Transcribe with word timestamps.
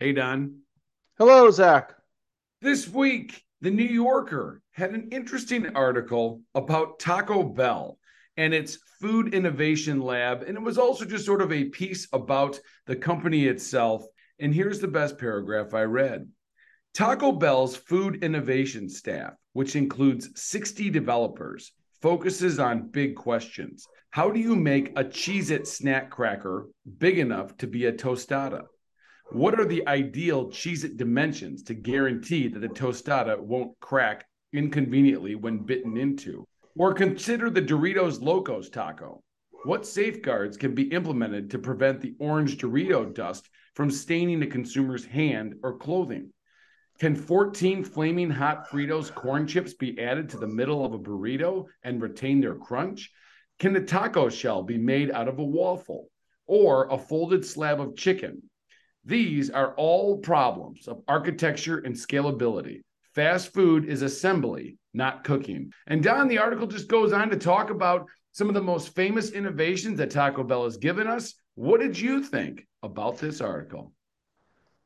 Hey, 0.00 0.12
Don. 0.12 0.60
Hello, 1.18 1.50
Zach. 1.50 1.92
This 2.60 2.86
week, 2.86 3.42
the 3.60 3.70
New 3.72 3.82
Yorker 3.82 4.62
had 4.70 4.92
an 4.94 5.08
interesting 5.10 5.74
article 5.74 6.42
about 6.54 7.00
Taco 7.00 7.42
Bell 7.42 7.98
and 8.36 8.54
its 8.54 8.78
food 9.00 9.34
innovation 9.34 10.00
lab. 10.00 10.44
And 10.44 10.56
it 10.56 10.62
was 10.62 10.78
also 10.78 11.04
just 11.04 11.26
sort 11.26 11.42
of 11.42 11.52
a 11.52 11.64
piece 11.64 12.06
about 12.12 12.60
the 12.86 12.94
company 12.94 13.46
itself. 13.46 14.04
And 14.38 14.54
here's 14.54 14.78
the 14.78 14.86
best 14.86 15.18
paragraph 15.18 15.74
I 15.74 15.82
read 15.82 16.28
Taco 16.94 17.32
Bell's 17.32 17.74
food 17.74 18.22
innovation 18.22 18.88
staff, 18.88 19.32
which 19.52 19.74
includes 19.74 20.30
60 20.40 20.90
developers, 20.90 21.72
focuses 22.00 22.60
on 22.60 22.88
big 22.92 23.16
questions. 23.16 23.84
How 24.10 24.30
do 24.30 24.38
you 24.38 24.54
make 24.54 24.90
a 24.90 25.02
Cheez 25.02 25.50
It 25.50 25.66
snack 25.66 26.08
cracker 26.08 26.68
big 26.98 27.18
enough 27.18 27.56
to 27.56 27.66
be 27.66 27.86
a 27.86 27.92
tostada? 27.92 28.62
What 29.30 29.60
are 29.60 29.66
the 29.66 29.86
ideal 29.86 30.46
Cheez 30.46 30.84
It 30.84 30.96
dimensions 30.96 31.62
to 31.64 31.74
guarantee 31.74 32.48
that 32.48 32.60
the 32.60 32.68
tostada 32.68 33.38
won't 33.38 33.78
crack 33.78 34.24
inconveniently 34.54 35.34
when 35.34 35.58
bitten 35.58 35.98
into? 35.98 36.46
Or 36.78 36.94
consider 36.94 37.50
the 37.50 37.60
Doritos 37.60 38.22
Locos 38.22 38.70
taco. 38.70 39.20
What 39.64 39.84
safeguards 39.84 40.56
can 40.56 40.74
be 40.74 40.84
implemented 40.84 41.50
to 41.50 41.58
prevent 41.58 42.00
the 42.00 42.14
orange 42.18 42.56
Dorito 42.56 43.12
dust 43.12 43.50
from 43.74 43.90
staining 43.90 44.40
the 44.40 44.46
consumer's 44.46 45.04
hand 45.04 45.56
or 45.62 45.76
clothing? 45.76 46.32
Can 46.98 47.14
14 47.14 47.84
flaming 47.84 48.30
hot 48.30 48.70
Fritos 48.70 49.14
corn 49.14 49.46
chips 49.46 49.74
be 49.74 50.00
added 50.00 50.30
to 50.30 50.38
the 50.38 50.46
middle 50.46 50.86
of 50.86 50.94
a 50.94 50.98
burrito 50.98 51.66
and 51.82 52.00
retain 52.00 52.40
their 52.40 52.54
crunch? 52.54 53.12
Can 53.58 53.74
the 53.74 53.82
taco 53.82 54.30
shell 54.30 54.62
be 54.62 54.78
made 54.78 55.10
out 55.10 55.28
of 55.28 55.38
a 55.38 55.44
waffle 55.44 56.08
or 56.46 56.88
a 56.90 56.96
folded 56.96 57.44
slab 57.44 57.78
of 57.78 57.94
chicken? 57.94 58.47
These 59.08 59.48
are 59.48 59.72
all 59.76 60.18
problems 60.18 60.86
of 60.86 61.00
architecture 61.08 61.78
and 61.78 61.94
scalability. 61.94 62.82
Fast 63.14 63.54
food 63.54 63.86
is 63.86 64.02
assembly, 64.02 64.76
not 64.92 65.24
cooking. 65.24 65.72
And 65.86 66.02
Don, 66.02 66.28
the 66.28 66.36
article 66.36 66.66
just 66.66 66.88
goes 66.88 67.14
on 67.14 67.30
to 67.30 67.38
talk 67.38 67.70
about 67.70 68.06
some 68.32 68.48
of 68.48 68.54
the 68.54 68.60
most 68.60 68.94
famous 68.94 69.30
innovations 69.30 69.96
that 69.96 70.10
Taco 70.10 70.44
Bell 70.44 70.64
has 70.64 70.76
given 70.76 71.06
us. 71.06 71.32
What 71.54 71.80
did 71.80 71.98
you 71.98 72.22
think 72.22 72.66
about 72.82 73.16
this 73.16 73.40
article? 73.40 73.94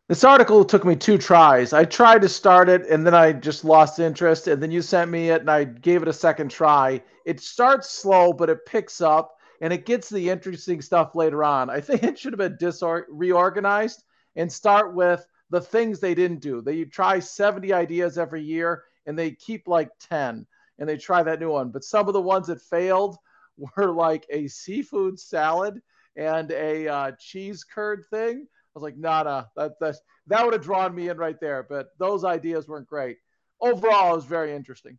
This 0.08 0.22
article 0.22 0.64
took 0.64 0.84
me 0.84 0.94
two 0.94 1.18
tries. 1.18 1.72
I 1.72 1.84
tried 1.84 2.22
to 2.22 2.28
start 2.28 2.68
it 2.68 2.86
and 2.86 3.04
then 3.04 3.14
I 3.14 3.32
just 3.32 3.64
lost 3.64 3.98
interest. 3.98 4.46
And 4.46 4.62
then 4.62 4.70
you 4.70 4.82
sent 4.82 5.10
me 5.10 5.30
it 5.30 5.40
and 5.40 5.50
I 5.50 5.64
gave 5.64 6.00
it 6.00 6.06
a 6.06 6.12
second 6.12 6.52
try. 6.52 7.02
It 7.26 7.40
starts 7.40 7.90
slow, 7.90 8.32
but 8.32 8.50
it 8.50 8.66
picks 8.66 9.00
up 9.00 9.34
and 9.60 9.72
it 9.72 9.84
gets 9.84 10.08
the 10.08 10.30
interesting 10.30 10.80
stuff 10.80 11.16
later 11.16 11.42
on. 11.42 11.68
I 11.70 11.80
think 11.80 12.04
it 12.04 12.20
should 12.20 12.32
have 12.32 12.38
been 12.38 12.56
disor- 12.56 13.06
reorganized 13.08 14.04
and 14.36 14.50
start 14.50 14.94
with 14.94 15.24
the 15.50 15.60
things 15.60 16.00
they 16.00 16.14
didn't 16.14 16.40
do. 16.40 16.60
They 16.60 16.84
try 16.84 17.18
70 17.18 17.72
ideas 17.72 18.18
every 18.18 18.42
year 18.42 18.84
and 19.06 19.18
they 19.18 19.32
keep 19.32 19.68
like 19.68 19.90
10 20.08 20.46
and 20.78 20.88
they 20.88 20.96
try 20.96 21.22
that 21.22 21.40
new 21.40 21.50
one. 21.50 21.70
But 21.70 21.84
some 21.84 22.08
of 22.08 22.14
the 22.14 22.22
ones 22.22 22.46
that 22.46 22.60
failed 22.60 23.16
were 23.76 23.92
like 23.92 24.26
a 24.30 24.48
seafood 24.48 25.20
salad 25.20 25.80
and 26.16 26.50
a 26.50 26.88
uh, 26.88 27.12
cheese 27.18 27.64
curd 27.64 28.04
thing. 28.10 28.46
I 28.46 28.78
was 28.78 28.82
like, 28.82 28.96
nah, 28.96 29.22
nah, 29.24 29.44
that, 29.56 29.72
that, 29.80 29.96
that 30.28 30.44
would 30.44 30.54
have 30.54 30.62
drawn 30.62 30.94
me 30.94 31.10
in 31.10 31.18
right 31.18 31.38
there. 31.40 31.66
But 31.68 31.88
those 31.98 32.24
ideas 32.24 32.68
weren't 32.68 32.86
great. 32.86 33.18
Overall, 33.60 34.12
it 34.12 34.16
was 34.16 34.24
very 34.24 34.54
interesting. 34.54 34.98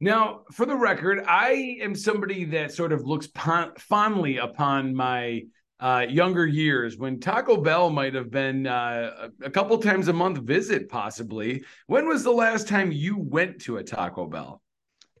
Now, 0.00 0.42
for 0.52 0.66
the 0.66 0.76
record, 0.76 1.24
I 1.26 1.78
am 1.80 1.94
somebody 1.94 2.44
that 2.46 2.72
sort 2.72 2.92
of 2.92 3.06
looks 3.06 3.26
pon- 3.26 3.74
fondly 3.78 4.38
upon 4.38 4.94
my 4.94 5.42
uh, 5.80 6.06
younger 6.08 6.46
years 6.46 6.96
when 6.96 7.20
Taco 7.20 7.56
Bell 7.56 7.90
might 7.90 8.14
have 8.14 8.30
been 8.30 8.66
uh, 8.66 9.28
a 9.42 9.50
couple 9.50 9.76
times 9.78 10.08
a 10.08 10.12
month 10.12 10.38
visit, 10.38 10.88
possibly. 10.88 11.64
When 11.86 12.06
was 12.06 12.22
the 12.22 12.30
last 12.30 12.68
time 12.68 12.92
you 12.92 13.18
went 13.18 13.60
to 13.62 13.78
a 13.78 13.84
Taco 13.84 14.26
Bell? 14.26 14.62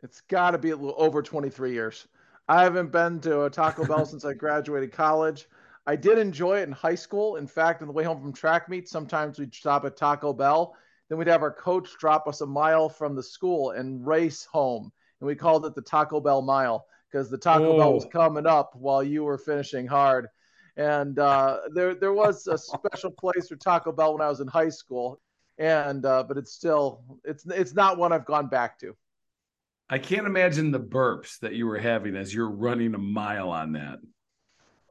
It's 0.02 0.20
got 0.22 0.52
to 0.52 0.58
be 0.58 0.70
a 0.70 0.76
little 0.76 0.94
over 0.96 1.22
23 1.22 1.72
years. 1.72 2.06
I 2.48 2.62
haven't 2.62 2.92
been 2.92 3.20
to 3.20 3.44
a 3.44 3.50
Taco 3.50 3.86
Bell 3.86 4.06
since 4.06 4.24
I 4.24 4.34
graduated 4.34 4.92
college. 4.92 5.46
I 5.86 5.96
did 5.96 6.18
enjoy 6.18 6.60
it 6.60 6.64
in 6.68 6.72
high 6.72 6.94
school. 6.94 7.36
In 7.36 7.46
fact, 7.46 7.82
on 7.82 7.88
the 7.88 7.94
way 7.94 8.04
home 8.04 8.20
from 8.20 8.32
track 8.32 8.68
meet, 8.68 8.88
sometimes 8.88 9.38
we'd 9.38 9.54
stop 9.54 9.84
at 9.84 9.96
Taco 9.96 10.32
Bell. 10.32 10.74
Then 11.08 11.18
we'd 11.18 11.28
have 11.28 11.42
our 11.42 11.52
coach 11.52 11.90
drop 11.98 12.26
us 12.26 12.40
a 12.40 12.46
mile 12.46 12.88
from 12.88 13.14
the 13.14 13.22
school 13.22 13.72
and 13.72 14.06
race 14.06 14.44
home. 14.44 14.90
And 15.20 15.26
we 15.26 15.34
called 15.34 15.66
it 15.66 15.74
the 15.74 15.82
Taco 15.82 16.20
Bell 16.20 16.42
Mile 16.42 16.86
because 17.10 17.30
the 17.30 17.38
Taco 17.38 17.74
oh. 17.74 17.78
Bell 17.78 17.92
was 17.92 18.06
coming 18.10 18.46
up 18.46 18.74
while 18.74 19.02
you 19.02 19.24
were 19.24 19.38
finishing 19.38 19.86
hard. 19.86 20.28
And 20.76 21.18
uh, 21.18 21.60
there 21.72 21.94
there 21.94 22.12
was 22.12 22.46
a 22.48 22.58
special 22.58 23.10
place 23.10 23.48
for 23.48 23.56
Taco 23.56 23.92
Bell 23.92 24.12
when 24.12 24.22
I 24.22 24.28
was 24.28 24.40
in 24.40 24.48
high 24.48 24.70
school, 24.70 25.20
and 25.58 26.04
uh, 26.04 26.24
but 26.24 26.36
it's 26.36 26.52
still 26.52 27.04
it's 27.24 27.46
it's 27.46 27.74
not 27.74 27.96
one 27.96 28.12
I've 28.12 28.26
gone 28.26 28.48
back 28.48 28.78
to. 28.80 28.96
I 29.88 29.98
can't 29.98 30.26
imagine 30.26 30.70
the 30.70 30.80
burps 30.80 31.38
that 31.40 31.54
you 31.54 31.66
were 31.66 31.78
having 31.78 32.16
as 32.16 32.34
you're 32.34 32.50
running 32.50 32.94
a 32.94 32.98
mile 32.98 33.50
on 33.50 33.72
that. 33.72 34.00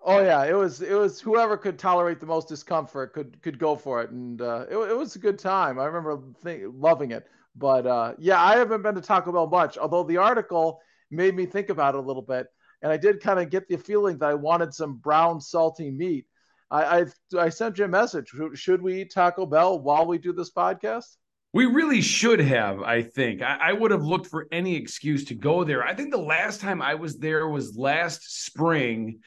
Oh 0.06 0.22
yeah, 0.22 0.46
it 0.46 0.54
was 0.54 0.82
it 0.82 0.94
was 0.94 1.20
whoever 1.20 1.58
could 1.58 1.80
tolerate 1.80 2.20
the 2.20 2.26
most 2.26 2.48
discomfort 2.48 3.14
could 3.14 3.42
could 3.42 3.58
go 3.58 3.76
for 3.76 4.02
it, 4.02 4.12
and 4.12 4.42
uh, 4.42 4.66
it, 4.70 4.78
it 4.78 4.98
was 4.98 5.16
a 5.16 5.20
good 5.20 5.40
time. 5.40 5.80
I 5.80 5.86
remember 5.86 6.22
think, 6.44 6.64
loving 6.74 7.12
it. 7.12 7.26
But 7.56 7.86
uh, 7.88 8.14
yeah, 8.18 8.42
I 8.42 8.58
haven't 8.58 8.82
been 8.82 8.96
to 8.96 9.02
Taco 9.02 9.32
Bell 9.32 9.48
much. 9.48 9.78
Although 9.78 10.04
the 10.04 10.18
article 10.18 10.82
made 11.10 11.36
me 11.36 11.46
think 11.46 11.70
about 11.70 11.96
it 11.96 12.00
a 12.00 12.02
little 12.02 12.22
bit 12.22 12.48
and 12.84 12.92
I 12.92 12.98
did 12.98 13.22
kind 13.22 13.40
of 13.40 13.50
get 13.50 13.68
the 13.68 13.78
feeling 13.78 14.18
that 14.20 14.30
I 14.30 14.34
wanted 14.36 14.74
some 14.74 14.98
brown 14.98 15.42
salty 15.42 15.90
meat. 15.90 16.26
I 16.70 17.00
I, 17.00 17.06
I 17.40 17.50
sent 17.50 17.80
you 17.80 17.86
a 17.86 17.88
message. 17.88 18.32
Should 18.54 18.82
we 18.82 19.02
eat 19.02 19.14
Taco 19.14 19.46
Bell 19.46 19.80
while 19.80 20.06
we 20.06 20.18
do 20.20 20.34
this 20.34 20.52
podcast? 20.52 21.16
We 21.54 21.66
really 21.66 22.02
should 22.02 22.40
have, 22.40 22.82
I 22.82 23.04
think. 23.04 23.42
I, 23.44 23.58
I, 23.62 23.74
would 23.74 23.92
have 23.92 24.04
looked 24.04 24.26
for 24.26 24.48
any 24.52 24.76
excuse 24.76 25.26
to 25.26 25.36
go 25.36 25.64
there. 25.64 25.84
I 25.84 25.94
think 25.94 26.12
the 26.12 26.18
last 26.18 26.62
time 26.62 26.82
I 26.82 26.96
was 26.96 27.20
there 27.20 27.48
was 27.48 27.78
last 27.78 28.44
spring. 28.44 29.20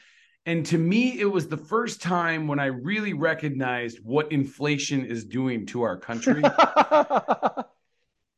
And 0.44 0.66
to 0.66 0.76
me, 0.76 1.20
it 1.20 1.30
was 1.30 1.46
the 1.46 1.56
first 1.56 2.02
time 2.02 2.48
when 2.48 2.58
I 2.58 2.66
really 2.66 3.12
recognized 3.12 4.00
what 4.02 4.32
inflation 4.32 5.06
is 5.06 5.24
doing 5.24 5.66
to 5.66 5.82
our 5.82 5.96
country. 5.96 6.42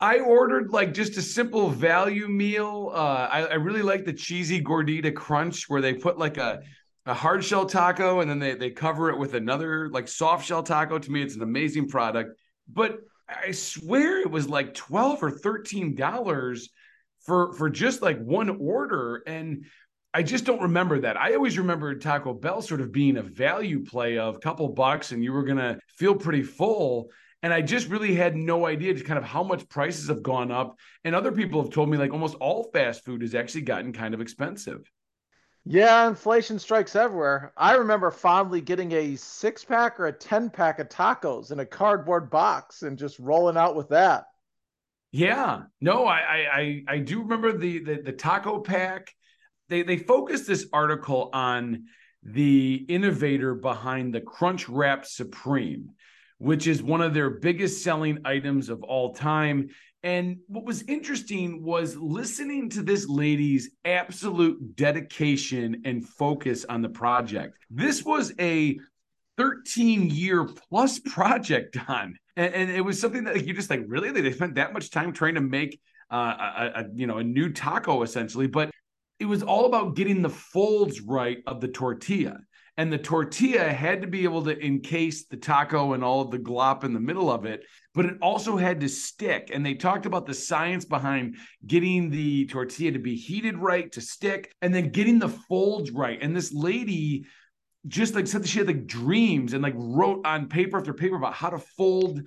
I 0.00 0.20
ordered 0.20 0.72
like 0.72 0.94
just 0.94 1.16
a 1.16 1.22
simple 1.22 1.70
value 1.70 2.28
meal. 2.28 2.92
Uh, 2.94 3.28
I, 3.30 3.42
I 3.42 3.54
really 3.54 3.82
like 3.82 4.04
the 4.04 4.12
cheesy 4.12 4.62
gordita 4.62 5.14
crunch 5.14 5.68
where 5.68 5.80
they 5.80 5.94
put 5.94 6.18
like 6.18 6.36
a, 6.36 6.60
a 7.04 7.14
hard 7.14 7.42
shell 7.42 7.66
taco 7.66 8.20
and 8.20 8.30
then 8.30 8.38
they, 8.38 8.54
they 8.54 8.70
cover 8.70 9.10
it 9.10 9.18
with 9.18 9.34
another 9.34 9.88
like 9.90 10.06
soft 10.06 10.46
shell 10.46 10.62
taco. 10.62 10.98
To 10.98 11.10
me, 11.10 11.22
it's 11.22 11.34
an 11.34 11.42
amazing 11.42 11.88
product. 11.88 12.38
But 12.72 13.00
I 13.28 13.50
swear 13.50 14.20
it 14.20 14.30
was 14.30 14.48
like 14.48 14.74
12 14.74 15.22
or 15.22 15.30
13 15.30 15.94
dollars 15.94 16.70
for 17.20 17.52
for 17.54 17.68
just 17.68 18.00
like 18.00 18.18
one 18.20 18.50
order. 18.60 19.22
And 19.26 19.66
I 20.14 20.22
just 20.22 20.44
don't 20.44 20.62
remember 20.62 21.00
that. 21.00 21.16
I 21.16 21.34
always 21.34 21.58
remember 21.58 21.94
Taco 21.96 22.34
Bell 22.34 22.62
sort 22.62 22.80
of 22.80 22.92
being 22.92 23.16
a 23.16 23.22
value 23.22 23.84
play 23.84 24.16
of 24.16 24.36
a 24.36 24.38
couple 24.38 24.68
bucks 24.68 25.12
and 25.12 25.22
you 25.24 25.32
were 25.32 25.42
gonna 25.42 25.78
feel 25.96 26.14
pretty 26.14 26.42
full. 26.44 27.10
And 27.42 27.52
I 27.52 27.62
just 27.62 27.88
really 27.88 28.14
had 28.14 28.36
no 28.36 28.66
idea 28.66 28.94
just 28.94 29.06
kind 29.06 29.18
of 29.18 29.24
how 29.24 29.44
much 29.44 29.68
prices 29.68 30.08
have 30.08 30.22
gone 30.22 30.50
up. 30.50 30.76
And 31.04 31.14
other 31.14 31.30
people 31.30 31.62
have 31.62 31.72
told 31.72 31.88
me 31.88 31.96
like 31.96 32.12
almost 32.12 32.34
all 32.36 32.70
fast 32.72 33.04
food 33.04 33.22
has 33.22 33.34
actually 33.34 33.62
gotten 33.62 33.92
kind 33.92 34.12
of 34.12 34.20
expensive. 34.20 34.90
Yeah, 35.64 36.08
inflation 36.08 36.58
strikes 36.58 36.96
everywhere. 36.96 37.52
I 37.56 37.74
remember 37.74 38.10
fondly 38.10 38.60
getting 38.60 38.90
a 38.92 39.16
six 39.16 39.64
pack 39.64 40.00
or 40.00 40.06
a 40.06 40.12
10 40.12 40.50
pack 40.50 40.78
of 40.78 40.88
tacos 40.88 41.52
in 41.52 41.60
a 41.60 41.66
cardboard 41.66 42.30
box 42.30 42.82
and 42.82 42.98
just 42.98 43.18
rolling 43.18 43.56
out 43.56 43.76
with 43.76 43.90
that. 43.90 44.24
Yeah, 45.10 45.62
no, 45.80 46.06
I 46.06 46.46
I 46.52 46.84
I 46.88 46.98
do 46.98 47.22
remember 47.22 47.56
the 47.56 47.78
the, 47.78 48.02
the 48.02 48.12
taco 48.12 48.60
pack. 48.60 49.14
They 49.68 49.82
they 49.82 49.96
focused 49.96 50.46
this 50.46 50.66
article 50.72 51.30
on 51.32 51.84
the 52.22 52.74
innovator 52.88 53.54
behind 53.54 54.14
the 54.14 54.20
Crunchwrap 54.20 55.06
Supreme 55.06 55.90
which 56.38 56.66
is 56.66 56.82
one 56.82 57.00
of 57.00 57.14
their 57.14 57.30
biggest 57.30 57.82
selling 57.82 58.18
items 58.24 58.68
of 58.68 58.82
all 58.82 59.14
time. 59.14 59.68
And 60.02 60.38
what 60.46 60.64
was 60.64 60.82
interesting 60.82 61.62
was 61.64 61.96
listening 61.96 62.70
to 62.70 62.82
this 62.82 63.08
lady's 63.08 63.70
absolute 63.84 64.76
dedication 64.76 65.82
and 65.84 66.06
focus 66.06 66.64
on 66.64 66.82
the 66.82 66.88
project. 66.88 67.58
This 67.68 68.04
was 68.04 68.32
a 68.38 68.78
13 69.36 70.10
year 70.10 70.44
plus 70.44 70.98
project 71.04 71.76
on, 71.88 72.16
and, 72.36 72.54
and, 72.54 72.70
it 72.70 72.80
was 72.80 73.00
something 73.00 73.24
that 73.24 73.44
you 73.44 73.52
just 73.52 73.70
like, 73.70 73.82
really? 73.86 74.10
They 74.10 74.32
spent 74.32 74.54
that 74.54 74.72
much 74.72 74.90
time 74.90 75.12
trying 75.12 75.34
to 75.34 75.40
make 75.40 75.80
uh, 76.10 76.16
a, 76.16 76.80
a, 76.80 76.84
you 76.94 77.06
know, 77.06 77.18
a 77.18 77.24
new 77.24 77.52
taco 77.52 78.02
essentially, 78.02 78.46
but 78.46 78.70
it 79.18 79.26
was 79.26 79.42
all 79.42 79.66
about 79.66 79.96
getting 79.96 80.22
the 80.22 80.30
folds 80.30 81.00
right 81.00 81.38
of 81.46 81.60
the 81.60 81.68
tortilla 81.68 82.38
and 82.78 82.90
the 82.90 82.96
tortilla 82.96 83.70
had 83.70 84.00
to 84.00 84.06
be 84.06 84.24
able 84.24 84.42
to 84.42 84.58
encase 84.64 85.26
the 85.26 85.36
taco 85.36 85.92
and 85.92 86.02
all 86.02 86.22
of 86.22 86.30
the 86.30 86.38
glop 86.38 86.84
in 86.84 86.94
the 86.94 87.00
middle 87.00 87.30
of 87.30 87.44
it 87.44 87.64
but 87.94 88.06
it 88.06 88.16
also 88.22 88.56
had 88.56 88.80
to 88.80 88.88
stick 88.88 89.50
and 89.52 89.66
they 89.66 89.74
talked 89.74 90.06
about 90.06 90.24
the 90.24 90.32
science 90.32 90.86
behind 90.86 91.36
getting 91.66 92.08
the 92.08 92.46
tortilla 92.46 92.92
to 92.92 92.98
be 92.98 93.14
heated 93.14 93.58
right 93.58 93.92
to 93.92 94.00
stick 94.00 94.54
and 94.62 94.74
then 94.74 94.88
getting 94.88 95.18
the 95.18 95.28
folds 95.28 95.90
right 95.90 96.22
and 96.22 96.34
this 96.34 96.54
lady 96.54 97.26
just 97.86 98.14
like 98.14 98.26
said 98.26 98.42
that 98.42 98.48
she 98.48 98.58
had 98.58 98.66
like 98.66 98.86
dreams 98.86 99.52
and 99.52 99.62
like 99.62 99.74
wrote 99.76 100.26
on 100.26 100.48
paper 100.48 100.78
after 100.78 100.92
paper 100.92 101.16
about 101.16 101.34
how 101.34 101.50
to 101.50 101.58
fold 101.58 102.22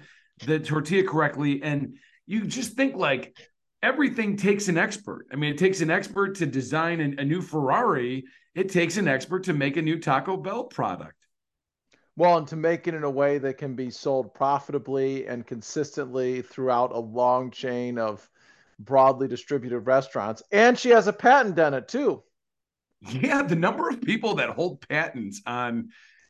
the 0.45 0.59
tortilla 0.59 1.03
correctly. 1.03 1.61
And 1.61 1.97
you 2.25 2.45
just 2.45 2.73
think 2.73 2.95
like 2.95 3.35
everything 3.83 4.37
takes 4.37 4.67
an 4.67 4.77
expert. 4.77 5.27
I 5.31 5.35
mean, 5.35 5.51
it 5.51 5.57
takes 5.57 5.81
an 5.81 5.91
expert 5.91 6.35
to 6.35 6.45
design 6.45 6.99
a, 6.99 7.21
a 7.21 7.25
new 7.25 7.41
Ferrari. 7.41 8.25
It 8.53 8.69
takes 8.69 8.97
an 8.97 9.07
expert 9.07 9.45
to 9.45 9.53
make 9.53 9.77
a 9.77 9.81
new 9.81 9.99
Taco 9.99 10.37
Bell 10.37 10.65
product. 10.65 11.15
Well, 12.17 12.37
and 12.37 12.47
to 12.47 12.57
make 12.57 12.87
it 12.87 12.93
in 12.93 13.03
a 13.03 13.09
way 13.09 13.37
that 13.37 13.57
can 13.57 13.75
be 13.75 13.89
sold 13.89 14.33
profitably 14.33 15.25
and 15.27 15.47
consistently 15.47 16.41
throughout 16.41 16.91
a 16.91 16.99
long 16.99 17.51
chain 17.51 17.97
of 17.97 18.29
broadly 18.79 19.27
distributed 19.27 19.79
restaurants. 19.81 20.43
And 20.51 20.77
she 20.77 20.89
has 20.89 21.07
a 21.07 21.13
patent 21.13 21.57
on 21.59 21.73
it 21.73 21.87
too. 21.87 22.23
Yeah, 23.09 23.41
the 23.41 23.55
number 23.55 23.89
of 23.89 24.01
people 24.01 24.35
that 24.35 24.49
hold 24.49 24.87
patents 24.87 25.41
on 25.45 25.89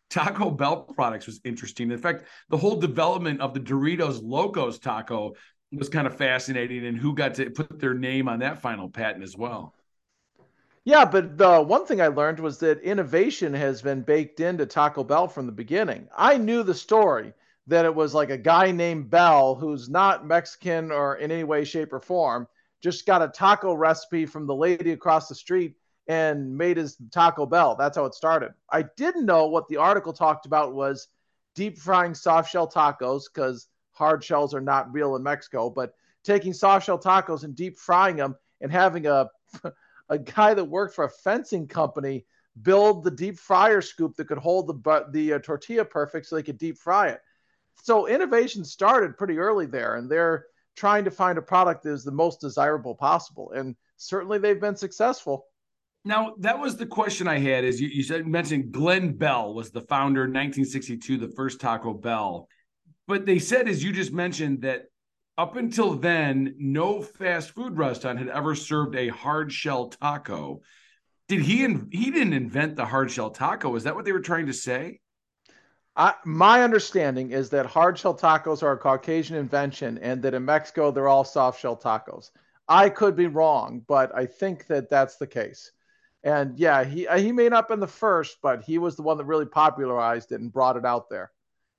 Taco 0.09 0.51
Bell 0.51 0.83
products 0.83 1.25
was 1.25 1.41
interesting. 1.43 1.91
In 1.91 1.97
fact, 1.97 2.25
the 2.49 2.57
whole 2.57 2.79
development 2.79 3.41
of 3.41 3.53
the 3.53 3.59
Doritos 3.59 4.21
Locos 4.21 4.77
taco 4.77 5.33
was 5.71 5.89
kind 5.89 6.05
of 6.05 6.15
fascinating 6.15 6.85
and 6.85 6.97
who 6.97 7.15
got 7.15 7.33
to 7.35 7.49
put 7.49 7.79
their 7.79 7.93
name 7.93 8.27
on 8.29 8.39
that 8.39 8.61
final 8.61 8.89
patent 8.89 9.23
as 9.23 9.35
well. 9.35 9.73
Yeah, 10.83 11.05
but 11.05 11.37
the 11.37 11.61
one 11.61 11.85
thing 11.85 12.01
I 12.01 12.07
learned 12.07 12.39
was 12.39 12.57
that 12.59 12.81
innovation 12.81 13.53
has 13.53 13.81
been 13.81 14.01
baked 14.01 14.39
into 14.39 14.65
Taco 14.65 15.03
Bell 15.03 15.27
from 15.27 15.45
the 15.45 15.51
beginning. 15.51 16.07
I 16.17 16.37
knew 16.37 16.63
the 16.63 16.73
story 16.73 17.33
that 17.67 17.85
it 17.85 17.93
was 17.93 18.15
like 18.15 18.31
a 18.31 18.37
guy 18.37 18.71
named 18.71 19.09
Bell 19.11 19.53
who's 19.53 19.89
not 19.89 20.25
Mexican 20.25 20.91
or 20.91 21.17
in 21.17 21.31
any 21.31 21.43
way, 21.43 21.63
shape, 21.63 21.93
or 21.93 21.99
form, 21.99 22.47
just 22.81 23.05
got 23.05 23.21
a 23.21 23.27
taco 23.27 23.73
recipe 23.73 24.25
from 24.25 24.47
the 24.47 24.55
lady 24.55 24.91
across 24.91 25.27
the 25.27 25.35
street 25.35 25.75
and 26.07 26.57
made 26.57 26.77
his 26.77 26.97
Taco 27.11 27.45
Bell. 27.45 27.75
That's 27.77 27.95
how 27.95 28.05
it 28.05 28.15
started. 28.15 28.51
I 28.71 28.83
didn't 28.97 29.27
know 29.27 29.47
what 29.47 29.67
the 29.67 29.77
article 29.77 30.13
talked 30.13 30.47
about 30.47 30.73
was 30.73 31.07
deep 31.53 31.77
frying 31.77 32.15
soft 32.15 32.51
shell 32.51 32.67
tacos 32.67 33.23
because 33.31 33.67
hard 33.91 34.23
shells 34.23 34.55
are 34.55 34.61
not 34.61 34.91
real 34.91 35.15
in 35.15 35.21
Mexico, 35.21 35.69
but 35.69 35.93
taking 36.23 36.53
soft 36.53 36.87
shell 36.87 36.97
tacos 36.97 37.43
and 37.43 37.55
deep 37.55 37.77
frying 37.77 38.15
them 38.15 38.35
and 38.61 38.71
having 38.71 39.05
a 39.05 39.29
a 40.11 40.19
guy 40.19 40.53
that 40.53 40.65
worked 40.65 40.93
for 40.93 41.05
a 41.05 41.09
fencing 41.09 41.67
company 41.67 42.25
build 42.61 43.03
the 43.03 43.09
deep 43.09 43.39
fryer 43.39 43.81
scoop 43.81 44.15
that 44.17 44.27
could 44.27 44.37
hold 44.37 44.67
the 44.67 45.05
the 45.11 45.33
uh, 45.33 45.39
tortilla 45.39 45.85
perfect 45.85 46.27
so 46.27 46.35
they 46.35 46.43
could 46.43 46.57
deep 46.57 46.77
fry 46.77 47.07
it. 47.07 47.21
So 47.83 48.07
innovation 48.07 48.63
started 48.65 49.17
pretty 49.17 49.39
early 49.39 49.65
there, 49.65 49.95
and 49.95 50.11
they're 50.11 50.45
trying 50.75 51.05
to 51.05 51.11
find 51.11 51.37
a 51.37 51.41
product 51.41 51.83
that 51.83 51.93
is 51.93 52.03
the 52.03 52.11
most 52.11 52.41
desirable 52.41 52.93
possible, 52.93 53.53
and 53.55 53.75
certainly 53.95 54.37
they've 54.37 54.59
been 54.59 54.75
successful. 54.75 55.45
Now 56.03 56.33
that 56.39 56.59
was 56.59 56.75
the 56.75 56.85
question 56.85 57.27
I 57.27 57.39
had. 57.39 57.63
Is 57.63 57.79
you, 57.79 57.87
you 57.87 58.03
said 58.03 58.27
mentioned 58.27 58.73
Glen 58.73 59.13
Bell 59.13 59.53
was 59.53 59.71
the 59.71 59.81
founder 59.81 60.25
in 60.25 60.31
1962, 60.31 61.17
the 61.17 61.29
first 61.29 61.61
Taco 61.61 61.93
Bell, 61.93 62.49
but 63.07 63.25
they 63.25 63.39
said, 63.39 63.69
as 63.69 63.81
you 63.81 63.93
just 63.93 64.11
mentioned, 64.11 64.63
that 64.63 64.87
up 65.37 65.55
until 65.55 65.95
then, 65.95 66.55
no 66.57 67.01
fast 67.01 67.51
food 67.51 67.77
restaurant 67.77 68.19
had 68.19 68.29
ever 68.29 68.55
served 68.55 68.95
a 68.95 69.07
hard 69.07 69.51
shell 69.51 69.87
taco. 69.87 70.61
Did 71.27 71.41
he? 71.41 71.63
In, 71.63 71.87
he 71.91 72.11
didn't 72.11 72.33
invent 72.33 72.75
the 72.75 72.85
hard 72.85 73.09
shell 73.09 73.29
taco. 73.29 73.75
Is 73.75 73.83
that 73.83 73.95
what 73.95 74.05
they 74.05 74.11
were 74.11 74.19
trying 74.19 74.47
to 74.47 74.53
say? 74.53 74.99
I, 75.95 76.13
my 76.25 76.63
understanding 76.63 77.31
is 77.31 77.49
that 77.49 77.65
hard 77.65 77.97
shell 77.97 78.17
tacos 78.17 78.63
are 78.63 78.73
a 78.73 78.77
Caucasian 78.77 79.37
invention, 79.37 79.97
and 79.99 80.21
that 80.23 80.33
in 80.33 80.45
Mexico 80.45 80.91
they're 80.91 81.07
all 81.07 81.23
soft 81.23 81.59
shell 81.59 81.77
tacos. 81.77 82.31
I 82.67 82.89
could 82.89 83.15
be 83.15 83.27
wrong, 83.27 83.83
but 83.87 84.15
I 84.15 84.25
think 84.25 84.67
that 84.67 84.89
that's 84.89 85.17
the 85.17 85.27
case. 85.27 85.71
And 86.23 86.57
yeah, 86.59 86.83
he 86.83 87.07
he 87.17 87.31
may 87.31 87.49
not 87.49 87.63
have 87.63 87.67
been 87.69 87.79
the 87.79 87.87
first, 87.87 88.37
but 88.41 88.63
he 88.63 88.77
was 88.77 88.95
the 88.95 89.01
one 89.01 89.17
that 89.17 89.25
really 89.25 89.45
popularized 89.45 90.31
it 90.31 90.39
and 90.39 90.53
brought 90.53 90.77
it 90.77 90.85
out 90.85 91.09
there. 91.09 91.31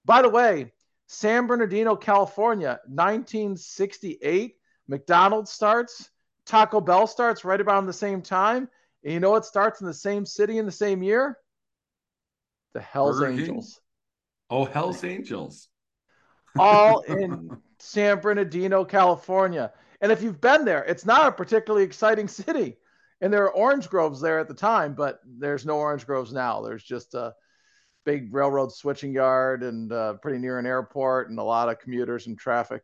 By 0.05 0.23
the 0.23 0.29
way, 0.29 0.73
San 1.13 1.47
Bernardino, 1.47 1.95
California, 1.95 2.81
1968. 2.87 4.57
McDonald's 4.89 5.51
starts, 5.51 6.09
Taco 6.47 6.81
Bell 6.81 7.07
starts 7.07 7.45
right 7.45 7.61
around 7.61 7.87
the 7.87 7.93
same 7.93 8.23
time. 8.23 8.67
And 9.05 9.13
you 9.13 9.21
know 9.21 9.31
what 9.31 9.45
starts 9.45 9.83
in 9.83 9.87
the 9.87 9.93
same 9.93 10.25
city 10.25 10.57
in 10.57 10.65
the 10.65 10.73
same 10.73 11.03
year? 11.03 11.37
The 12.73 12.81
Hells 12.81 13.21
Burger 13.21 13.33
Angels. 13.33 13.75
King? 13.75 13.83
Oh, 14.49 14.65
Hells 14.65 15.05
Angels. 15.05 15.69
All 16.59 17.01
in 17.01 17.59
San 17.79 18.21
Bernardino, 18.21 18.83
California. 18.87 19.71
And 20.01 20.11
if 20.11 20.23
you've 20.23 20.41
been 20.41 20.65
there, 20.65 20.83
it's 20.85 21.05
not 21.05 21.29
a 21.29 21.33
particularly 21.33 21.85
exciting 21.85 22.27
city. 22.27 22.79
And 23.21 23.31
there 23.31 23.45
are 23.45 23.53
orange 23.53 23.91
groves 23.91 24.21
there 24.21 24.39
at 24.39 24.49
the 24.49 24.55
time, 24.55 24.95
but 24.95 25.21
there's 25.27 25.67
no 25.67 25.77
orange 25.77 26.07
groves 26.07 26.33
now. 26.33 26.63
There's 26.63 26.83
just 26.83 27.13
a 27.13 27.35
big 28.05 28.33
railroad 28.33 28.73
switching 28.73 29.13
yard 29.13 29.63
and 29.63 29.93
uh, 29.93 30.15
pretty 30.15 30.39
near 30.39 30.59
an 30.59 30.67
airport 30.67 31.31
and 31.31 31.39
a 31.39 31.43
lot 31.43 31.69
of 31.69 31.79
commuters 31.79 32.27
and 32.27 32.39
traffic. 32.39 32.83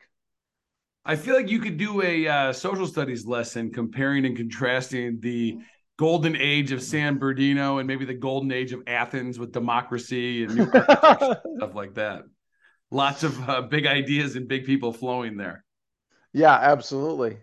I 1.05 1.17
feel 1.17 1.35
like 1.35 1.51
you 1.51 1.59
could 1.59 1.79
do 1.79 2.03
a 2.03 2.29
uh, 2.29 2.53
social 2.53 2.87
studies 2.87 3.27
lesson 3.27 3.73
comparing 3.73 4.27
and 4.27 4.37
contrasting 4.37 5.21
the 5.21 5.59
golden 5.99 6.37
age 6.37 6.71
of 6.73 6.83
San 6.83 7.19
Bernardino 7.19 7.79
and 7.79 7.87
maybe 7.87 8.05
the 8.05 8.15
golden 8.15 8.53
age 8.53 8.73
of 8.73 8.83
Athens 8.87 9.39
with 9.39 9.53
democracy 9.53 10.45
and 10.45 10.55
new 10.55 10.67
stuff 10.69 11.75
like 11.75 11.95
that. 11.95 12.25
Lots 12.91 13.23
of 13.23 13.49
uh, 13.49 13.63
big 13.63 13.87
ideas 13.87 14.37
and 14.37 14.49
big 14.49 14.65
people 14.65 14.93
flowing 14.93 15.37
there. 15.37 15.65
Yeah, 16.33 16.55
absolutely. 16.55 17.39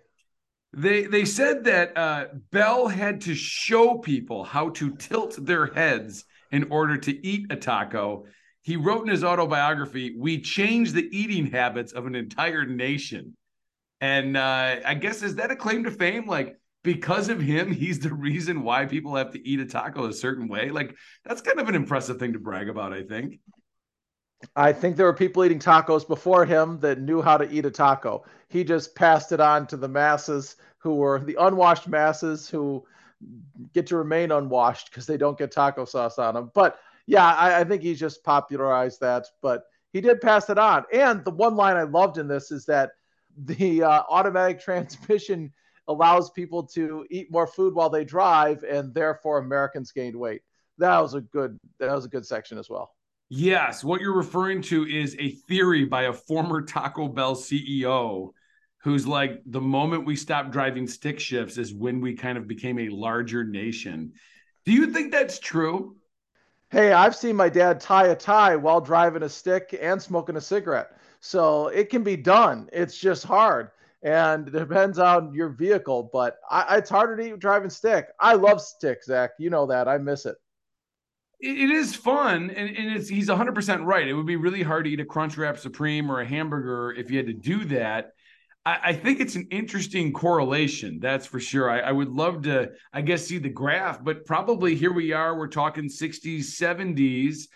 They 0.74 1.04
they 1.04 1.25
said 1.25 1.63
that 1.66 1.98
uh, 1.98 2.25
Bell 2.51 2.88
had 2.88 3.22
to 3.22 3.36
show 3.36 3.98
people 3.98 4.44
how 4.44 4.69
to 4.72 4.95
tilt 4.95 5.44
their 5.44 5.68
heads 5.68 6.25
in 6.52 6.72
order 6.72 6.98
to 6.98 7.26
eat 7.26 7.52
a 7.52 7.56
taco. 7.56 8.26
He 8.62 8.78
wrote 8.78 9.04
in 9.04 9.10
his 9.10 9.24
autobiography, 9.24 10.16
"We 10.18 10.42
changed 10.42 10.94
the 10.94 11.08
eating 11.12 11.52
habits 11.52 11.94
of 11.94 12.06
an 12.06 12.16
entire 12.16 12.66
nation." 12.66 13.36
And 14.02 14.36
uh, 14.38 14.78
I 14.86 14.94
guess 14.96 15.24
is 15.24 15.36
that 15.36 15.52
a 15.52 15.56
claim 15.56 15.84
to 15.84 15.92
fame? 15.92 16.28
Like 16.28 16.58
because 16.84 17.30
of 17.30 17.40
him, 17.40 17.72
he's 17.74 18.00
the 18.00 18.14
reason 18.14 18.64
why 18.64 18.86
people 18.86 19.16
have 19.16 19.32
to 19.32 19.48
eat 19.48 19.60
a 19.60 19.66
taco 19.66 20.08
a 20.08 20.14
certain 20.14 20.48
way. 20.48 20.70
Like 20.70 20.96
that's 21.24 21.42
kind 21.42 21.60
of 21.60 21.70
an 21.70 21.76
impressive 21.76 22.20
thing 22.20 22.34
to 22.34 22.40
brag 22.40 22.70
about. 22.70 22.94
I 22.94 23.04
think. 23.04 23.40
I 24.56 24.74
think 24.74 24.96
there 24.96 25.06
were 25.06 25.14
people 25.14 25.44
eating 25.44 25.60
tacos 25.60 26.08
before 26.08 26.46
him 26.46 26.80
that 26.82 27.00
knew 27.00 27.22
how 27.22 27.38
to 27.38 27.50
eat 27.50 27.66
a 27.66 27.72
taco. 27.72 28.26
He 28.50 28.64
just 28.64 28.94
passed 28.94 29.32
it 29.32 29.40
on 29.40 29.66
to 29.68 29.78
the 29.78 29.88
masses 29.88 30.58
who 30.78 30.96
were 30.96 31.20
the 31.20 31.38
unwashed 31.40 31.88
masses 31.88 32.50
who 32.50 32.86
get 33.74 33.88
to 33.88 33.98
remain 33.98 34.31
unwashed 34.31 34.89
because 34.89 35.06
they 35.06 35.18
don't 35.18 35.38
get 35.38 35.51
taco 35.51 35.86
sauce 35.86 36.19
on 36.19 36.33
them. 36.33 36.51
But 36.54 36.80
yeah, 37.07 37.25
I, 37.25 37.60
I, 37.60 37.63
think 37.63 37.83
he 37.83 37.94
just 37.94 38.24
popularized 38.24 39.00
that. 39.01 39.27
But 39.42 39.63
he 39.94 40.01
did 40.01 40.22
pass 40.22 40.50
it 40.50 40.57
on. 40.57 40.83
And 40.92 41.24
the 41.24 41.31
one 41.31 41.56
line 41.56 41.77
I 41.77 41.83
loved 41.83 42.17
in 42.17 42.27
this 42.27 42.51
is 42.51 42.65
that 42.65 42.91
the 43.38 43.84
uh, 43.84 44.03
automatic 44.10 44.60
transmission 44.63 45.53
allows 45.88 46.32
people 46.32 46.63
to 46.63 47.05
eat 47.12 47.32
more 47.32 47.48
food 47.48 47.75
while 47.75 47.89
they 47.89 48.03
drive, 48.03 48.63
and 48.63 48.94
therefore 48.94 49.38
Americans 49.38 49.91
gained 49.91 50.15
weight. 50.15 50.41
That 50.77 51.00
was 51.00 51.13
a 51.13 51.22
good. 51.22 51.60
That 51.79 51.91
was 51.91 52.05
a 52.05 52.10
good 52.10 52.25
section 52.25 52.58
as 52.58 52.70
well. 52.70 52.91
Yes, 53.29 53.84
what 53.84 54.01
you're 54.01 54.15
referring 54.15 54.62
to 54.63 54.86
is 54.86 55.15
a 55.20 55.29
theory 55.29 55.86
by 55.86 56.03
a 56.03 56.13
former 56.13 56.62
Taco 56.62 57.08
Bell 57.08 57.36
CEO 57.36 58.32
who's 58.86 59.08
like 59.08 59.42
the 59.48 59.60
moment 59.60 60.06
we 60.06 60.15
stopped 60.15 60.51
driving 60.51 60.86
stick 60.86 61.20
shifts 61.20 61.58
is 61.58 61.74
when 61.74 62.00
we 62.01 62.13
kind 62.13 62.38
of 62.38 62.48
became 62.48 62.77
a 62.77 62.89
larger 62.89 63.44
nation. 63.44 64.13
Do 64.63 64.72
you 64.72 64.94
think 64.94 65.12
that's 65.12 65.39
true? 65.39 65.96
Hey, 66.70 66.94
I've 66.94 67.15
seen 67.15 67.36
my 67.36 67.50
dad 67.50 67.80
tie 67.80 68.10
a 68.10 68.15
tie 68.15 68.56
while 68.56 68.80
driving 68.80 69.24
a 69.24 69.30
stick 69.30 69.75
and 69.82 70.00
smoking 70.00 70.36
a 70.36 70.42
cigarette. 70.42 70.92
So 71.20 71.70
it 71.70 71.89
can 71.89 72.04
be 72.04 72.15
done. 72.15 72.70
It's 72.72 72.96
just 72.96 73.24
hard. 73.24 73.72
And 74.04 74.50
it 74.50 74.51
depends 74.51 75.00
on 75.00 75.34
your 75.34 75.50
vehicle, 75.50 76.12
but 76.13 76.38
I, 76.51 76.77
it's 76.77 76.92
harder 76.92 77.18
to 77.18 77.34
eat 77.34 77.39
driving 77.39 77.72
stick. 77.72 78.10
I 78.20 78.36
love 78.36 78.62
stick, 78.62 79.04
Zach. 79.04 79.32
You 79.39 79.50
know 79.50 79.65
that. 79.65 79.88
I 79.88 79.98
miss 79.98 80.27
it. 80.27 80.36
It 81.39 81.72
is 81.72 81.96
fun, 81.96 82.51
and, 82.51 82.77
and 82.77 82.96
it's 82.96 83.10
he's 83.10 83.30
100% 83.30 83.84
right. 83.84 84.08
It 84.08 84.13
would 84.13 84.27
be 84.27 84.36
really 84.36 84.62
hard 84.62 84.86
to 84.86 84.92
eat 84.92 85.00
a 85.00 85.06
Crunchwrap 85.06 85.58
Supreme 85.58 86.12
or 86.12 86.22
a 86.22 86.25
hamburger 86.25 86.94
if 86.94 87.10
you 87.10 87.18
had 87.18 87.27
to 87.27 87.34
do 87.34 87.65
that 87.65 88.14
I, 88.65 88.79
I 88.84 88.93
think 88.93 89.19
it's 89.19 89.36
an 89.36 89.48
interesting 89.51 90.12
correlation. 90.12 91.00
That's 91.00 91.25
for 91.25 91.39
sure. 91.39 91.69
I, 91.69 91.79
I 91.81 91.91
would 91.91 92.10
love 92.10 92.43
to, 92.43 92.72
I 92.93 93.01
guess, 93.01 93.25
see 93.25 93.38
the 93.38 93.50
graph, 93.50 94.03
but 94.03 94.25
probably 94.25 94.75
here 94.75 94.93
we 94.93 95.13
are. 95.13 95.38
We're 95.38 95.48
talking 95.48 95.86
60s, 95.86 96.39
70s 96.39 97.48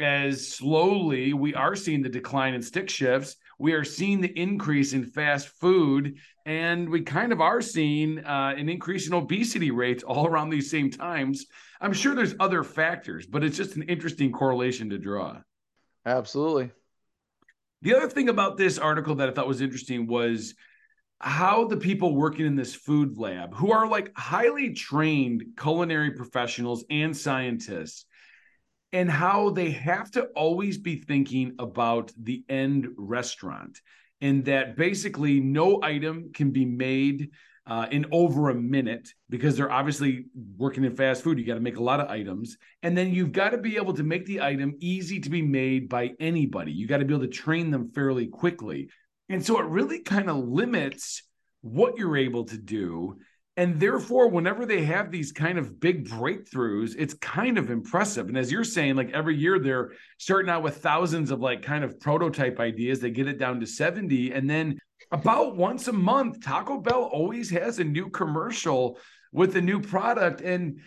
as 0.00 0.48
slowly 0.48 1.34
we 1.34 1.54
are 1.54 1.76
seeing 1.76 2.02
the 2.02 2.08
decline 2.08 2.54
in 2.54 2.62
stick 2.62 2.88
shifts. 2.88 3.36
We 3.58 3.72
are 3.72 3.84
seeing 3.84 4.20
the 4.20 4.38
increase 4.38 4.94
in 4.94 5.04
fast 5.04 5.48
food, 5.48 6.16
and 6.46 6.88
we 6.88 7.02
kind 7.02 7.32
of 7.32 7.42
are 7.42 7.60
seeing 7.60 8.24
uh, 8.24 8.54
an 8.56 8.70
increase 8.70 9.06
in 9.06 9.12
obesity 9.12 9.70
rates 9.70 10.02
all 10.02 10.26
around 10.26 10.48
these 10.48 10.70
same 10.70 10.90
times. 10.90 11.44
I'm 11.80 11.92
sure 11.92 12.14
there's 12.14 12.34
other 12.40 12.64
factors, 12.64 13.26
but 13.26 13.44
it's 13.44 13.58
just 13.58 13.76
an 13.76 13.82
interesting 13.82 14.32
correlation 14.32 14.88
to 14.90 14.98
draw. 14.98 15.36
Absolutely. 16.06 16.70
The 17.82 17.96
other 17.96 18.08
thing 18.08 18.28
about 18.28 18.56
this 18.56 18.78
article 18.78 19.14
that 19.16 19.28
I 19.28 19.32
thought 19.32 19.48
was 19.48 19.60
interesting 19.60 20.06
was 20.06 20.54
how 21.18 21.66
the 21.66 21.76
people 21.76 22.14
working 22.14 22.46
in 22.46 22.56
this 22.56 22.74
food 22.74 23.18
lab, 23.18 23.54
who 23.54 23.72
are 23.72 23.88
like 23.88 24.12
highly 24.16 24.72
trained 24.72 25.44
culinary 25.58 26.12
professionals 26.12 26.84
and 26.90 27.16
scientists, 27.16 28.04
and 28.92 29.10
how 29.10 29.50
they 29.50 29.70
have 29.70 30.10
to 30.12 30.24
always 30.36 30.78
be 30.78 30.96
thinking 30.96 31.54
about 31.58 32.12
the 32.20 32.44
end 32.48 32.88
restaurant 32.96 33.80
and 34.20 34.44
that 34.44 34.76
basically 34.76 35.40
no 35.40 35.80
item 35.82 36.30
can 36.34 36.50
be 36.50 36.64
made 36.64 37.30
uh, 37.70 37.86
in 37.92 38.04
over 38.10 38.50
a 38.50 38.54
minute 38.54 39.14
because 39.28 39.56
they're 39.56 39.70
obviously 39.70 40.24
working 40.58 40.82
in 40.84 40.96
fast 40.96 41.22
food. 41.22 41.38
You 41.38 41.46
got 41.46 41.54
to 41.54 41.60
make 41.60 41.76
a 41.76 41.82
lot 41.82 42.00
of 42.00 42.08
items. 42.08 42.58
And 42.82 42.98
then 42.98 43.14
you've 43.14 43.30
got 43.30 43.50
to 43.50 43.58
be 43.58 43.76
able 43.76 43.94
to 43.94 44.02
make 44.02 44.26
the 44.26 44.42
item 44.42 44.74
easy 44.80 45.20
to 45.20 45.30
be 45.30 45.40
made 45.40 45.88
by 45.88 46.10
anybody. 46.18 46.72
You 46.72 46.88
got 46.88 46.98
to 46.98 47.04
be 47.04 47.14
able 47.14 47.24
to 47.24 47.30
train 47.30 47.70
them 47.70 47.92
fairly 47.94 48.26
quickly. 48.26 48.90
And 49.28 49.46
so 49.46 49.60
it 49.60 49.66
really 49.66 50.00
kind 50.00 50.28
of 50.28 50.36
limits 50.38 51.22
what 51.60 51.96
you're 51.96 52.16
able 52.16 52.44
to 52.46 52.58
do. 52.58 53.18
And 53.56 53.78
therefore, 53.78 54.28
whenever 54.28 54.66
they 54.66 54.82
have 54.86 55.12
these 55.12 55.30
kind 55.30 55.56
of 55.56 55.78
big 55.78 56.08
breakthroughs, 56.08 56.96
it's 56.98 57.14
kind 57.14 57.56
of 57.56 57.70
impressive. 57.70 58.26
And 58.28 58.36
as 58.36 58.50
you're 58.50 58.64
saying, 58.64 58.96
like 58.96 59.12
every 59.12 59.36
year 59.36 59.60
they're 59.60 59.92
starting 60.18 60.50
out 60.50 60.64
with 60.64 60.78
thousands 60.78 61.30
of 61.30 61.40
like 61.40 61.62
kind 61.62 61.84
of 61.84 62.00
prototype 62.00 62.58
ideas. 62.58 62.98
They 62.98 63.10
get 63.10 63.28
it 63.28 63.38
down 63.38 63.60
to 63.60 63.66
70. 63.66 64.32
And 64.32 64.50
then 64.50 64.78
about 65.10 65.56
once 65.56 65.88
a 65.88 65.92
month, 65.92 66.42
Taco 66.42 66.78
Bell 66.78 67.02
always 67.02 67.50
has 67.50 67.78
a 67.78 67.84
new 67.84 68.10
commercial 68.10 68.98
with 69.32 69.56
a 69.56 69.60
new 69.60 69.80
product. 69.80 70.40
And 70.40 70.80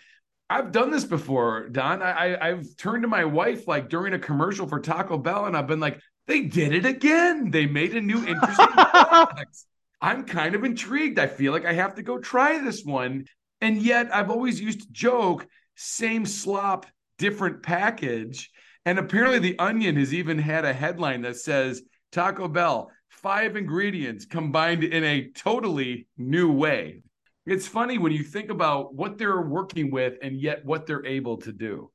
I've 0.48 0.72
done 0.72 0.90
this 0.90 1.04
before, 1.04 1.68
Don. 1.68 2.02
I, 2.02 2.36
I 2.36 2.48
have 2.48 2.76
turned 2.76 3.02
to 3.02 3.08
my 3.08 3.24
wife 3.24 3.66
like 3.66 3.88
during 3.88 4.14
a 4.14 4.18
commercial 4.18 4.66
for 4.66 4.80
Taco 4.80 5.18
Bell, 5.18 5.46
and 5.46 5.56
I've 5.56 5.66
been 5.66 5.80
like, 5.80 6.00
they 6.26 6.42
did 6.42 6.72
it 6.72 6.86
again. 6.86 7.50
They 7.50 7.66
made 7.66 7.94
a 7.94 8.00
new 8.00 8.24
interesting 8.26 8.66
product. 8.72 9.56
I'm 10.00 10.24
kind 10.24 10.54
of 10.54 10.64
intrigued. 10.64 11.18
I 11.18 11.26
feel 11.26 11.52
like 11.52 11.64
I 11.64 11.72
have 11.72 11.94
to 11.96 12.02
go 12.02 12.18
try 12.18 12.58
this 12.58 12.82
one. 12.84 13.24
And 13.60 13.80
yet 13.80 14.14
I've 14.14 14.30
always 14.30 14.60
used 14.60 14.82
to 14.82 14.92
joke, 14.92 15.46
same 15.76 16.26
slop, 16.26 16.86
different 17.18 17.62
package. 17.62 18.50
And 18.84 18.98
apparently 18.98 19.38
the 19.38 19.58
onion 19.58 19.96
has 19.96 20.12
even 20.12 20.38
had 20.38 20.64
a 20.64 20.72
headline 20.72 21.22
that 21.22 21.36
says 21.36 21.82
Taco 22.12 22.48
Bell, 22.48 22.90
five 23.24 23.56
ingredients 23.56 24.26
combined 24.26 24.84
in 24.84 25.02
a 25.02 25.30
totally 25.30 26.06
new 26.18 26.52
way. 26.52 27.00
It's 27.46 27.66
funny 27.66 27.96
when 27.96 28.12
you 28.12 28.22
think 28.22 28.50
about 28.50 28.94
what 28.94 29.16
they're 29.16 29.40
working 29.40 29.90
with 29.90 30.18
and 30.20 30.38
yet 30.38 30.62
what 30.66 30.86
they're 30.86 31.06
able 31.06 31.38
to 31.38 31.50
do. 31.50 31.90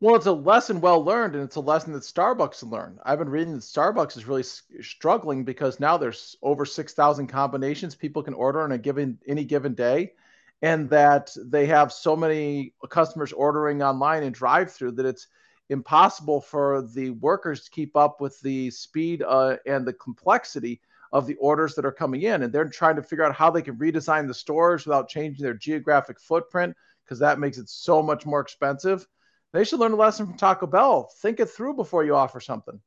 Well, 0.00 0.16
it's 0.16 0.26
a 0.26 0.32
lesson 0.32 0.80
well 0.80 1.04
learned, 1.04 1.36
and 1.36 1.44
it's 1.44 1.54
a 1.54 1.60
lesson 1.60 1.92
that 1.92 2.02
Starbucks 2.02 2.68
learned. 2.68 2.98
I've 3.04 3.20
been 3.20 3.28
reading 3.28 3.54
that 3.54 3.62
Starbucks 3.62 4.16
is 4.16 4.26
really 4.26 4.42
struggling 4.82 5.44
because 5.44 5.78
now 5.78 5.96
there's 5.96 6.34
over 6.42 6.64
six 6.64 6.94
thousand 6.94 7.28
combinations 7.28 7.94
people 7.94 8.24
can 8.24 8.34
order 8.34 8.62
on 8.62 8.72
a 8.72 8.78
given 8.78 9.18
any 9.28 9.44
given 9.44 9.74
day, 9.74 10.14
and 10.62 10.90
that 10.90 11.30
they 11.44 11.66
have 11.66 11.92
so 11.92 12.16
many 12.16 12.74
customers 12.90 13.32
ordering 13.32 13.84
online 13.84 14.24
and 14.24 14.34
drive-through 14.34 14.92
that 14.92 15.06
it's 15.06 15.28
impossible 15.70 16.40
for 16.40 16.82
the 16.94 17.10
workers 17.10 17.64
to 17.64 17.70
keep 17.70 17.96
up 17.96 18.20
with 18.20 18.40
the 18.40 18.70
speed 18.70 19.22
uh, 19.26 19.56
and 19.66 19.86
the 19.86 19.92
complexity 19.92 20.80
of 21.12 21.26
the 21.26 21.36
orders 21.36 21.74
that 21.74 21.84
are 21.84 21.92
coming 21.92 22.22
in. 22.22 22.42
And 22.42 22.52
they're 22.52 22.68
trying 22.68 22.96
to 22.96 23.02
figure 23.02 23.24
out 23.24 23.34
how 23.34 23.50
they 23.50 23.62
can 23.62 23.76
redesign 23.76 24.26
the 24.26 24.34
stores 24.34 24.86
without 24.86 25.08
changing 25.08 25.42
their 25.44 25.54
geographic 25.54 26.20
footprint 26.20 26.74
because 27.04 27.18
that 27.20 27.38
makes 27.38 27.58
it 27.58 27.68
so 27.68 28.02
much 28.02 28.26
more 28.26 28.40
expensive. 28.40 29.06
They 29.52 29.64
should 29.64 29.80
learn 29.80 29.92
a 29.92 29.96
lesson 29.96 30.26
from 30.26 30.36
Taco 30.36 30.66
Bell. 30.66 31.10
Think 31.22 31.40
it 31.40 31.46
through 31.46 31.74
before 31.74 32.04
you 32.04 32.14
offer 32.14 32.40
something. 32.40 32.80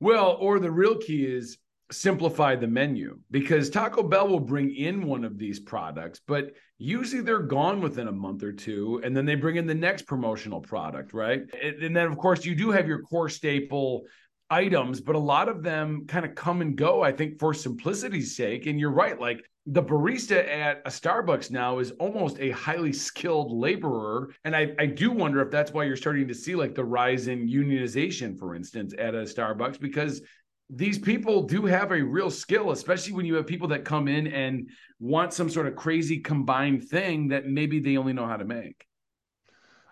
Well, 0.00 0.36
or 0.40 0.58
the 0.58 0.70
real 0.70 0.96
key 0.96 1.26
is 1.26 1.58
simplify 1.90 2.54
the 2.54 2.66
menu 2.66 3.18
because 3.30 3.70
Taco 3.70 4.02
Bell 4.02 4.28
will 4.28 4.40
bring 4.40 4.74
in 4.74 5.06
one 5.06 5.24
of 5.24 5.38
these 5.38 5.58
products, 5.58 6.20
but 6.26 6.52
usually 6.78 7.22
they're 7.22 7.40
gone 7.40 7.80
within 7.80 8.08
a 8.08 8.12
month 8.12 8.42
or 8.42 8.52
two, 8.52 9.00
and 9.04 9.16
then 9.16 9.24
they 9.24 9.34
bring 9.34 9.56
in 9.56 9.66
the 9.66 9.74
next 9.74 10.06
promotional 10.06 10.60
product, 10.60 11.12
right? 11.12 11.42
And 11.62 11.94
then, 11.94 12.06
of 12.06 12.16
course, 12.16 12.44
you 12.44 12.54
do 12.54 12.70
have 12.70 12.86
your 12.86 13.02
core 13.02 13.28
staple 13.28 14.04
items, 14.50 15.00
but 15.00 15.14
a 15.14 15.18
lot 15.18 15.48
of 15.48 15.62
them 15.62 16.06
kind 16.06 16.24
of 16.24 16.34
come 16.34 16.60
and 16.60 16.76
go, 16.76 17.02
I 17.02 17.12
think, 17.12 17.38
for 17.38 17.54
simplicity's 17.54 18.36
sake. 18.36 18.66
And 18.66 18.80
you're 18.80 18.90
right, 18.90 19.18
like 19.20 19.44
the 19.66 19.82
barista 19.82 20.48
at 20.48 20.80
a 20.84 20.90
Starbucks 20.90 21.50
now 21.50 21.78
is 21.78 21.92
almost 21.92 22.38
a 22.40 22.50
highly 22.50 22.92
skilled 22.92 23.52
laborer. 23.52 24.34
And 24.44 24.56
I, 24.56 24.74
I 24.78 24.86
do 24.86 25.12
wonder 25.12 25.40
if 25.42 25.50
that's 25.50 25.72
why 25.72 25.84
you're 25.84 25.96
starting 25.96 26.26
to 26.28 26.34
see 26.34 26.56
like 26.56 26.74
the 26.74 26.84
rise 26.84 27.28
in 27.28 27.48
unionization, 27.48 28.38
for 28.38 28.56
instance, 28.56 28.94
at 28.98 29.14
a 29.14 29.18
Starbucks, 29.18 29.78
because 29.78 30.22
these 30.72 30.98
people 30.98 31.42
do 31.42 31.66
have 31.66 31.90
a 31.90 32.00
real 32.00 32.30
skill, 32.30 32.70
especially 32.70 33.12
when 33.12 33.26
you 33.26 33.34
have 33.34 33.46
people 33.46 33.68
that 33.68 33.84
come 33.84 34.06
in 34.06 34.28
and 34.28 34.70
want 35.00 35.32
some 35.32 35.50
sort 35.50 35.66
of 35.66 35.74
crazy 35.74 36.20
combined 36.20 36.88
thing 36.88 37.28
that 37.28 37.46
maybe 37.46 37.80
they 37.80 37.96
only 37.96 38.12
know 38.12 38.26
how 38.26 38.36
to 38.36 38.44
make. 38.44 38.86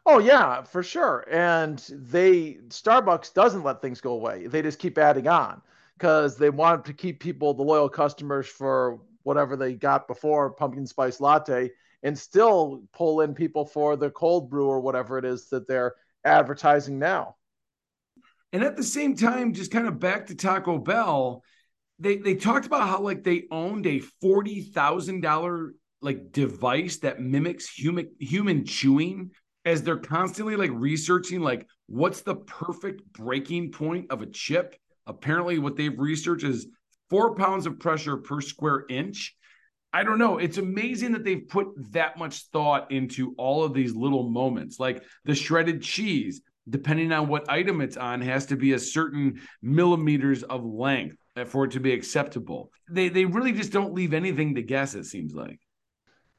Oh 0.06 0.20
yeah, 0.20 0.62
for 0.62 0.82
sure. 0.82 1.26
And 1.30 1.78
they 1.90 2.58
Starbucks 2.68 3.35
doesn't 3.35 3.64
let 3.64 3.82
things 3.82 4.00
go 4.00 4.12
away. 4.12 4.47
They 4.47 4.62
just 4.62 4.78
keep 4.78 4.97
adding 4.97 5.28
on 5.28 5.61
because 5.99 6.37
they 6.37 6.49
want 6.49 6.85
to 6.87 6.92
keep 6.92 7.20
people 7.20 7.52
the 7.52 7.62
loyal 7.62 7.88
customers 7.88 8.47
for 8.47 9.00
whatever 9.25 9.56
they 9.56 9.75
got 9.75 10.06
before 10.06 10.52
pumpkin 10.52 10.87
spice 10.87 11.20
latte 11.20 11.70
and 12.04 12.16
still 12.16 12.82
pull 12.92 13.20
in 13.23 13.35
people 13.35 13.66
for 13.66 13.97
the 13.97 14.11
cold 14.11 14.49
brew 14.49 14.68
or 14.68 14.80
whatever 14.80 15.18
it 15.18 15.25
is 15.25 15.49
that 15.49 15.66
they're 15.66 15.94
advertising 16.25 16.99
now. 16.99 17.35
And 18.52 18.62
at 18.62 18.76
the 18.76 18.83
same 18.83 19.14
time, 19.14 19.52
just 19.52 19.71
kind 19.71 19.87
of 19.87 19.99
back 19.99 20.26
to 20.26 20.35
Taco 20.35 20.78
Bell, 20.78 21.43
they 21.99 22.17
they 22.17 22.35
talked 22.35 22.67
about 22.67 22.88
how 22.88 23.00
like 23.00 23.25
they 23.25 23.45
owned 23.50 23.87
a 23.87 24.00
forty 24.21 24.62
thousand 24.62 25.21
dollar 25.21 25.75
like 26.00 26.33
device 26.33 26.99
that 26.99 27.21
mimics 27.21 27.69
human 27.69 28.11
human 28.19 28.64
chewing 28.64 29.31
as 29.64 29.83
they're 29.83 29.99
constantly 29.99 30.57
like 30.57 30.71
researching 30.73 31.40
like 31.40 31.67
what's 31.87 32.23
the 32.23 32.37
perfect 32.37 33.02
breaking 33.12 33.73
point 33.73 34.11
of 34.11 34.23
a 34.23 34.26
chip. 34.26 34.76
Apparently, 35.07 35.59
what 35.59 35.76
they've 35.76 35.99
researched 35.99 36.45
is 36.45 36.67
four 37.11 37.35
pounds 37.35 37.67
of 37.67 37.78
pressure 37.78 38.19
per 38.19 38.40
square 38.40 38.85
inch. 38.88 39.35
I 39.93 40.05
don't 40.05 40.19
know. 40.19 40.37
It's 40.37 40.59
amazing 40.59 41.12
that 41.12 41.25
they've 41.25 41.49
put 41.49 41.69
that 41.93 42.19
much 42.19 42.45
thought 42.52 42.93
into 42.93 43.35
all 43.38 43.64
of 43.64 43.73
these 43.73 43.95
little 43.95 44.28
moments, 44.28 44.78
like 44.78 45.02
the 45.25 45.35
shredded 45.35 45.83
cheese 45.83 46.43
depending 46.70 47.12
on 47.12 47.28
what 47.28 47.50
item 47.50 47.80
it's 47.80 47.96
on, 47.96 48.20
has 48.20 48.46
to 48.46 48.56
be 48.56 48.72
a 48.72 48.78
certain 48.78 49.40
millimeters 49.62 50.42
of 50.42 50.64
length 50.64 51.16
uh, 51.37 51.44
for 51.44 51.64
it 51.64 51.72
to 51.72 51.80
be 51.80 51.92
acceptable. 51.92 52.70
They 52.90 53.08
they 53.08 53.25
really 53.25 53.52
just 53.52 53.72
don't 53.72 53.94
leave 53.94 54.14
anything 54.14 54.54
to 54.54 54.62
guess. 54.62 54.94
It 54.94 55.04
seems 55.04 55.34
like. 55.34 55.60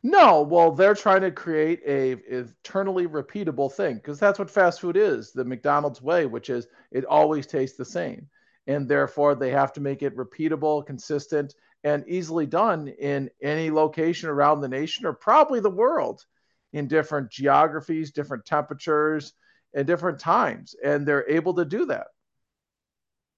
No, 0.01 0.43
well, 0.43 0.71
they're 0.71 0.95
trying 0.95 1.21
to 1.21 1.31
create 1.31 1.81
a 1.85 2.11
eternally 2.29 3.05
repeatable 3.05 3.71
thing 3.71 3.95
because 3.95 4.17
that's 4.17 4.39
what 4.39 4.49
fast 4.49 4.79
food 4.79 4.95
is, 4.95 5.33
the 5.33 5.43
McDonald's 5.43 6.01
way, 6.01 6.25
which 6.25 6.49
is 6.49 6.67
it 6.91 7.03
always 7.03 7.45
tastes 7.45 7.77
the 7.77 7.83
same. 7.83 8.27
And 8.67 8.87
therefore, 8.87 9.35
they 9.35 9.49
have 9.51 9.73
to 9.73 9.81
make 9.81 10.01
it 10.01 10.15
repeatable, 10.15 10.85
consistent, 10.85 11.53
and 11.83 12.05
easily 12.07 12.45
done 12.45 12.87
in 12.87 13.29
any 13.41 13.71
location 13.71 14.29
around 14.29 14.61
the 14.61 14.69
nation 14.69 15.05
or 15.05 15.13
probably 15.13 15.59
the 15.59 15.69
world 15.69 16.23
in 16.71 16.87
different 16.87 17.31
geographies, 17.31 18.11
different 18.11 18.45
temperatures, 18.45 19.33
at 19.75 19.85
different 19.85 20.19
times, 20.19 20.75
and 20.83 21.05
they're 21.05 21.29
able 21.29 21.53
to 21.55 21.65
do 21.65 21.85
that. 21.85 22.07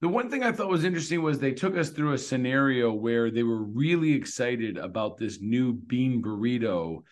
The 0.01 0.07
one 0.07 0.31
thing 0.31 0.41
I 0.41 0.51
thought 0.51 0.69
was 0.69 0.83
interesting 0.83 1.21
was 1.21 1.37
they 1.37 1.53
took 1.53 1.77
us 1.77 1.89
through 1.89 2.13
a 2.13 2.17
scenario 2.17 2.91
where 2.91 3.29
they 3.29 3.43
were 3.43 3.61
really 3.61 4.13
excited 4.13 4.77
about 4.77 5.17
this 5.17 5.39
new 5.41 5.73
bean 5.73 6.23
burrito 6.23 7.03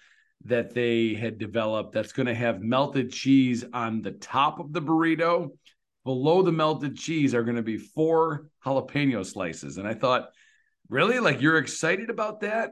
that 0.45 0.73
they 0.73 1.13
had 1.13 1.37
developed 1.37 1.93
that's 1.93 2.13
going 2.13 2.25
to 2.25 2.33
have 2.33 2.61
melted 2.61 3.11
cheese 3.11 3.63
on 3.73 4.01
the 4.01 4.13
top 4.13 4.59
of 4.59 4.73
the 4.73 4.81
burrito. 4.81 5.49
Below 6.03 6.41
the 6.41 6.51
melted 6.51 6.97
cheese 6.97 7.35
are 7.35 7.43
going 7.43 7.57
to 7.57 7.61
be 7.61 7.77
four 7.77 8.47
jalapeno 8.65 9.23
slices. 9.23 9.77
And 9.77 9.87
I 9.87 9.93
thought, 9.93 10.29
really? 10.89 11.19
Like 11.19 11.41
you're 11.41 11.59
excited 11.59 12.09
about 12.09 12.39
that? 12.41 12.71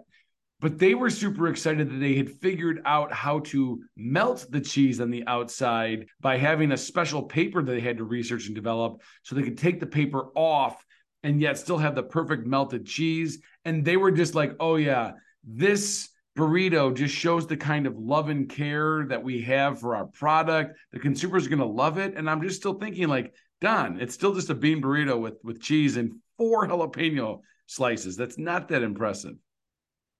But 0.59 0.79
they 0.79 0.95
were 0.95 1.09
super 1.09 1.47
excited 1.47 1.89
that 1.89 1.99
they 1.99 2.15
had 2.15 2.31
figured 2.41 2.81
out 2.85 3.13
how 3.13 3.39
to 3.39 3.81
melt 3.95 4.45
the 4.49 4.61
cheese 4.61 4.99
on 4.99 5.11
the 5.11 5.25
outside 5.27 6.07
by 6.19 6.37
having 6.37 6.71
a 6.71 6.77
special 6.77 7.23
paper 7.23 7.61
that 7.61 7.71
they 7.71 7.79
had 7.79 7.97
to 7.97 8.03
research 8.03 8.47
and 8.47 8.55
develop 8.55 9.01
so 9.23 9.35
they 9.35 9.43
could 9.43 9.57
take 9.57 9.79
the 9.79 9.85
paper 9.85 10.29
off 10.35 10.83
and 11.23 11.41
yet 11.41 11.57
still 11.57 11.77
have 11.77 11.95
the 11.95 12.03
perfect 12.03 12.47
melted 12.47 12.85
cheese. 12.85 13.39
And 13.65 13.85
they 13.85 13.97
were 13.97 14.11
just 14.11 14.33
like 14.33 14.55
oh 14.59 14.75
yeah 14.75 15.11
this 15.43 16.09
burrito 16.37 16.93
just 16.93 17.15
shows 17.15 17.47
the 17.47 17.57
kind 17.57 17.87
of 17.87 17.97
love 17.97 18.29
and 18.29 18.49
care 18.49 19.05
that 19.07 19.23
we 19.23 19.41
have 19.41 19.79
for 19.79 19.95
our 19.95 20.05
product. 20.05 20.77
The 20.91 20.99
consumer's 20.99 21.45
are 21.45 21.49
going 21.49 21.59
to 21.59 21.65
love 21.65 21.97
it. 21.97 22.15
And 22.15 22.29
i'm 22.29 22.41
just 22.41 22.57
still 22.57 22.75
thinking 22.75 23.07
like 23.07 23.33
don 23.61 23.99
it's 23.99 24.13
still 24.13 24.33
just 24.33 24.49
a 24.49 24.55
bean 24.55 24.81
burrito 24.81 25.19
with 25.19 25.35
with 25.43 25.61
cheese 25.61 25.97
and 25.97 26.13
four 26.37 26.67
jalapeno 26.67 27.41
slices. 27.67 28.17
That's 28.17 28.39
not 28.39 28.69
that 28.69 28.81
impressive 28.81 29.35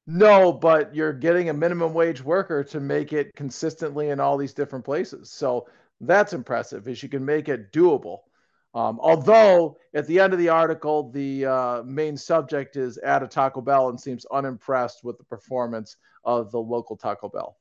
no, 0.08 0.54
but 0.54 0.96
you're 0.96 1.12
getting 1.12 1.50
a 1.50 1.54
minimum 1.54 1.94
wage 1.94 2.24
worker 2.24 2.64
to 2.64 2.80
make 2.80 3.12
it 3.12 3.36
consistently 3.36 4.10
in 4.10 4.22
all 4.22 4.38
these 4.38 4.54
different 4.54 4.86
places. 4.86 5.30
So 5.32 5.68
that's 6.00 6.32
impressive. 6.32 6.88
Is 6.88 7.04
you 7.04 7.10
can 7.10 7.26
make 7.26 7.50
it 7.50 7.74
doable. 7.74 8.20
Um, 8.74 9.00
although 9.02 9.78
at 9.94 10.08
the 10.08 10.20
end 10.20 10.32
of 10.34 10.40
the 10.40 10.50
article, 10.50 11.12
the 11.12 11.46
uh, 11.46 11.84
main 11.84 12.16
subject 12.16 12.78
is 12.78 12.98
at 13.00 13.24
a 13.24 13.28
Taco 13.28 13.60
Bell 13.60 13.90
and 13.90 14.00
seems 14.00 14.26
unimpressed 14.32 15.04
with 15.04 15.18
the 15.18 15.24
performance 15.26 15.98
of 16.24 16.52
the 16.52 16.60
local 16.60 16.96
Taco 16.96 17.28
Bell. 17.28 17.58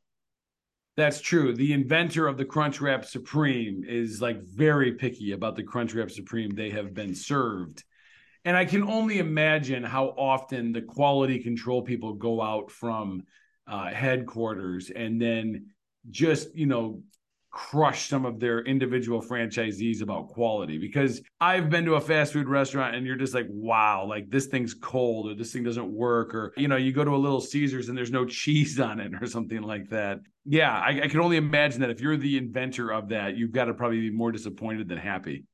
That's 0.97 1.21
true. 1.21 1.55
The 1.55 1.73
inventor 1.73 2.27
of 2.27 2.39
the 2.39 2.45
Crunchwrap 2.45 3.05
Supreme 3.05 3.85
is 3.85 4.21
like 4.23 4.41
very 4.43 4.93
picky 4.93 5.33
about 5.33 5.57
the 5.57 5.65
Crunchwrap 5.65 6.11
Supreme 6.11 6.51
they 6.51 6.71
have 6.71 6.95
been 6.95 7.15
served. 7.15 7.85
And 8.47 8.57
I 8.57 8.65
can 8.65 8.85
only 8.85 9.19
imagine 9.19 9.83
how 9.83 10.15
often 10.17 10.73
the 10.73 10.81
quality 10.81 11.41
control 11.41 11.83
people 11.83 12.15
go 12.15 12.41
out 12.41 12.71
from 12.71 13.25
uh, 13.67 13.91
headquarters 13.93 14.89
and 14.89 15.21
then 15.21 15.67
just, 16.11 16.55
you 16.55 16.67
know, 16.67 17.03
crush 17.51 18.09
some 18.09 18.25
of 18.25 18.39
their 18.39 18.61
individual 18.61 19.21
franchisees 19.21 20.01
about 20.01 20.29
quality 20.29 20.79
because 20.79 21.23
I've 21.41 21.71
been 21.71 21.85
to 21.87 21.97
a 21.97 22.01
fast 22.01 22.35
food 22.35 22.47
restaurant 22.47 22.95
and 22.95 23.05
you're 23.05 23.17
just 23.17 23.35
like, 23.35 23.47
wow, 23.49 24.07
like 24.07 24.31
this 24.31 24.47
thing's 24.47 24.75
cold 24.75 25.29
or 25.29 25.35
this 25.35 25.53
thing 25.53 25.65
doesn't 25.65 25.91
work. 25.91 26.33
Or, 26.33 26.53
you 26.57 26.69
know, 26.69 26.77
you 26.77 26.93
go 26.93 27.03
to 27.03 27.17
a 27.17 27.17
little 27.17 27.41
Caesars 27.41 27.89
and 27.89 27.99
there's 27.99 28.13
no 28.13 28.25
cheese 28.25 28.79
on 28.79 29.01
it 29.01 29.11
or 29.21 29.27
something 29.27 29.63
like 29.63 29.89
that. 29.91 30.21
Yeah, 30.45 30.73
I, 30.73 31.01
I 31.03 31.09
can 31.09 31.19
only 31.19 31.37
imagine 31.37 31.81
that 31.81 31.91
if 31.91 32.01
you're 32.01 32.17
the 32.17 32.37
inventor 32.37 32.93
of 32.93 33.09
that, 33.09 33.37
you've 33.37 33.51
got 33.51 33.65
to 33.65 33.75
probably 33.75 34.03
be 34.03 34.11
more 34.11 34.31
disappointed 34.31 34.89
than 34.89 34.99
happy. 34.99 35.47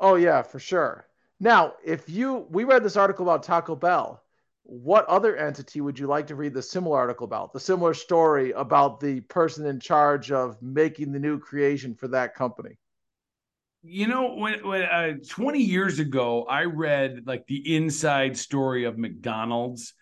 Oh, 0.00 0.16
yeah, 0.16 0.42
for 0.42 0.58
sure. 0.58 1.07
Now, 1.40 1.74
if 1.84 2.08
you, 2.08 2.46
we 2.50 2.64
read 2.64 2.82
this 2.82 2.96
article 2.96 3.24
about 3.24 3.42
Taco 3.42 3.76
Bell 3.76 4.22
what 4.68 5.06
other 5.06 5.34
entity 5.34 5.80
would 5.80 5.98
you 5.98 6.06
like 6.06 6.26
to 6.26 6.34
read 6.34 6.52
the 6.52 6.60
similar 6.60 6.98
article 6.98 7.24
about? 7.24 7.54
The 7.54 7.60
similar 7.60 7.94
story 7.94 8.52
about 8.52 9.00
the 9.00 9.20
person 9.22 9.64
in 9.64 9.80
charge 9.80 10.30
of 10.30 10.60
making 10.60 11.10
the 11.10 11.18
new 11.18 11.38
creation 11.38 11.94
for 11.94 12.06
that 12.08 12.34
company? 12.34 12.76
You 13.82 14.08
know, 14.08 14.34
when, 14.34 14.66
when 14.66 14.82
uh, 14.82 15.12
20 15.26 15.62
years 15.62 16.00
ago, 16.00 16.44
I 16.44 16.64
read 16.64 17.22
like 17.24 17.46
the 17.46 17.76
inside 17.76 18.36
story 18.36 18.84
of 18.84 18.98
McDonald's, 18.98 19.94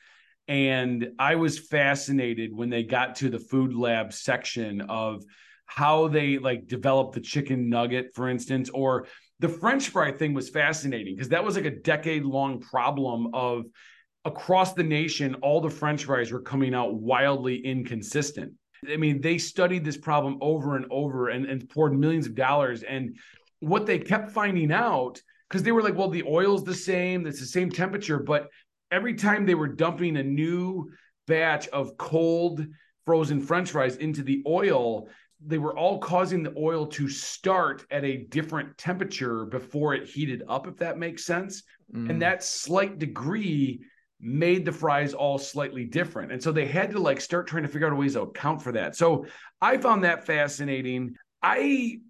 and 0.48 1.10
I 1.16 1.36
was 1.36 1.60
fascinated 1.60 2.52
when 2.52 2.68
they 2.68 2.82
got 2.82 3.16
to 3.16 3.30
the 3.30 3.38
food 3.38 3.72
lab 3.72 4.12
section 4.12 4.80
of 4.80 5.22
how 5.64 6.08
they 6.08 6.38
like 6.38 6.66
developed 6.66 7.14
the 7.14 7.20
chicken 7.20 7.68
nugget, 7.68 8.16
for 8.16 8.28
instance, 8.28 8.68
or 8.68 9.06
the 9.40 9.48
French 9.48 9.90
fry 9.90 10.12
thing 10.12 10.34
was 10.34 10.48
fascinating 10.48 11.14
because 11.14 11.28
that 11.28 11.44
was 11.44 11.56
like 11.56 11.66
a 11.66 11.70
decade 11.70 12.24
long 12.24 12.60
problem 12.60 13.34
of 13.34 13.64
across 14.24 14.72
the 14.72 14.82
nation, 14.82 15.36
all 15.36 15.60
the 15.60 15.70
French 15.70 16.04
fries 16.04 16.32
were 16.32 16.40
coming 16.40 16.74
out 16.74 16.94
wildly 16.94 17.64
inconsistent. 17.64 18.52
I 18.90 18.96
mean, 18.96 19.20
they 19.20 19.38
studied 19.38 19.84
this 19.84 19.96
problem 19.96 20.38
over 20.40 20.76
and 20.76 20.86
over 20.90 21.28
and, 21.28 21.46
and 21.46 21.68
poured 21.68 21.98
millions 21.98 22.26
of 22.26 22.34
dollars. 22.34 22.82
And 22.82 23.16
what 23.60 23.86
they 23.86 23.98
kept 23.98 24.32
finding 24.32 24.72
out, 24.72 25.20
because 25.48 25.62
they 25.62 25.72
were 25.72 25.82
like, 25.82 25.96
well, 25.96 26.10
the 26.10 26.24
oil's 26.24 26.64
the 26.64 26.74
same, 26.74 27.26
it's 27.26 27.40
the 27.40 27.46
same 27.46 27.70
temperature, 27.70 28.18
but 28.18 28.48
every 28.90 29.14
time 29.14 29.46
they 29.46 29.54
were 29.54 29.68
dumping 29.68 30.16
a 30.16 30.22
new 30.22 30.90
batch 31.26 31.68
of 31.68 31.96
cold 31.96 32.66
frozen 33.04 33.40
French 33.40 33.70
fries 33.70 33.96
into 33.96 34.22
the 34.22 34.42
oil, 34.46 35.08
they 35.44 35.58
were 35.58 35.76
all 35.76 35.98
causing 35.98 36.42
the 36.42 36.54
oil 36.56 36.86
to 36.86 37.08
start 37.08 37.84
at 37.90 38.04
a 38.04 38.24
different 38.28 38.76
temperature 38.78 39.44
before 39.44 39.94
it 39.94 40.08
heated 40.08 40.42
up, 40.48 40.66
if 40.66 40.76
that 40.78 40.98
makes 40.98 41.24
sense. 41.24 41.62
Mm. 41.94 42.10
And 42.10 42.22
that 42.22 42.42
slight 42.42 42.98
degree 42.98 43.80
made 44.20 44.64
the 44.64 44.72
fries 44.72 45.12
all 45.12 45.38
slightly 45.38 45.84
different. 45.84 46.32
And 46.32 46.42
so 46.42 46.52
they 46.52 46.66
had 46.66 46.90
to 46.92 46.98
like 46.98 47.20
start 47.20 47.46
trying 47.46 47.64
to 47.64 47.68
figure 47.68 47.86
out 47.86 47.96
ways 47.96 48.14
to 48.14 48.22
account 48.22 48.62
for 48.62 48.72
that. 48.72 48.96
So 48.96 49.26
I 49.60 49.76
found 49.76 50.04
that 50.04 50.24
fascinating. 50.24 51.16
I 51.42 52.00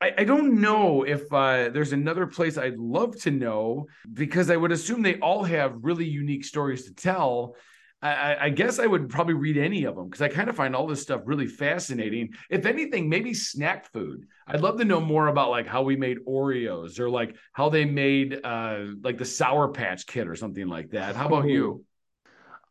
I, 0.00 0.14
I 0.18 0.24
don't 0.24 0.60
know 0.60 1.02
if 1.02 1.30
uh, 1.32 1.68
there's 1.68 1.92
another 1.92 2.26
place 2.26 2.56
I'd 2.56 2.78
love 2.78 3.20
to 3.22 3.30
know 3.30 3.86
because 4.12 4.50
I 4.50 4.56
would 4.56 4.72
assume 4.72 5.02
they 5.02 5.18
all 5.18 5.44
have 5.44 5.74
really 5.82 6.06
unique 6.06 6.44
stories 6.44 6.84
to 6.86 6.94
tell. 6.94 7.56
I, 8.02 8.46
I, 8.46 8.48
guess 8.48 8.78
I 8.78 8.86
would 8.86 9.10
probably 9.10 9.34
read 9.34 9.58
any 9.58 9.84
of 9.84 9.94
them 9.94 10.06
because 10.06 10.22
I 10.22 10.28
kind 10.28 10.48
of 10.48 10.56
find 10.56 10.74
all 10.74 10.86
this 10.86 11.02
stuff 11.02 11.20
really 11.26 11.46
fascinating. 11.46 12.30
If 12.48 12.64
anything, 12.64 13.10
maybe 13.10 13.34
snack 13.34 13.92
food. 13.92 14.26
I'd 14.46 14.62
love 14.62 14.78
to 14.78 14.86
know 14.86 15.00
more 15.00 15.26
about 15.26 15.50
like 15.50 15.66
how 15.66 15.82
we 15.82 15.96
made 15.96 16.18
Oreos 16.26 16.98
or 16.98 17.10
like 17.10 17.36
how 17.52 17.68
they 17.68 17.84
made 17.84 18.40
uh, 18.42 18.86
like 19.02 19.18
the 19.18 19.26
Sour 19.26 19.68
Patch 19.68 20.06
Kid 20.06 20.28
or 20.28 20.34
something 20.34 20.66
like 20.66 20.90
that. 20.92 21.14
How 21.14 21.26
about 21.26 21.48
you? 21.48 21.84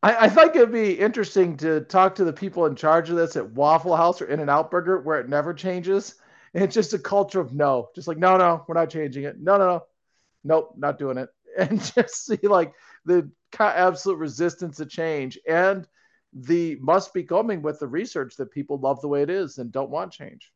I, 0.01 0.25
I 0.25 0.29
think 0.29 0.55
it'd 0.55 0.71
be 0.71 0.93
interesting 0.93 1.57
to 1.57 1.81
talk 1.81 2.15
to 2.15 2.23
the 2.23 2.33
people 2.33 2.65
in 2.65 2.75
charge 2.75 3.09
of 3.11 3.15
this 3.15 3.35
at 3.35 3.51
Waffle 3.51 3.95
House 3.95 4.21
or 4.21 4.25
In-N-Out 4.25 4.71
Burger, 4.71 4.99
where 4.99 5.19
it 5.19 5.29
never 5.29 5.53
changes. 5.53 6.15
And 6.53 6.63
it's 6.63 6.73
just 6.73 6.93
a 6.93 6.99
culture 6.99 7.39
of 7.39 7.53
no, 7.53 7.89
just 7.93 8.07
like 8.07 8.17
no, 8.17 8.37
no, 8.37 8.65
we're 8.67 8.73
not 8.73 8.89
changing 8.89 9.25
it. 9.25 9.39
No, 9.39 9.57
no, 9.57 9.67
no, 9.67 9.83
nope, 10.43 10.73
not 10.77 10.97
doing 10.97 11.17
it. 11.17 11.29
And 11.57 11.81
just 11.81 12.27
see 12.27 12.37
like 12.43 12.73
the 13.05 13.29
absolute 13.59 14.17
resistance 14.17 14.77
to 14.77 14.85
change 14.85 15.37
and 15.47 15.87
the 16.33 16.77
must 16.79 17.13
be 17.13 17.23
coming 17.23 17.61
with 17.61 17.79
the 17.79 17.87
research 17.87 18.35
that 18.35 18.51
people 18.51 18.79
love 18.79 19.01
the 19.01 19.07
way 19.07 19.23
it 19.23 19.29
is 19.29 19.57
and 19.57 19.71
don't 19.71 19.89
want 19.89 20.11
change. 20.11 20.51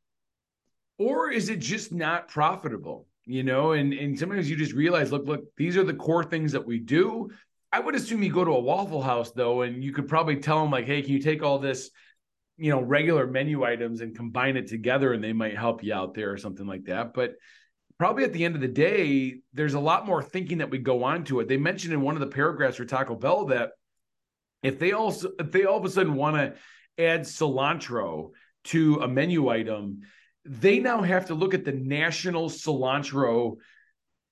Or 0.99 1.32
is 1.32 1.49
it 1.49 1.60
just 1.60 1.91
not 1.91 2.27
profitable 2.27 3.08
you 3.25 3.43
know? 3.43 3.71
And 3.71 3.93
and 3.93 4.17
sometimes 4.17 4.49
you 4.49 4.56
just 4.56 4.73
realize 4.73 5.12
look 5.12 5.25
look 5.25 5.56
these 5.56 5.77
are 5.77 5.84
the 5.84 5.93
core 5.93 6.23
things 6.23 6.51
that 6.53 6.65
we 6.65 6.79
do. 6.79 7.29
I 7.71 7.79
would 7.79 7.95
assume 7.95 8.21
you 8.21 8.32
go 8.32 8.45
to 8.45 8.51
a 8.51 8.60
waffle 8.60 9.01
house 9.01 9.32
though 9.32 9.62
and 9.62 9.84
you 9.84 9.93
could 9.93 10.08
probably 10.08 10.38
tell 10.38 10.62
them 10.62 10.71
like 10.71 10.86
hey 10.86 11.01
can 11.01 11.12
you 11.12 11.19
take 11.19 11.43
all 11.43 11.60
this 11.60 11.89
you 12.58 12.69
know 12.69 12.82
regular 12.82 13.25
menu 13.25 13.63
items 13.63 14.01
and 14.01 14.15
combine 14.15 14.58
it 14.58 14.67
together 14.67 15.13
and 15.13 15.23
they 15.23 15.34
might 15.34 15.58
help 15.58 15.84
you 15.84 15.93
out 15.93 16.13
there 16.13 16.32
or 16.32 16.38
something 16.38 16.67
like 16.67 16.86
that. 16.86 17.13
But 17.13 17.36
probably 18.03 18.25
at 18.25 18.33
the 18.33 18.43
end 18.43 18.53
of 18.53 18.59
the 18.59 18.67
day, 18.67 19.37
there's 19.53 19.75
a 19.75 19.79
lot 19.79 20.05
more 20.05 20.21
thinking 20.21 20.57
that 20.57 20.69
we 20.69 20.77
go 20.77 21.05
on 21.05 21.23
to 21.23 21.39
it. 21.39 21.47
They 21.47 21.55
mentioned 21.55 21.93
in 21.93 22.01
one 22.01 22.15
of 22.15 22.19
the 22.19 22.27
paragraphs 22.27 22.75
for 22.75 22.83
Taco 22.83 23.15
Bell 23.15 23.45
that 23.45 23.69
if 24.61 24.77
they 24.77 24.91
also 24.91 25.29
if 25.39 25.53
they 25.53 25.63
all 25.63 25.77
of 25.77 25.85
a 25.85 25.89
sudden 25.89 26.15
want 26.15 26.35
to 26.35 26.53
add 27.01 27.21
cilantro 27.21 28.31
to 28.65 28.95
a 28.97 29.07
menu 29.07 29.47
item, 29.47 30.01
they 30.43 30.79
now 30.79 31.01
have 31.01 31.27
to 31.27 31.33
look 31.33 31.53
at 31.53 31.63
the 31.63 31.71
national 31.71 32.49
cilantro 32.49 33.55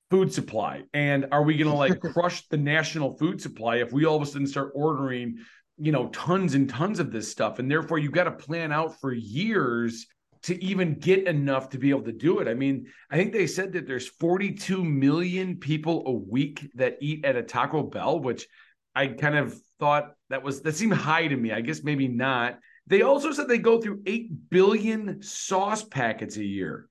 food 0.09 0.33
supply. 0.33 0.83
And 0.93 1.27
are 1.31 1.43
we 1.43 1.55
going 1.55 1.71
to 1.71 1.77
like 1.77 2.01
crush 2.13 2.45
the 2.49 2.57
national 2.57 3.17
food 3.17 3.41
supply 3.41 3.77
if 3.77 3.93
we 3.93 4.03
all 4.03 4.17
of 4.17 4.21
a 4.21 4.25
sudden 4.25 4.47
start 4.47 4.73
ordering, 4.75 5.37
you 5.77 5.93
know, 5.93 6.09
tons 6.09 6.55
and 6.55 6.69
tons 6.69 6.99
of 6.99 7.09
this 7.09 7.31
stuff? 7.31 7.59
And 7.59 7.71
therefore, 7.71 7.99
you've 7.99 8.11
got 8.11 8.25
to 8.25 8.31
plan 8.31 8.73
out 8.73 8.99
for 8.99 9.13
years 9.13 10.07
to 10.43 10.63
even 10.63 10.95
get 10.95 11.27
enough 11.27 11.69
to 11.69 11.77
be 11.77 11.89
able 11.91 12.03
to 12.03 12.11
do 12.11 12.39
it. 12.39 12.47
I 12.47 12.53
mean, 12.53 12.87
I 13.09 13.17
think 13.17 13.31
they 13.31 13.47
said 13.47 13.73
that 13.73 13.85
there's 13.85 14.07
42 14.07 14.83
million 14.83 15.57
people 15.57 16.03
a 16.07 16.11
week 16.11 16.69
that 16.75 16.97
eat 16.99 17.25
at 17.25 17.35
a 17.35 17.43
Taco 17.43 17.83
Bell, 17.83 18.19
which 18.19 18.47
I 18.95 19.07
kind 19.07 19.37
of 19.37 19.55
thought 19.79 20.13
that 20.29 20.43
was 20.43 20.61
that 20.61 20.75
seemed 20.75 20.93
high 20.93 21.27
to 21.27 21.35
me. 21.35 21.51
I 21.51 21.61
guess 21.61 21.83
maybe 21.83 22.07
not. 22.07 22.59
They 22.87 23.03
also 23.03 23.31
said 23.31 23.47
they 23.47 23.59
go 23.59 23.79
through 23.79 24.01
8 24.05 24.49
billion 24.49 25.21
sauce 25.21 25.83
packets 25.83 26.37
a 26.37 26.43
year. 26.43 26.87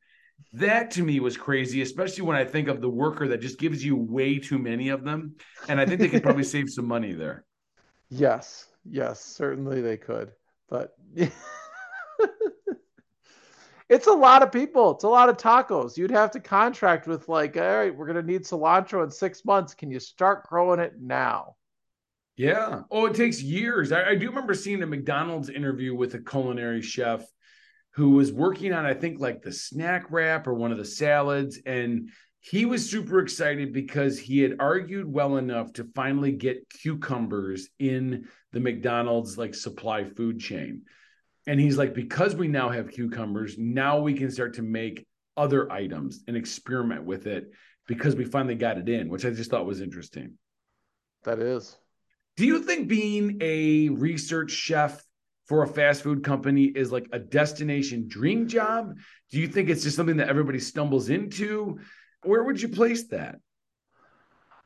That 0.53 0.93
to 0.93 1.03
me 1.03 1.21
was 1.21 1.37
crazy, 1.37 1.83
especially 1.83 2.23
when 2.23 2.37
I 2.37 2.45
think 2.45 2.69
of 2.69 2.81
the 2.81 2.89
worker 2.89 3.29
that 3.29 3.41
just 3.41 3.59
gives 3.59 3.85
you 3.85 3.97
way 3.97 4.39
too 4.39 4.59
many 4.59 4.89
of 4.89 5.05
them. 5.05 5.35
And 5.69 5.81
I 5.81 5.87
think 5.87 6.01
they 6.01 6.09
could 6.09 6.23
probably 6.23 6.45
save 6.57 6.71
some 6.71 6.87
money 6.87 7.13
there. 7.13 7.45
Yes, 8.09 8.67
yes, 8.89 9.21
certainly 9.21 9.81
they 9.81 9.97
could. 9.97 10.33
But 10.69 10.97
it's 13.91 14.07
a 14.07 14.13
lot 14.13 14.43
of 14.43 14.53
people. 14.53 14.93
It's 14.93 15.05
a 15.05 15.09
lot 15.09 15.29
of 15.29 15.37
tacos. 15.37 15.97
You'd 15.97 16.13
have 16.13 16.31
to 16.31 16.41
contract 16.41 17.09
with 17.09 17.29
like, 17.29 17.57
all 17.57 17.63
right, 17.63 17.95
we're 17.95 18.07
gonna 18.07 18.23
need 18.23 18.45
cilantro 18.45 19.03
in 19.03 19.11
six 19.11 19.45
months. 19.45 19.75
Can 19.75 19.91
you 19.91 19.99
start 19.99 20.49
growing 20.49 20.79
it 20.79 20.95
now? 21.01 21.57
Yeah. 22.37 22.83
Oh, 22.91 23.07
it 23.07 23.15
takes 23.15 23.43
years. 23.43 23.91
I, 23.91 24.11
I 24.11 24.15
do 24.15 24.29
remember 24.29 24.55
seeing 24.55 24.83
a 24.83 24.87
McDonald's 24.87 25.51
interview 25.51 25.95
with 25.95 26.15
a 26.15 26.21
culinary 26.21 26.81
chef 26.81 27.25
who 27.95 28.11
was 28.11 28.33
working 28.33 28.73
on, 28.73 28.87
I 28.87 28.95
think, 28.95 29.19
like 29.19 29.43
the 29.43 29.53
snack 29.53 30.07
wrap 30.11 30.47
or 30.47 30.55
one 30.55 30.71
of 30.71 30.79
the 30.79 30.85
salads, 30.85 31.59
and 31.67 32.11
he 32.39 32.65
was 32.65 32.89
super 32.89 33.19
excited 33.19 33.73
because 33.73 34.19
he 34.19 34.39
had 34.39 34.57
argued 34.61 35.13
well 35.13 35.37
enough 35.37 35.73
to 35.75 35.91
finally 35.95 36.33
get 36.33 36.71
cucumbers 36.71 37.69
in 37.81 38.29
the 38.53 38.61
McDonald's 38.61 39.37
like 39.37 39.55
supply 39.55 40.05
food 40.05 40.39
chain. 40.39 40.83
And 41.51 41.59
he's 41.59 41.77
like, 41.77 41.95
because 41.95 42.37
we 42.37 42.47
now 42.47 42.69
have 42.69 42.93
cucumbers, 42.93 43.59
now 43.59 43.99
we 43.99 44.15
can 44.15 44.31
start 44.31 44.55
to 44.55 44.63
make 44.63 45.05
other 45.37 45.71
items 45.73 46.23
and 46.29 46.37
experiment 46.37 47.03
with 47.03 47.27
it 47.27 47.51
because 47.89 48.15
we 48.15 48.25
finally 48.25 48.55
got 48.55 48.79
it 48.79 48.89
in, 48.89 49.09
which 49.09 49.27
I 49.27 49.31
just 49.31 49.51
thought 49.51 49.67
was 49.67 49.81
interesting. 49.81 50.35
That 51.25 51.41
is. 51.41 51.77
Do 52.37 52.47
you 52.47 52.63
think 52.63 52.87
being 52.87 53.39
a 53.41 53.89
research 53.89 54.53
chef 54.53 55.05
for 55.47 55.65
a 55.65 55.67
fast 55.67 56.05
food 56.05 56.23
company 56.23 56.67
is 56.67 56.93
like 56.93 57.09
a 57.11 57.19
destination 57.19 58.07
dream 58.07 58.47
job? 58.47 58.95
Do 59.33 59.41
you 59.41 59.49
think 59.49 59.71
it's 59.71 59.83
just 59.83 59.97
something 59.97 60.19
that 60.19 60.29
everybody 60.29 60.61
stumbles 60.61 61.09
into? 61.09 61.81
Where 62.23 62.45
would 62.45 62.63
you 62.63 62.69
place 62.69 63.09
that? 63.09 63.41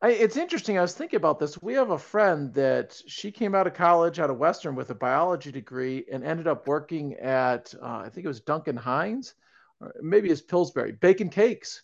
I, 0.05 0.09
it's 0.09 0.37
interesting. 0.37 0.77
I 0.77 0.83
was 0.83 0.93
thinking 0.93 1.17
about 1.17 1.39
this. 1.39 1.59
We 1.63 1.73
have 1.73 1.89
a 1.89 1.97
friend 1.97 2.53
that 2.53 3.01
she 3.07 3.31
came 3.31 3.55
out 3.55 3.65
of 3.65 3.73
college 3.73 4.19
out 4.19 4.29
of 4.29 4.37
Western 4.37 4.75
with 4.75 4.91
a 4.91 4.95
biology 4.95 5.51
degree 5.51 6.05
and 6.11 6.23
ended 6.23 6.45
up 6.45 6.67
working 6.67 7.15
at, 7.15 7.73
uh, 7.81 8.03
I 8.05 8.09
think 8.09 8.23
it 8.23 8.27
was 8.27 8.39
Duncan 8.39 8.77
Hines, 8.77 9.33
or 9.81 9.95
maybe 10.03 10.29
it's 10.29 10.43
Pillsbury, 10.43 10.91
baking 10.91 11.31
cakes. 11.31 11.81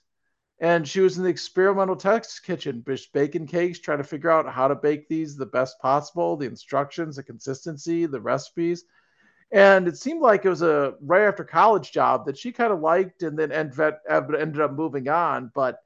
And 0.60 0.88
she 0.88 1.00
was 1.00 1.18
in 1.18 1.24
the 1.24 1.32
experimental 1.32 1.96
test 1.96 2.44
kitchen, 2.44 2.86
baking 3.12 3.48
cakes, 3.48 3.80
trying 3.80 3.98
to 3.98 4.04
figure 4.04 4.30
out 4.30 4.48
how 4.48 4.68
to 4.68 4.76
bake 4.76 5.08
these 5.08 5.36
the 5.36 5.48
best 5.48 5.80
possible, 5.80 6.38
the 6.38 6.46
instructions, 6.46 7.16
the 7.16 7.24
consistency, 7.24 8.06
the 8.06 8.22
recipes. 8.22 8.84
And 9.52 9.88
it 9.88 9.98
seemed 9.98 10.22
like 10.22 10.46
it 10.46 10.50
was 10.50 10.62
a 10.62 10.94
right 11.02 11.24
after 11.24 11.44
college 11.44 11.92
job 11.92 12.28
that 12.28 12.38
she 12.38 12.52
kind 12.52 12.72
of 12.72 12.82
liked 12.82 13.24
and 13.24 13.36
then 13.36 13.52
ended 13.52 14.62
up 14.62 14.74
moving 14.74 15.10
on. 15.10 15.52
But 15.56 15.80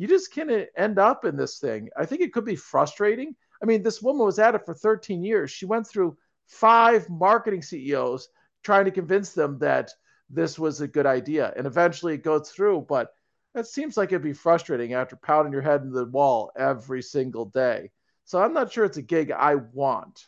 you 0.00 0.08
just 0.08 0.32
can't 0.32 0.66
end 0.78 0.98
up 0.98 1.26
in 1.26 1.36
this 1.36 1.58
thing. 1.58 1.90
I 1.94 2.06
think 2.06 2.22
it 2.22 2.32
could 2.32 2.46
be 2.46 2.56
frustrating. 2.56 3.36
I 3.62 3.66
mean, 3.66 3.82
this 3.82 4.00
woman 4.00 4.24
was 4.24 4.38
at 4.38 4.54
it 4.54 4.64
for 4.64 4.72
13 4.72 5.22
years. 5.22 5.50
She 5.50 5.66
went 5.66 5.86
through 5.86 6.16
five 6.46 7.06
marketing 7.10 7.60
CEOs 7.60 8.30
trying 8.64 8.86
to 8.86 8.92
convince 8.92 9.34
them 9.34 9.58
that 9.58 9.90
this 10.30 10.58
was 10.58 10.80
a 10.80 10.88
good 10.88 11.04
idea. 11.04 11.52
And 11.54 11.66
eventually 11.66 12.14
it 12.14 12.24
goes 12.24 12.50
through, 12.50 12.86
but 12.88 13.10
that 13.54 13.66
seems 13.66 13.98
like 13.98 14.10
it'd 14.10 14.22
be 14.22 14.32
frustrating 14.32 14.94
after 14.94 15.16
pounding 15.16 15.52
your 15.52 15.60
head 15.60 15.82
in 15.82 15.92
the 15.92 16.06
wall 16.06 16.50
every 16.56 17.02
single 17.02 17.44
day. 17.44 17.90
So 18.24 18.42
I'm 18.42 18.54
not 18.54 18.72
sure 18.72 18.86
it's 18.86 18.96
a 18.96 19.02
gig 19.02 19.30
I 19.30 19.56
want. 19.56 20.18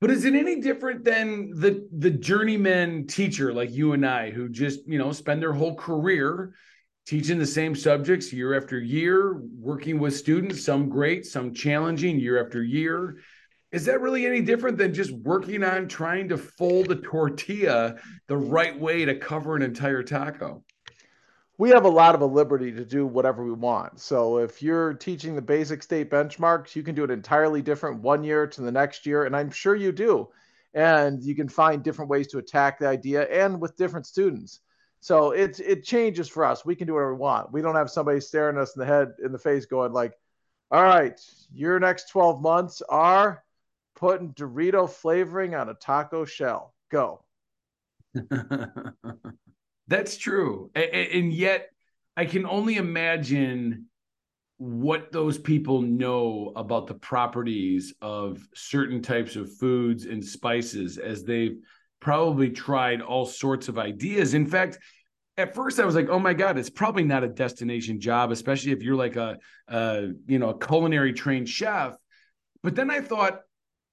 But 0.00 0.10
is 0.10 0.24
it 0.24 0.34
any 0.34 0.60
different 0.60 1.04
than 1.04 1.52
the 1.54 1.88
the 1.96 2.10
journeyman 2.10 3.06
teacher 3.06 3.52
like 3.52 3.70
you 3.70 3.92
and 3.92 4.04
I 4.04 4.32
who 4.32 4.48
just, 4.48 4.80
you 4.88 4.98
know, 4.98 5.12
spend 5.12 5.40
their 5.40 5.52
whole 5.52 5.76
career 5.76 6.54
teaching 7.06 7.38
the 7.38 7.46
same 7.46 7.74
subjects 7.74 8.32
year 8.32 8.56
after 8.56 8.78
year, 8.78 9.42
working 9.58 9.98
with 9.98 10.16
students, 10.16 10.64
some 10.64 10.88
great, 10.88 11.26
some 11.26 11.52
challenging 11.52 12.18
year 12.18 12.44
after 12.44 12.62
year? 12.62 13.18
Is 13.70 13.86
that 13.86 14.00
really 14.00 14.26
any 14.26 14.42
different 14.42 14.76
than 14.76 14.92
just 14.92 15.12
working 15.12 15.64
on 15.64 15.88
trying 15.88 16.28
to 16.28 16.36
fold 16.36 16.90
a 16.90 16.96
tortilla 16.96 17.96
the 18.26 18.36
right 18.36 18.78
way 18.78 19.04
to 19.04 19.14
cover 19.14 19.56
an 19.56 19.62
entire 19.62 20.02
taco? 20.02 20.62
we 21.62 21.70
have 21.70 21.84
a 21.84 21.88
lot 21.88 22.16
of 22.16 22.22
a 22.22 22.26
liberty 22.26 22.72
to 22.72 22.84
do 22.84 23.06
whatever 23.06 23.44
we 23.44 23.52
want. 23.52 24.00
So 24.00 24.38
if 24.38 24.62
you're 24.62 24.94
teaching 24.94 25.36
the 25.36 25.42
basic 25.42 25.82
state 25.84 26.10
benchmarks, 26.10 26.74
you 26.74 26.82
can 26.82 26.96
do 26.96 27.04
it 27.04 27.10
entirely 27.12 27.62
different 27.62 28.00
one 28.00 28.24
year 28.24 28.48
to 28.48 28.62
the 28.62 28.72
next 28.72 29.06
year, 29.06 29.26
and 29.26 29.36
I'm 29.36 29.48
sure 29.48 29.76
you 29.76 29.92
do. 29.92 30.28
And 30.74 31.22
you 31.22 31.36
can 31.36 31.48
find 31.48 31.80
different 31.82 32.10
ways 32.10 32.26
to 32.28 32.38
attack 32.38 32.80
the 32.80 32.88
idea 32.88 33.28
and 33.28 33.60
with 33.60 33.76
different 33.76 34.06
students. 34.06 34.58
So 35.02 35.32
it 35.32 35.58
it 35.58 35.82
changes 35.82 36.28
for 36.28 36.44
us. 36.44 36.64
We 36.64 36.76
can 36.76 36.86
do 36.86 36.94
whatever 36.94 37.14
we 37.14 37.20
want. 37.20 37.52
We 37.52 37.60
don't 37.60 37.74
have 37.74 37.90
somebody 37.90 38.20
staring 38.20 38.56
us 38.56 38.76
in 38.76 38.80
the 38.80 38.86
head 38.86 39.14
in 39.24 39.32
the 39.32 39.38
face 39.38 39.66
going 39.66 39.92
like, 39.92 40.14
"All 40.70 40.84
right, 40.84 41.20
your 41.52 41.80
next 41.80 42.08
12 42.10 42.40
months 42.40 42.82
are 42.88 43.42
putting 43.96 44.32
Dorito 44.32 44.88
flavoring 44.88 45.56
on 45.56 45.68
a 45.68 45.74
taco 45.74 46.24
shell. 46.24 46.72
Go." 46.88 47.24
That's 49.88 50.16
true. 50.16 50.70
And 50.76 51.32
yet, 51.32 51.70
I 52.16 52.24
can 52.24 52.46
only 52.46 52.76
imagine 52.76 53.86
what 54.58 55.10
those 55.10 55.36
people 55.36 55.82
know 55.82 56.52
about 56.54 56.86
the 56.86 56.94
properties 56.94 57.92
of 58.00 58.46
certain 58.54 59.02
types 59.02 59.34
of 59.34 59.52
foods 59.56 60.04
and 60.04 60.24
spices 60.24 60.96
as 60.98 61.24
they've 61.24 61.58
probably 62.02 62.50
tried 62.50 63.00
all 63.00 63.24
sorts 63.24 63.68
of 63.68 63.78
ideas. 63.78 64.34
In 64.34 64.44
fact, 64.44 64.78
at 65.36 65.54
first 65.54 65.78
I 65.78 65.84
was 65.86 65.94
like, 65.94 66.08
"Oh 66.10 66.18
my 66.18 66.34
god, 66.34 66.58
it's 66.58 66.68
probably 66.68 67.04
not 67.04 67.24
a 67.24 67.28
destination 67.28 68.00
job, 68.00 68.32
especially 68.32 68.72
if 68.72 68.82
you're 68.82 68.96
like 68.96 69.16
a, 69.16 69.38
a 69.68 70.08
you 70.26 70.38
know 70.38 70.50
a 70.50 70.58
culinary 70.58 71.14
trained 71.14 71.48
chef." 71.48 71.94
But 72.62 72.74
then 72.74 72.90
I 72.90 73.00
thought, 73.00 73.40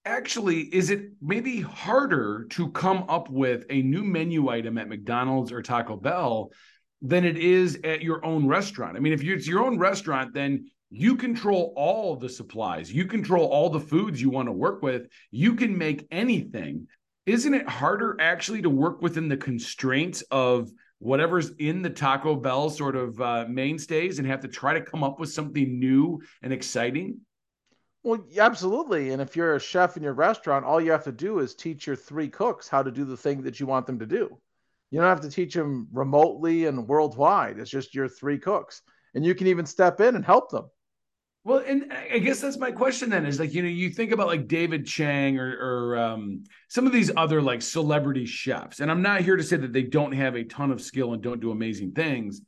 actually 0.06 0.62
is 0.62 0.89
it 0.89 1.12
maybe 1.22 1.62
harder 1.62 2.48
to 2.50 2.72
come 2.72 3.06
up 3.08 3.30
with 3.30 3.65
a 3.69 3.82
new 3.84 4.04
menu 4.04 4.50
item 4.50 4.78
at 4.78 4.89
McDonald's 4.89 5.52
or 5.52 5.62
Taco 5.62 5.95
Bell 5.95 6.52
than 7.02 7.24
it 7.24 7.38
is 7.38 7.80
at 7.84 8.02
your 8.02 8.26
own 8.26 8.48
restaurant? 8.48 8.98
I 8.98 9.00
mean, 9.00 9.13
if 9.13 9.24
it's 9.24 9.48
your 9.48 9.63
own 9.63 9.78
restaurant, 9.78 10.34
then 10.34 10.72
you 10.89 11.15
control 11.15 11.74
all 11.76 12.15
the 12.15 12.30
supplies, 12.30 12.91
you 12.91 13.06
control 13.06 13.45
all 13.45 13.69
the 13.69 13.80
foods 13.80 14.19
you 14.19 14.32
want 14.32 14.48
to 14.48 14.54
work 14.54 14.82
with, 14.82 15.08
you 15.30 15.54
can 15.54 15.78
make 15.78 16.08
anything. 16.10 16.88
Isn't 17.30 17.54
it 17.54 17.70
harder 17.70 18.18
actually 18.20 18.63
to 18.63 18.72
work 18.72 19.04
within 19.04 19.30
the 19.30 19.38
constraints 19.38 20.24
of 20.32 20.72
whatever's 20.98 21.52
in 21.60 21.84
the 21.84 21.89
Taco 21.92 22.36
Bell 22.36 22.72
sort 22.72 22.96
of 22.96 23.22
uh, 23.22 23.46
mainstays 23.48 24.18
and 24.18 24.28
have 24.28 24.42
to 24.42 24.48
try 24.48 24.74
to 24.74 24.82
come 24.82 25.04
up 25.04 25.20
with 25.20 25.30
something 25.30 25.78
new 25.78 26.24
and 26.42 26.52
exciting? 26.52 27.20
Well, 28.02 28.26
absolutely. 28.36 29.12
And 29.12 29.22
if 29.22 29.36
you're 29.36 29.56
a 29.56 29.60
chef 29.60 29.96
in 29.96 30.02
your 30.02 30.13
restaurant, 30.13 30.65
all 30.65 30.82
you 30.82 30.89
have 30.89 31.04
to 31.04 31.12
do 31.12 31.38
is 31.38 31.54
teach 31.54 31.86
your 31.86 31.96
three 31.96 32.30
cooks 32.30 32.68
how 32.68 32.82
to 32.82 32.89
do 32.89 33.06
the 33.06 33.15
thing 33.15 33.44
that 33.44 33.60
you 33.60 33.68
want 33.68 33.86
them 33.86 34.00
to 34.00 34.08
do. 34.08 34.39
You 34.89 35.00
don't 35.00 35.08
have 35.08 35.22
to 35.22 35.30
teach 35.30 35.54
them 35.54 35.88
remotely 35.92 36.65
and 36.65 36.88
worldwide. 36.88 37.60
It's 37.60 37.70
just 37.70 37.94
your 37.94 38.08
three 38.08 38.39
cooks. 38.39 38.82
And 39.13 39.24
you 39.24 39.36
can 39.36 39.46
even 39.46 39.68
step 39.68 40.02
in 40.02 40.15
and 40.15 40.26
help 40.26 40.50
them. 40.50 40.65
Well, 41.50 41.64
and 41.66 41.92
I 41.92 42.20
guess 42.20 42.42
that's 42.42 42.60
my 42.60 42.70
question 42.70 43.10
then 43.10 43.26
is 43.26 43.40
like, 43.40 43.56
you 43.56 43.64
know, 43.64 43.70
you 43.70 43.90
think 43.90 44.12
about 44.12 44.28
like 44.28 44.48
David 44.48 44.86
Chang 44.86 45.40
or, 45.40 45.50
or 45.60 45.98
um, 45.98 46.44
some 46.68 46.86
of 46.86 46.92
these 46.92 47.10
other 47.18 47.42
like 47.42 47.64
celebrity 47.64 48.28
chefs. 48.28 48.82
And 48.82 48.92
I'm 48.92 49.02
not 49.02 49.22
here 49.22 49.36
to 49.36 49.42
say 49.42 49.58
that 49.58 49.74
they 49.74 49.82
don't 49.82 50.12
have 50.12 50.36
a 50.36 50.44
ton 50.44 50.70
of 50.70 50.80
skill 50.80 51.14
and 51.14 51.24
don't 51.24 51.40
do 51.40 51.50
amazing 51.50 51.94
things. 51.94 52.42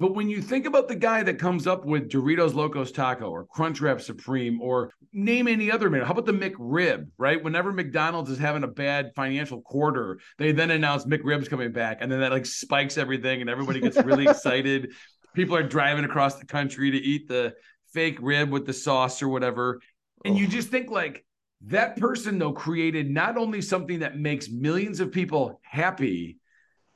But 0.00 0.14
when 0.14 0.30
you 0.30 0.40
think 0.40 0.64
about 0.64 0.88
the 0.88 0.94
guy 0.94 1.22
that 1.22 1.38
comes 1.38 1.66
up 1.66 1.84
with 1.84 2.08
Doritos 2.08 2.54
Locos 2.54 2.92
Taco 2.92 3.28
or 3.28 3.44
Crunchwrap 3.44 4.00
Supreme 4.00 4.58
or 4.62 4.90
name 5.12 5.46
any 5.46 5.70
other 5.70 5.90
man, 5.90 6.00
how 6.00 6.12
about 6.12 6.24
the 6.24 6.32
McRib, 6.32 7.08
right? 7.18 7.44
Whenever 7.44 7.72
McDonald's 7.74 8.30
is 8.30 8.38
having 8.38 8.64
a 8.64 8.68
bad 8.68 9.12
financial 9.14 9.60
quarter, 9.60 10.18
they 10.38 10.50
then 10.52 10.70
announce 10.70 11.04
McRib's 11.04 11.48
coming 11.48 11.72
back, 11.72 11.98
and 12.00 12.10
then 12.10 12.20
that 12.20 12.32
like 12.32 12.46
spikes 12.46 12.96
everything, 12.96 13.42
and 13.42 13.50
everybody 13.50 13.80
gets 13.80 13.98
really 13.98 14.26
excited. 14.28 14.92
People 15.34 15.56
are 15.56 15.62
driving 15.62 16.06
across 16.06 16.36
the 16.36 16.46
country 16.46 16.90
to 16.90 16.96
eat 16.96 17.28
the 17.28 17.54
fake 17.94 18.18
rib 18.20 18.50
with 18.50 18.66
the 18.66 18.74
sauce 18.74 19.22
or 19.22 19.28
whatever, 19.28 19.80
and 20.24 20.34
oh. 20.34 20.38
you 20.38 20.46
just 20.46 20.68
think 20.68 20.90
like 20.90 21.24
that 21.62 21.96
person 21.96 22.38
though 22.38 22.52
created 22.52 23.08
not 23.08 23.38
only 23.38 23.62
something 23.62 24.00
that 24.00 24.18
makes 24.18 24.50
millions 24.50 25.00
of 25.00 25.12
people 25.12 25.60
happy 25.62 26.38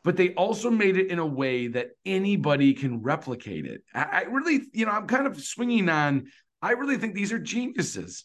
but 0.05 0.17
they 0.17 0.33
also 0.35 0.71
made 0.71 0.97
it 0.97 1.11
in 1.11 1.19
a 1.19 1.27
way 1.27 1.67
that 1.67 1.91
anybody 2.07 2.73
can 2.73 3.03
replicate 3.03 3.67
it. 3.67 3.83
I, 3.95 4.03
I 4.03 4.21
really, 4.23 4.63
you 4.73 4.87
know, 4.87 4.93
I'm 4.93 5.07
kind 5.07 5.27
of 5.27 5.39
swinging 5.39 5.89
on. 5.89 6.29
I 6.63 6.73
really 6.73 6.97
think 6.97 7.15
these 7.15 7.33
are 7.33 7.39
geniuses. 7.39 8.25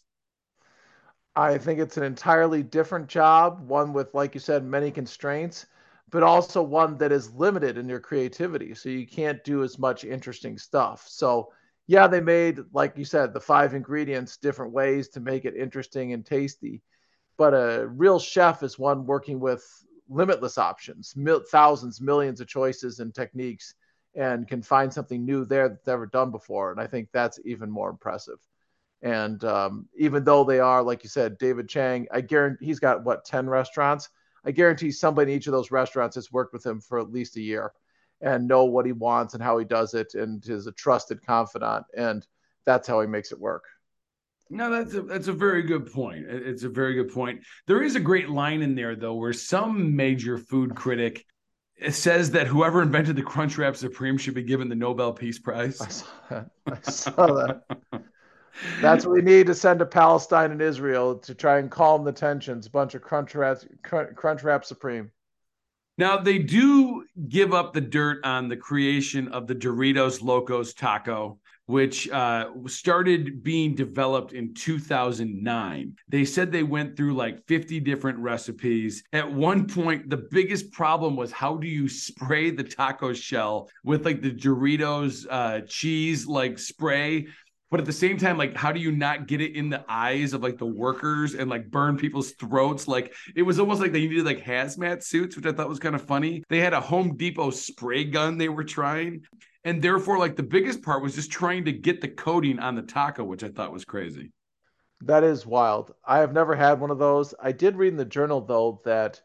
I 1.36 1.58
think 1.58 1.80
it's 1.80 1.96
an 1.96 2.04
entirely 2.04 2.62
different 2.62 3.08
job, 3.08 3.68
one 3.68 3.92
with, 3.92 4.14
like 4.14 4.34
you 4.34 4.40
said, 4.40 4.64
many 4.64 4.90
constraints, 4.90 5.66
but 6.10 6.22
also 6.22 6.62
one 6.62 6.96
that 6.98 7.10
is 7.10 7.34
limited 7.34 7.76
in 7.76 7.88
your 7.88 8.00
creativity. 8.00 8.74
So 8.74 8.88
you 8.88 9.06
can't 9.06 9.42
do 9.42 9.64
as 9.64 9.78
much 9.78 10.04
interesting 10.04 10.56
stuff. 10.56 11.04
So, 11.08 11.52
yeah, 11.86 12.06
they 12.06 12.20
made, 12.20 12.60
like 12.72 12.96
you 12.96 13.04
said, 13.04 13.34
the 13.34 13.40
five 13.40 13.74
ingredients 13.74 14.38
different 14.38 14.72
ways 14.72 15.08
to 15.10 15.20
make 15.20 15.44
it 15.44 15.56
interesting 15.56 16.12
and 16.12 16.24
tasty. 16.24 16.82
But 17.36 17.52
a 17.52 17.86
real 17.86 18.18
chef 18.18 18.62
is 18.62 18.78
one 18.78 19.06
working 19.06 19.40
with 19.40 19.64
limitless 20.08 20.56
options, 20.56 21.14
mil- 21.16 21.44
thousands, 21.50 22.00
millions 22.00 22.40
of 22.40 22.46
choices 22.46 23.00
and 23.00 23.14
techniques, 23.14 23.74
and 24.14 24.48
can 24.48 24.62
find 24.62 24.92
something 24.92 25.24
new 25.24 25.44
there 25.44 25.68
that's 25.68 25.86
never 25.86 26.06
done 26.06 26.30
before. 26.30 26.70
And 26.70 26.80
I 26.80 26.86
think 26.86 27.08
that's 27.12 27.40
even 27.44 27.70
more 27.70 27.90
impressive. 27.90 28.38
And 29.02 29.44
um, 29.44 29.86
even 29.98 30.24
though 30.24 30.44
they 30.44 30.60
are, 30.60 30.82
like 30.82 31.02
you 31.02 31.10
said, 31.10 31.36
David 31.36 31.68
Chang, 31.68 32.06
I 32.10 32.22
guarantee 32.22 32.64
he's 32.64 32.80
got 32.80 33.04
what 33.04 33.26
ten 33.26 33.48
restaurants. 33.48 34.08
I 34.46 34.52
guarantee 34.52 34.90
somebody 34.90 35.32
in 35.32 35.38
each 35.38 35.46
of 35.46 35.52
those 35.52 35.70
restaurants 35.70 36.14
has 36.14 36.32
worked 36.32 36.54
with 36.54 36.64
him 36.64 36.80
for 36.80 36.98
at 36.98 37.10
least 37.10 37.36
a 37.36 37.42
year 37.42 37.72
and 38.20 38.48
know 38.48 38.64
what 38.64 38.86
he 38.86 38.92
wants 38.92 39.34
and 39.34 39.42
how 39.42 39.58
he 39.58 39.64
does 39.64 39.94
it, 39.94 40.14
and 40.14 40.46
is 40.48 40.66
a 40.66 40.72
trusted 40.72 41.24
confidant. 41.24 41.84
And 41.96 42.26
that's 42.64 42.88
how 42.88 43.00
he 43.00 43.06
makes 43.06 43.32
it 43.32 43.40
work. 43.40 43.64
No, 44.50 44.70
that's 44.70 44.94
a 44.94 45.02
that's 45.02 45.28
a 45.28 45.32
very 45.32 45.62
good 45.62 45.90
point. 45.90 46.26
It's 46.28 46.64
a 46.64 46.68
very 46.68 46.94
good 46.94 47.12
point. 47.12 47.40
There 47.66 47.82
is 47.82 47.96
a 47.96 48.00
great 48.00 48.28
line 48.28 48.62
in 48.62 48.74
there 48.74 48.94
though, 48.94 49.14
where 49.14 49.32
some 49.32 49.96
major 49.96 50.36
food 50.38 50.74
critic 50.74 51.24
says 51.90 52.30
that 52.32 52.46
whoever 52.46 52.82
invented 52.82 53.16
the 53.16 53.22
Crunchwrap 53.22 53.74
Supreme 53.74 54.16
should 54.16 54.34
be 54.34 54.42
given 54.42 54.68
the 54.68 54.74
Nobel 54.74 55.12
Peace 55.12 55.38
Prize. 55.38 55.80
I 55.80 55.88
saw 55.88 56.06
that. 56.30 56.50
I 56.66 56.90
saw 56.90 57.26
that. 57.26 57.62
That's 58.80 59.04
what 59.04 59.14
we 59.14 59.22
need 59.22 59.48
to 59.48 59.54
send 59.54 59.80
to 59.80 59.86
Palestine 59.86 60.52
and 60.52 60.62
Israel 60.62 61.16
to 61.18 61.34
try 61.34 61.58
and 61.58 61.70
calm 61.70 62.04
the 62.04 62.12
tensions. 62.12 62.66
A 62.66 62.70
bunch 62.70 62.94
of 62.94 63.02
Crunchwrap 63.02 63.66
Crunchwrap 63.82 64.64
Supreme. 64.64 65.10
Now 65.96 66.16
they 66.16 66.38
do 66.38 67.04
give 67.28 67.54
up 67.54 67.72
the 67.72 67.80
dirt 67.80 68.24
on 68.24 68.48
the 68.48 68.56
creation 68.56 69.28
of 69.28 69.46
the 69.46 69.54
Doritos 69.54 70.22
Locos 70.22 70.74
Taco 70.74 71.38
which 71.66 72.10
uh, 72.10 72.50
started 72.66 73.42
being 73.42 73.74
developed 73.74 74.32
in 74.32 74.52
2009. 74.54 75.96
They 76.08 76.24
said 76.24 76.52
they 76.52 76.62
went 76.62 76.96
through 76.96 77.14
like 77.14 77.46
50 77.46 77.80
different 77.80 78.18
recipes. 78.18 79.02
At 79.12 79.32
one 79.32 79.66
point, 79.66 80.10
the 80.10 80.28
biggest 80.30 80.72
problem 80.72 81.16
was 81.16 81.32
how 81.32 81.56
do 81.56 81.66
you 81.66 81.88
spray 81.88 82.50
the 82.50 82.64
taco 82.64 83.12
shell 83.12 83.68
with 83.82 84.04
like 84.04 84.20
the 84.20 84.32
Doritos 84.32 85.26
uh, 85.30 85.60
cheese 85.66 86.26
like 86.26 86.58
spray? 86.58 87.26
But 87.70 87.80
at 87.80 87.86
the 87.86 87.92
same 87.92 88.18
time, 88.18 88.38
like, 88.38 88.56
how 88.56 88.72
do 88.72 88.78
you 88.78 88.92
not 88.92 89.26
get 89.26 89.40
it 89.40 89.56
in 89.56 89.68
the 89.68 89.84
eyes 89.88 90.32
of 90.32 90.42
like 90.42 90.58
the 90.58 90.66
workers 90.66 91.34
and 91.34 91.50
like 91.50 91.70
burn 91.70 91.96
people's 91.96 92.32
throats? 92.32 92.86
Like, 92.86 93.14
it 93.34 93.42
was 93.42 93.58
almost 93.58 93.80
like 93.80 93.92
they 93.92 94.06
needed 94.06 94.24
like 94.24 94.44
hazmat 94.44 95.02
suits, 95.02 95.36
which 95.36 95.46
I 95.46 95.52
thought 95.52 95.68
was 95.68 95.80
kind 95.80 95.94
of 95.94 96.02
funny. 96.02 96.44
They 96.48 96.60
had 96.60 96.72
a 96.72 96.80
Home 96.80 97.16
Depot 97.16 97.50
spray 97.50 98.04
gun 98.04 98.38
they 98.38 98.48
were 98.48 98.64
trying 98.64 99.22
and 99.64 99.80
therefore 99.80 100.18
like 100.18 100.36
the 100.36 100.42
biggest 100.42 100.82
part 100.82 101.02
was 101.02 101.14
just 101.14 101.32
trying 101.32 101.64
to 101.64 101.72
get 101.72 102.00
the 102.00 102.08
coating 102.08 102.58
on 102.58 102.74
the 102.74 102.82
taco 102.82 103.24
which 103.24 103.42
i 103.42 103.48
thought 103.48 103.72
was 103.72 103.84
crazy 103.84 104.30
that 105.00 105.24
is 105.24 105.46
wild 105.46 105.92
i 106.04 106.18
have 106.18 106.32
never 106.32 106.54
had 106.54 106.80
one 106.80 106.90
of 106.90 106.98
those 106.98 107.34
i 107.42 107.50
did 107.50 107.76
read 107.76 107.88
in 107.88 107.96
the 107.96 108.04
journal 108.04 108.40
though 108.40 108.80
that 108.84 109.20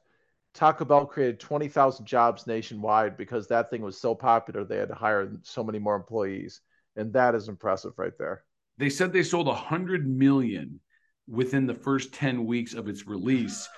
Taco 0.56 0.84
Bell 0.84 1.06
created 1.06 1.40
20,000 1.40 2.06
jobs 2.06 2.48
nationwide 2.48 3.16
because 3.16 3.48
that 3.48 3.70
thing 3.70 3.84
was 3.84 4.02
so 4.02 4.16
popular 4.16 4.64
they 4.64 4.78
had 4.78 4.90
to 4.90 4.96
hire 4.96 5.32
so 5.44 5.64
many 5.64 5.78
more 5.78 5.96
employees. 5.96 6.62
And 7.00 7.14
that 7.14 7.34
is 7.34 7.48
impressive 7.48 7.94
right 7.98 8.18
there. 8.20 8.44
They 8.78 8.90
said 8.90 9.14
they 9.14 9.24
sold 9.24 9.48
100 9.48 10.08
million 10.08 10.82
within 11.28 11.66
the 11.66 11.74
first 11.74 12.14
10 12.14 12.46
weeks 12.46 12.74
of 12.74 12.90
its 12.90 13.08
release. 13.08 13.70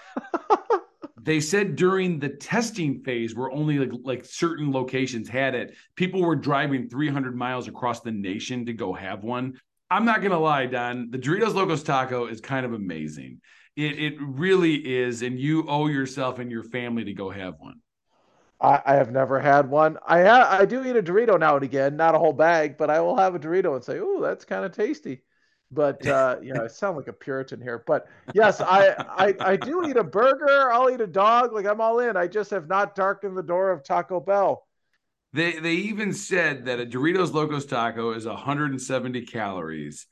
they 1.21 1.39
said 1.39 1.75
during 1.75 2.17
the 2.17 2.29
testing 2.29 3.03
phase 3.03 3.35
where 3.35 3.51
only 3.51 3.77
like, 3.77 3.91
like 4.03 4.25
certain 4.25 4.71
locations 4.71 5.29
had 5.29 5.53
it, 5.53 5.75
people 5.95 6.21
were 6.21 6.35
driving 6.35 6.89
300 6.89 7.35
miles 7.35 7.67
across 7.67 7.99
the 7.99 8.11
nation 8.11 8.65
to 8.65 8.73
go 8.73 8.91
have 8.91 9.23
one. 9.23 9.53
I'm 9.91 10.05
not 10.05 10.21
going 10.21 10.31
to 10.31 10.39
lie, 10.39 10.65
Don, 10.65 11.11
the 11.11 11.19
Doritos 11.19 11.53
Locos 11.53 11.83
Taco 11.83 12.25
is 12.25 12.41
kind 12.41 12.65
of 12.65 12.73
amazing. 12.73 13.41
It, 13.75 13.99
it 13.99 14.13
really 14.19 14.75
is. 14.75 15.21
And 15.21 15.39
you 15.39 15.65
owe 15.67 15.87
yourself 15.87 16.39
and 16.39 16.49
your 16.49 16.63
family 16.63 17.03
to 17.03 17.13
go 17.13 17.29
have 17.29 17.55
one. 17.59 17.81
I, 18.61 18.81
I 18.85 18.93
have 18.93 19.11
never 19.11 19.39
had 19.39 19.69
one. 19.69 19.97
I 20.05 20.23
ha- 20.23 20.47
I 20.51 20.65
do 20.65 20.85
eat 20.85 20.95
a 20.95 21.01
Dorito 21.01 21.39
now 21.39 21.55
and 21.55 21.63
again, 21.63 21.95
not 21.95 22.13
a 22.15 22.19
whole 22.19 22.33
bag, 22.33 22.77
but 22.77 22.89
I 22.89 23.01
will 23.01 23.17
have 23.17 23.33
a 23.33 23.39
Dorito 23.39 23.75
and 23.75 23.83
say, 23.83 23.99
"Oh, 23.99 24.21
that's 24.21 24.45
kind 24.45 24.63
of 24.63 24.71
tasty." 24.71 25.23
But 25.71 26.05
uh, 26.07 26.37
you 26.41 26.53
know, 26.53 26.65
I 26.65 26.67
sound 26.67 26.97
like 26.97 27.07
a 27.07 27.13
Puritan 27.13 27.59
here. 27.59 27.83
But 27.87 28.07
yes, 28.33 28.61
I, 28.61 28.95
I 29.09 29.35
I 29.39 29.55
do 29.55 29.87
eat 29.89 29.97
a 29.97 30.03
burger. 30.03 30.71
I'll 30.71 30.91
eat 30.91 31.01
a 31.01 31.07
dog. 31.07 31.53
Like 31.53 31.65
I'm 31.65 31.81
all 31.81 31.99
in. 31.99 32.15
I 32.15 32.27
just 32.27 32.51
have 32.51 32.67
not 32.67 32.95
darkened 32.95 33.35
the 33.35 33.43
door 33.43 33.71
of 33.71 33.83
Taco 33.83 34.19
Bell. 34.19 34.67
They 35.33 35.53
they 35.53 35.73
even 35.73 36.13
said 36.13 36.65
that 36.65 36.79
a 36.79 36.85
Doritos 36.85 37.33
Locos 37.33 37.65
Taco 37.65 38.11
is 38.11 38.27
170 38.27 39.25
calories, 39.25 40.05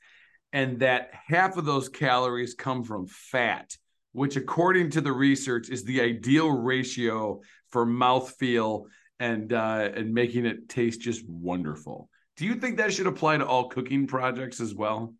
and 0.52 0.80
that 0.80 1.10
half 1.28 1.56
of 1.56 1.66
those 1.66 1.88
calories 1.88 2.54
come 2.54 2.82
from 2.82 3.06
fat, 3.06 3.76
which, 4.12 4.34
according 4.34 4.90
to 4.90 5.00
the 5.00 5.12
research, 5.12 5.68
is 5.68 5.84
the 5.84 6.00
ideal 6.00 6.50
ratio 6.50 7.42
for 7.70 7.86
mouthfeel 7.86 8.86
and 9.18 9.52
uh, 9.52 9.90
and 9.94 10.12
making 10.12 10.46
it 10.46 10.68
taste 10.68 11.00
just 11.00 11.28
wonderful. 11.28 12.08
Do 12.36 12.46
you 12.46 12.54
think 12.54 12.78
that 12.78 12.92
should 12.92 13.06
apply 13.06 13.36
to 13.38 13.46
all 13.46 13.68
cooking 13.68 14.06
projects 14.06 14.60
as 14.60 14.74
well? 14.74 15.14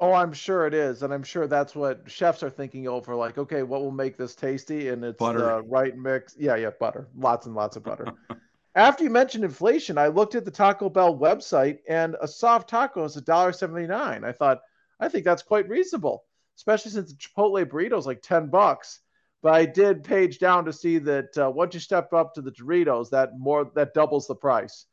Oh, 0.00 0.12
I'm 0.12 0.32
sure 0.32 0.66
it 0.66 0.74
is, 0.74 1.02
and 1.02 1.12
I'm 1.12 1.24
sure 1.24 1.48
that's 1.48 1.74
what 1.74 2.08
chefs 2.08 2.44
are 2.44 2.50
thinking 2.50 2.86
over. 2.86 3.16
Like, 3.16 3.36
okay, 3.36 3.64
what 3.64 3.82
will 3.82 3.90
make 3.90 4.16
this 4.16 4.36
tasty? 4.36 4.88
And 4.88 5.04
it's 5.04 5.18
butter. 5.18 5.40
the 5.40 5.62
right 5.62 5.96
mix. 5.96 6.36
Yeah, 6.38 6.54
yeah, 6.54 6.70
butter, 6.78 7.08
lots 7.16 7.46
and 7.46 7.54
lots 7.54 7.76
of 7.76 7.82
butter. 7.82 8.06
After 8.74 9.02
you 9.02 9.10
mentioned 9.10 9.42
inflation, 9.42 9.98
I 9.98 10.06
looked 10.06 10.36
at 10.36 10.44
the 10.44 10.52
Taco 10.52 10.88
Bell 10.88 11.16
website, 11.16 11.78
and 11.88 12.16
a 12.20 12.28
soft 12.28 12.68
taco 12.68 13.02
is 13.02 13.16
$1.79. 13.16 14.24
I 14.24 14.30
thought, 14.30 14.60
I 15.00 15.08
think 15.08 15.24
that's 15.24 15.42
quite 15.42 15.68
reasonable, 15.68 16.24
especially 16.56 16.92
since 16.92 17.12
the 17.12 17.18
Chipotle 17.18 17.64
burrito 17.66 17.98
is 17.98 18.06
like 18.06 18.22
10 18.22 18.50
bucks. 18.50 19.00
But 19.42 19.54
I 19.54 19.66
did 19.66 20.02
page 20.02 20.38
down 20.38 20.64
to 20.64 20.72
see 20.72 20.98
that 20.98 21.38
uh, 21.38 21.50
once 21.50 21.74
you 21.74 21.80
step 21.80 22.12
up 22.12 22.34
to 22.34 22.42
the 22.42 22.50
Doritos, 22.50 23.10
that 23.10 23.38
more 23.38 23.70
that 23.74 23.94
doubles 23.94 24.26
the 24.26 24.34
price. 24.34 24.86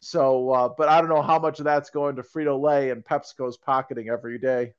So, 0.00 0.50
uh, 0.50 0.68
but 0.76 0.88
I 0.88 1.00
don't 1.00 1.08
know 1.08 1.22
how 1.22 1.38
much 1.38 1.60
of 1.60 1.64
that's 1.64 1.90
going 1.90 2.16
to 2.16 2.22
Frito 2.22 2.60
Lay 2.60 2.90
and 2.90 3.04
PepsiCo's 3.04 3.56
pocketing 3.56 4.08
every 4.08 4.38
day. 4.38 4.72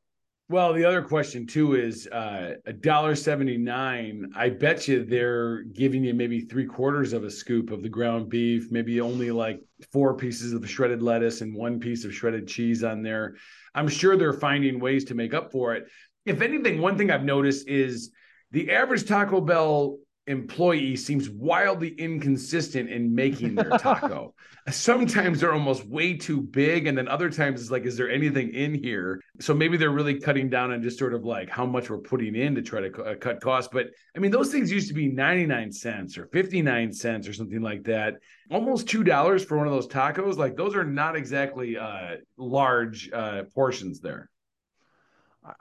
Well, 0.49 0.73
the 0.73 0.83
other 0.83 1.01
question 1.01 1.47
too 1.47 1.75
is 1.75 2.05
uh, 2.07 2.55
a 2.65 2.73
dollar 2.73 3.15
seventy 3.15 3.57
nine. 3.57 4.33
I 4.36 4.49
bet 4.49 4.89
you 4.89 5.05
they're 5.05 5.63
giving 5.63 6.03
you 6.03 6.13
maybe 6.13 6.41
three 6.41 6.65
quarters 6.65 7.13
of 7.13 7.23
a 7.23 7.31
scoop 7.31 7.71
of 7.71 7.81
the 7.81 7.88
ground 7.88 8.27
beef, 8.27 8.69
maybe 8.69 8.99
only 8.99 9.31
like 9.31 9.62
four 9.93 10.17
pieces 10.17 10.51
of 10.51 10.69
shredded 10.69 11.01
lettuce 11.01 11.39
and 11.39 11.55
one 11.55 11.79
piece 11.79 12.03
of 12.03 12.13
shredded 12.13 12.45
cheese 12.45 12.83
on 12.83 13.01
there. 13.01 13.38
I'm 13.73 13.88
sure 13.88 14.17
they're 14.17 14.33
finding 14.33 14.81
ways 14.81 15.05
to 15.05 15.15
make 15.15 15.33
up 15.33 15.53
for 15.53 15.75
it. 15.75 15.86
If 16.25 16.41
anything, 16.41 16.81
one 16.81 16.97
thing 16.97 17.09
I've 17.09 17.23
noticed 17.23 17.69
is 17.69 18.12
the 18.53 18.71
average 18.71 19.05
Taco 19.05 19.41
Bell 19.41 19.97
employee 20.27 20.95
seems 20.95 21.29
wildly 21.29 21.89
inconsistent 21.97 22.89
in 22.89 23.13
making 23.13 23.55
their 23.55 23.71
taco. 23.71 24.33
Sometimes 24.69 25.41
they're 25.41 25.51
almost 25.51 25.85
way 25.85 26.13
too 26.13 26.39
big, 26.39 26.87
and 26.87 26.97
then 26.97 27.09
other 27.09 27.29
times 27.29 27.59
it's 27.59 27.71
like, 27.71 27.83
is 27.83 27.97
there 27.97 28.09
anything 28.09 28.53
in 28.53 28.73
here? 28.73 29.19
So 29.41 29.53
maybe 29.53 29.75
they're 29.75 29.89
really 29.89 30.19
cutting 30.19 30.49
down 30.49 30.71
on 30.71 30.81
just 30.81 30.97
sort 30.97 31.13
of 31.13 31.25
like 31.25 31.49
how 31.49 31.65
much 31.65 31.89
we're 31.89 31.97
putting 31.97 32.35
in 32.35 32.55
to 32.55 32.61
try 32.61 32.87
to 32.87 33.03
uh, 33.03 33.15
cut 33.15 33.41
costs. 33.41 33.69
But 33.73 33.87
I 34.15 34.19
mean, 34.19 34.31
those 34.31 34.51
things 34.51 34.71
used 34.71 34.87
to 34.87 34.93
be 34.93 35.09
99 35.09 35.71
cents 35.73 36.17
or 36.17 36.27
59 36.27 36.93
cents 36.93 37.27
or 37.27 37.33
something 37.33 37.61
like 37.61 37.83
that. 37.85 38.15
Almost 38.49 38.87
$2 38.87 39.45
for 39.45 39.57
one 39.57 39.67
of 39.67 39.73
those 39.73 39.87
tacos. 39.87 40.37
Like 40.37 40.55
those 40.55 40.75
are 40.75 40.85
not 40.85 41.17
exactly 41.17 41.75
uh, 41.75 42.17
large 42.37 43.11
uh, 43.11 43.43
portions 43.53 43.99
there. 43.99 44.29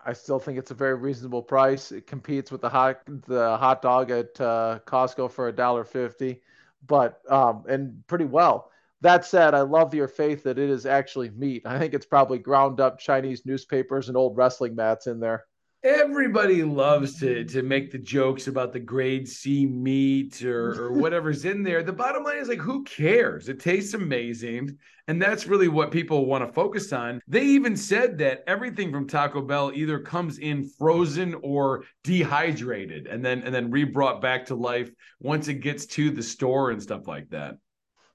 I 0.04 0.12
still 0.12 0.38
think 0.38 0.58
it's 0.58 0.70
a 0.70 0.74
very 0.74 0.94
reasonable 0.94 1.42
price. 1.42 1.92
It 1.92 2.06
competes 2.06 2.52
with 2.52 2.60
the 2.60 2.68
hot 2.68 3.00
the 3.06 3.56
hot 3.56 3.82
dog 3.82 4.10
at 4.10 4.40
uh, 4.40 4.78
Costco 4.86 5.30
for 5.30 5.48
a 5.48 5.52
dollar 5.52 5.84
fifty, 5.84 6.42
but 6.86 7.20
um, 7.30 7.64
and 7.68 8.06
pretty 8.06 8.24
well. 8.24 8.70
That 9.00 9.24
said, 9.24 9.54
I 9.54 9.62
love 9.62 9.94
your 9.94 10.06
faith 10.06 10.44
that 10.44 10.60
it 10.60 10.70
is 10.70 10.86
actually 10.86 11.30
meat. 11.30 11.62
I 11.66 11.78
think 11.78 11.92
it's 11.92 12.06
probably 12.06 12.38
ground 12.38 12.80
up 12.80 13.00
Chinese 13.00 13.44
newspapers 13.44 14.08
and 14.08 14.16
old 14.16 14.36
wrestling 14.36 14.76
mats 14.76 15.08
in 15.08 15.18
there 15.18 15.46
everybody 15.84 16.62
loves 16.62 17.18
to 17.18 17.44
to 17.44 17.62
make 17.62 17.90
the 17.90 17.98
jokes 17.98 18.46
about 18.46 18.72
the 18.72 18.80
grade 18.80 19.28
C 19.28 19.66
meat 19.66 20.42
or, 20.44 20.86
or 20.86 20.92
whatever's 21.00 21.44
in 21.44 21.62
there. 21.62 21.82
The 21.82 21.92
bottom 21.92 22.24
line 22.24 22.38
is 22.38 22.48
like, 22.48 22.60
who 22.60 22.84
cares? 22.84 23.48
It 23.48 23.60
tastes 23.60 23.94
amazing. 23.94 24.78
And 25.08 25.20
that's 25.20 25.48
really 25.48 25.66
what 25.66 25.90
people 25.90 26.26
want 26.26 26.46
to 26.46 26.52
focus 26.52 26.92
on. 26.92 27.20
They 27.26 27.42
even 27.42 27.76
said 27.76 28.18
that 28.18 28.44
everything 28.46 28.92
from 28.92 29.08
Taco 29.08 29.42
Bell 29.42 29.72
either 29.74 29.98
comes 29.98 30.38
in 30.38 30.68
frozen 30.78 31.34
or 31.42 31.84
dehydrated 32.04 33.08
and 33.08 33.24
then 33.24 33.42
and 33.42 33.52
then 33.54 33.70
re-brought 33.70 34.20
back 34.20 34.46
to 34.46 34.54
life 34.54 34.90
once 35.20 35.48
it 35.48 35.54
gets 35.54 35.86
to 35.86 36.10
the 36.10 36.22
store 36.22 36.70
and 36.70 36.80
stuff 36.80 37.08
like 37.08 37.30
that. 37.30 37.56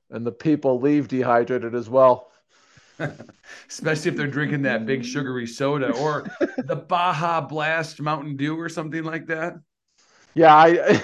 And 0.10 0.26
the 0.26 0.32
people 0.32 0.80
leave 0.80 1.10
dehydrated 1.10 1.76
as 1.76 1.90
well. 1.90 2.32
especially 3.70 4.12
if 4.12 4.18
they're 4.18 4.28
drinking 4.28 4.64
that 4.64 4.86
big 4.86 5.04
sugary 5.04 5.48
soda 5.48 5.92
or 5.98 6.30
the 6.58 6.76
Baja 6.76 7.42
Blast 7.42 8.02
Mountain 8.02 8.38
Dew 8.38 8.60
or 8.60 8.70
something 8.70 9.04
like 9.04 9.28
that. 9.28 9.56
Yeah, 10.34 10.56
I 10.56 11.02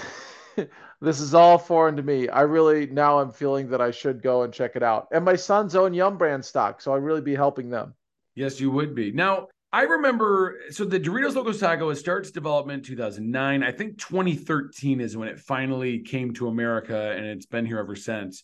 this 1.01 1.19
is 1.19 1.33
all 1.33 1.57
foreign 1.57 1.95
to 1.95 2.03
me. 2.03 2.29
I 2.29 2.41
really 2.41 2.87
now 2.87 3.19
I'm 3.19 3.31
feeling 3.31 3.69
that 3.69 3.81
I 3.81 3.91
should 3.91 4.21
go 4.21 4.43
and 4.43 4.53
check 4.53 4.75
it 4.75 4.83
out. 4.83 5.07
And 5.11 5.25
my 5.25 5.35
sons 5.35 5.75
own 5.75 5.93
Yum 5.93 6.17
brand 6.17 6.43
stock, 6.43 6.81
so 6.81 6.93
I 6.93 6.97
really 6.97 7.21
be 7.21 7.35
helping 7.35 7.69
them. 7.69 7.93
Yes, 8.35 8.59
you 8.59 8.71
would 8.71 8.95
be. 8.95 9.11
Now, 9.11 9.47
I 9.71 9.83
remember 9.83 10.59
so 10.69 10.85
the 10.85 10.99
Doritos 10.99 11.33
Locos 11.33 11.59
Taco 11.59 11.89
it 11.89 11.95
starts 11.95 12.29
development 12.29 12.85
2009. 12.85 13.63
I 13.63 13.71
think 13.71 13.97
2013 13.97 15.01
is 15.01 15.17
when 15.17 15.27
it 15.27 15.39
finally 15.39 15.99
came 15.99 16.31
to 16.35 16.47
America 16.47 17.13
and 17.17 17.25
it's 17.25 17.47
been 17.47 17.65
here 17.65 17.79
ever 17.79 17.95
since. 17.95 18.43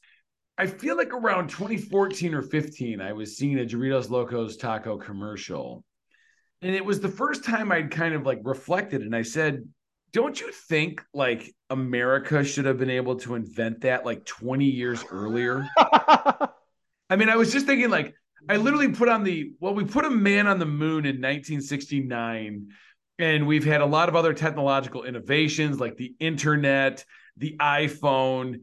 I 0.59 0.67
feel 0.67 0.97
like 0.97 1.13
around 1.13 1.49
2014 1.49 2.33
or 2.33 2.41
15, 2.41 2.99
I 2.99 3.13
was 3.13 3.37
seeing 3.37 3.57
a 3.59 3.63
Doritos 3.63 4.09
Locos 4.09 4.57
taco 4.57 4.97
commercial. 4.97 5.85
And 6.61 6.75
it 6.75 6.83
was 6.83 6.99
the 6.99 7.07
first 7.07 7.45
time 7.45 7.71
I'd 7.71 7.91
kind 7.91 8.13
of 8.13 8.25
like 8.25 8.41
reflected 8.43 9.01
and 9.01 9.15
I 9.15 9.21
said, 9.21 9.63
don't 10.11 10.39
you 10.39 10.51
think 10.51 11.01
like 11.13 11.55
America 11.69 12.43
should 12.43 12.65
have 12.65 12.77
been 12.77 12.89
able 12.89 13.15
to 13.17 13.35
invent 13.35 13.81
that 13.81 14.05
like 14.05 14.25
20 14.25 14.65
years 14.65 15.01
earlier? 15.09 15.65
I 15.77 17.15
mean, 17.15 17.29
I 17.29 17.37
was 17.37 17.53
just 17.53 17.65
thinking 17.65 17.89
like 17.89 18.13
I 18.49 18.57
literally 18.57 18.89
put 18.89 19.07
on 19.07 19.23
the 19.23 19.53
well, 19.61 19.73
we 19.73 19.85
put 19.85 20.03
a 20.03 20.09
man 20.09 20.45
on 20.45 20.59
the 20.59 20.65
moon 20.65 21.05
in 21.05 21.21
1969 21.21 22.67
and 23.17 23.47
we've 23.47 23.65
had 23.65 23.79
a 23.79 23.85
lot 23.85 24.09
of 24.09 24.17
other 24.17 24.33
technological 24.33 25.05
innovations 25.05 25.79
like 25.79 25.95
the 25.95 26.15
internet, 26.19 27.05
the 27.37 27.55
iPhone, 27.61 28.59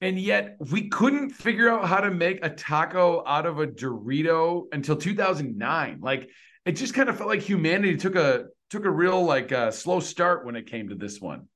and 0.00 0.18
yet 0.18 0.56
we 0.70 0.88
couldn't 0.88 1.30
figure 1.30 1.68
out 1.68 1.86
how 1.86 2.00
to 2.00 2.10
make 2.10 2.44
a 2.44 2.50
taco 2.50 3.22
out 3.26 3.46
of 3.46 3.58
a 3.58 3.66
Dorito 3.66 4.64
until 4.72 4.96
2009. 4.96 6.00
Like 6.00 6.30
it 6.64 6.72
just 6.72 6.94
kind 6.94 7.08
of 7.08 7.16
felt 7.16 7.28
like 7.28 7.40
humanity 7.40 7.96
took 7.96 8.16
a 8.16 8.46
took 8.70 8.84
a 8.84 8.90
real 8.90 9.24
like 9.24 9.52
uh, 9.52 9.70
slow 9.70 10.00
start 10.00 10.44
when 10.44 10.56
it 10.56 10.66
came 10.66 10.88
to 10.88 10.94
this 10.94 11.20
one. 11.20 11.48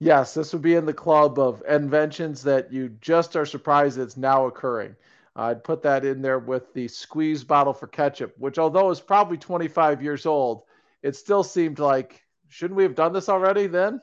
Yes, 0.00 0.34
this 0.34 0.52
would 0.52 0.62
be 0.62 0.74
in 0.74 0.86
the 0.86 0.92
club 0.92 1.38
of 1.38 1.62
inventions 1.68 2.42
that 2.42 2.72
you 2.72 2.90
just 3.00 3.36
are 3.36 3.46
surprised 3.46 3.98
it's 3.98 4.16
now 4.16 4.46
occurring. 4.46 4.96
I'd 5.36 5.64
put 5.64 5.82
that 5.82 6.04
in 6.04 6.22
there 6.22 6.38
with 6.38 6.72
the 6.74 6.88
squeeze 6.88 7.42
bottle 7.42 7.72
for 7.72 7.86
ketchup, 7.86 8.34
which 8.38 8.58
although 8.58 8.90
is 8.90 9.00
probably 9.00 9.36
25 9.36 10.02
years 10.02 10.26
old, 10.26 10.62
it 11.02 11.16
still 11.16 11.42
seemed 11.42 11.78
like 11.78 12.22
shouldn't 12.48 12.76
we 12.76 12.84
have 12.84 12.94
done 12.94 13.12
this 13.12 13.28
already 13.28 13.66
then? 13.66 14.00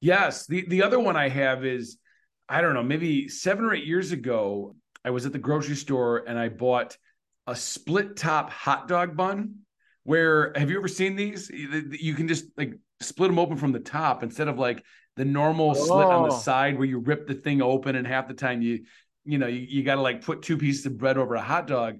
Yes. 0.00 0.46
The 0.46 0.66
the 0.68 0.82
other 0.82 1.00
one 1.00 1.16
I 1.16 1.28
have 1.28 1.64
is 1.64 1.98
I 2.48 2.60
don't 2.60 2.74
know, 2.74 2.82
maybe 2.82 3.28
seven 3.28 3.64
or 3.64 3.74
eight 3.74 3.86
years 3.86 4.12
ago, 4.12 4.76
I 5.04 5.10
was 5.10 5.26
at 5.26 5.32
the 5.32 5.38
grocery 5.38 5.76
store 5.76 6.24
and 6.26 6.38
I 6.38 6.48
bought 6.48 6.96
a 7.46 7.54
split 7.54 8.16
top 8.16 8.50
hot 8.50 8.88
dog 8.88 9.16
bun. 9.16 9.56
Where 10.04 10.52
have 10.56 10.70
you 10.70 10.78
ever 10.78 10.88
seen 10.88 11.16
these? 11.16 11.50
You 11.50 12.14
can 12.14 12.28
just 12.28 12.46
like 12.56 12.74
split 13.00 13.30
them 13.30 13.38
open 13.38 13.56
from 13.56 13.72
the 13.72 13.80
top 13.80 14.22
instead 14.22 14.48
of 14.48 14.58
like 14.58 14.82
the 15.16 15.24
normal 15.24 15.70
oh. 15.70 15.74
slit 15.74 16.06
on 16.06 16.28
the 16.28 16.34
oh. 16.34 16.38
side 16.38 16.76
where 16.76 16.86
you 16.86 16.98
rip 16.98 17.26
the 17.26 17.34
thing 17.34 17.62
open 17.62 17.96
and 17.96 18.06
half 18.06 18.28
the 18.28 18.34
time 18.34 18.60
you, 18.60 18.84
you 19.24 19.38
know, 19.38 19.46
you, 19.46 19.60
you 19.60 19.82
got 19.82 19.94
to 19.94 20.00
like 20.00 20.24
put 20.24 20.42
two 20.42 20.58
pieces 20.58 20.84
of 20.86 20.98
bread 20.98 21.16
over 21.16 21.34
a 21.34 21.42
hot 21.42 21.66
dog. 21.66 21.98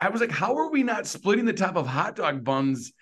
I 0.00 0.08
was 0.10 0.20
like, 0.20 0.30
how 0.30 0.56
are 0.56 0.70
we 0.70 0.82
not 0.82 1.06
splitting 1.06 1.44
the 1.44 1.52
top 1.52 1.76
of 1.76 1.86
hot 1.86 2.16
dog 2.16 2.44
buns 2.44 2.92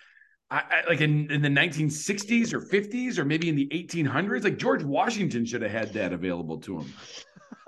I, 0.49 0.57
I, 0.59 0.89
like 0.89 1.01
in, 1.01 1.29
in 1.29 1.41
the 1.41 1.49
1960s 1.49 2.53
or 2.53 2.61
50s 2.61 3.17
or 3.17 3.25
maybe 3.25 3.49
in 3.49 3.55
the 3.55 3.67
1800s. 3.67 4.43
Like 4.43 4.57
George 4.57 4.83
Washington 4.83 5.45
should 5.45 5.61
have 5.61 5.71
had 5.71 5.93
that 5.93 6.13
available 6.13 6.57
to 6.59 6.79
him. 6.79 6.93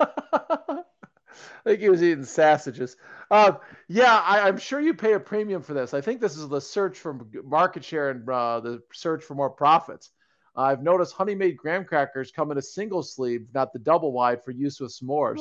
I 0.00 1.72
think 1.72 1.80
he 1.80 1.90
was 1.90 2.02
eating 2.02 2.24
sausages. 2.24 2.96
Uh, 3.30 3.52
yeah, 3.88 4.22
I, 4.26 4.48
am 4.48 4.56
sure 4.56 4.80
you 4.80 4.94
pay 4.94 5.12
a 5.12 5.20
premium 5.20 5.62
for 5.62 5.74
this. 5.74 5.92
I 5.92 6.00
think 6.00 6.20
this 6.20 6.36
is 6.36 6.48
the 6.48 6.60
search 6.60 6.98
for 6.98 7.20
market 7.44 7.84
share 7.84 8.10
and 8.10 8.28
uh, 8.28 8.60
the 8.60 8.82
search 8.92 9.22
for 9.22 9.34
more 9.34 9.50
profits. 9.50 10.10
Uh, 10.56 10.62
I've 10.62 10.82
noticed 10.82 11.14
Honey 11.14 11.34
Maid 11.34 11.58
graham 11.58 11.84
crackers 11.84 12.32
come 12.32 12.50
in 12.50 12.58
a 12.58 12.62
single 12.62 13.02
sleeve, 13.02 13.46
not 13.52 13.72
the 13.72 13.78
double 13.78 14.12
wide, 14.12 14.42
for 14.42 14.52
use 14.52 14.80
with 14.80 14.98
s'mores. 14.98 15.40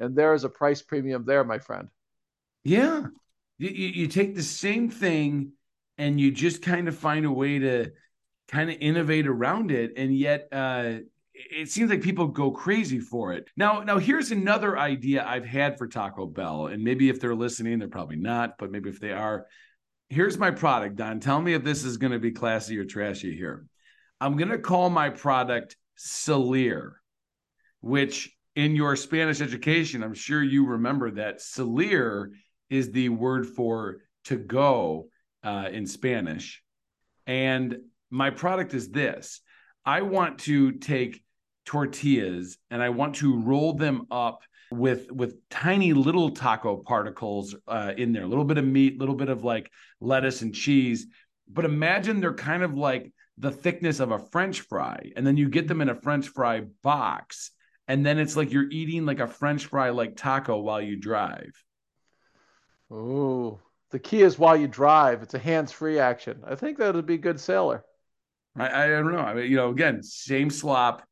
And 0.00 0.16
there 0.16 0.34
is 0.34 0.44
a 0.44 0.48
price 0.48 0.82
premium 0.82 1.24
there, 1.24 1.44
my 1.44 1.58
friend. 1.58 1.88
Yeah. 2.64 3.06
You, 3.58 3.68
you 3.70 4.06
take 4.08 4.34
the 4.34 4.42
same 4.42 4.90
thing 4.90 5.52
and 6.00 6.18
you 6.18 6.30
just 6.30 6.62
kind 6.62 6.88
of 6.88 6.96
find 6.96 7.26
a 7.26 7.30
way 7.30 7.58
to 7.58 7.90
kind 8.48 8.70
of 8.70 8.76
innovate 8.80 9.26
around 9.26 9.70
it. 9.70 9.92
And 9.98 10.16
yet, 10.16 10.48
uh, 10.50 10.94
it 11.34 11.70
seems 11.70 11.90
like 11.90 12.00
people 12.00 12.26
go 12.26 12.50
crazy 12.50 12.98
for 12.98 13.34
it. 13.34 13.50
Now, 13.54 13.82
now 13.82 13.98
here's 13.98 14.30
another 14.30 14.78
idea 14.78 15.26
I've 15.26 15.44
had 15.44 15.76
for 15.76 15.86
Taco 15.86 16.24
Bell, 16.24 16.68
and 16.68 16.82
maybe 16.82 17.10
if 17.10 17.20
they're 17.20 17.34
listening, 17.34 17.78
they're 17.78 17.88
probably 17.88 18.16
not, 18.16 18.56
but 18.58 18.70
maybe 18.70 18.88
if 18.88 18.98
they 18.98 19.12
are, 19.12 19.46
here's 20.08 20.38
my 20.38 20.50
product. 20.50 20.96
Don, 20.96 21.20
tell 21.20 21.40
me 21.40 21.52
if 21.52 21.64
this 21.64 21.84
is 21.84 21.98
going 21.98 22.12
to 22.12 22.18
be 22.18 22.32
classy 22.32 22.78
or 22.78 22.86
trashy 22.86 23.36
here. 23.36 23.66
I'm 24.22 24.38
going 24.38 24.50
to 24.50 24.58
call 24.58 24.88
my 24.88 25.10
product 25.10 25.76
Salir, 25.98 26.92
which 27.82 28.34
in 28.56 28.74
your 28.74 28.96
Spanish 28.96 29.42
education, 29.42 30.02
I'm 30.02 30.14
sure 30.14 30.42
you 30.42 30.66
remember 30.66 31.10
that 31.10 31.40
Salir 31.40 32.30
is 32.70 32.90
the 32.90 33.10
word 33.10 33.46
for 33.46 33.98
to 34.24 34.36
go 34.36 35.09
uh, 35.42 35.68
in 35.72 35.86
Spanish. 35.86 36.62
And 37.26 37.78
my 38.10 38.30
product 38.30 38.74
is 38.74 38.90
this 38.90 39.40
I 39.84 40.02
want 40.02 40.40
to 40.40 40.72
take 40.72 41.22
tortillas 41.64 42.58
and 42.70 42.82
I 42.82 42.88
want 42.88 43.16
to 43.16 43.38
roll 43.40 43.74
them 43.74 44.06
up 44.10 44.42
with 44.70 45.10
with 45.10 45.48
tiny 45.48 45.92
little 45.92 46.30
taco 46.30 46.76
particles 46.76 47.54
uh, 47.66 47.92
in 47.96 48.12
there, 48.12 48.22
a 48.22 48.28
little 48.28 48.44
bit 48.44 48.58
of 48.58 48.64
meat, 48.64 48.96
a 48.96 48.98
little 48.98 49.14
bit 49.14 49.28
of 49.28 49.44
like 49.44 49.70
lettuce 50.00 50.42
and 50.42 50.54
cheese. 50.54 51.06
But 51.48 51.64
imagine 51.64 52.20
they're 52.20 52.34
kind 52.34 52.62
of 52.62 52.74
like 52.74 53.12
the 53.38 53.50
thickness 53.50 54.00
of 54.00 54.12
a 54.12 54.18
French 54.18 54.60
fry, 54.60 55.10
and 55.16 55.26
then 55.26 55.36
you 55.36 55.48
get 55.48 55.66
them 55.66 55.80
in 55.80 55.88
a 55.88 55.94
French 55.94 56.28
fry 56.28 56.62
box, 56.82 57.50
and 57.88 58.06
then 58.06 58.18
it's 58.18 58.36
like 58.36 58.52
you're 58.52 58.70
eating 58.70 59.06
like 59.06 59.20
a 59.20 59.26
French 59.26 59.66
fry 59.66 59.90
like 59.90 60.16
taco 60.16 60.58
while 60.58 60.80
you 60.80 60.96
drive. 60.96 61.52
Oh, 62.90 63.60
the 63.90 63.98
key 63.98 64.22
is 64.22 64.38
while 64.38 64.56
you 64.56 64.68
drive. 64.68 65.22
It's 65.22 65.34
a 65.34 65.38
hands-free 65.38 65.98
action. 65.98 66.42
I 66.46 66.54
think 66.54 66.78
that 66.78 66.94
would 66.94 67.06
be 67.06 67.14
a 67.14 67.18
good 67.18 67.40
sailor. 67.40 67.84
I, 68.56 68.84
I 68.84 68.86
don't 68.88 69.12
know. 69.12 69.18
I 69.18 69.34
mean, 69.34 69.50
you 69.50 69.56
know, 69.56 69.70
again, 69.70 70.02
same 70.02 70.50
slop, 70.50 71.06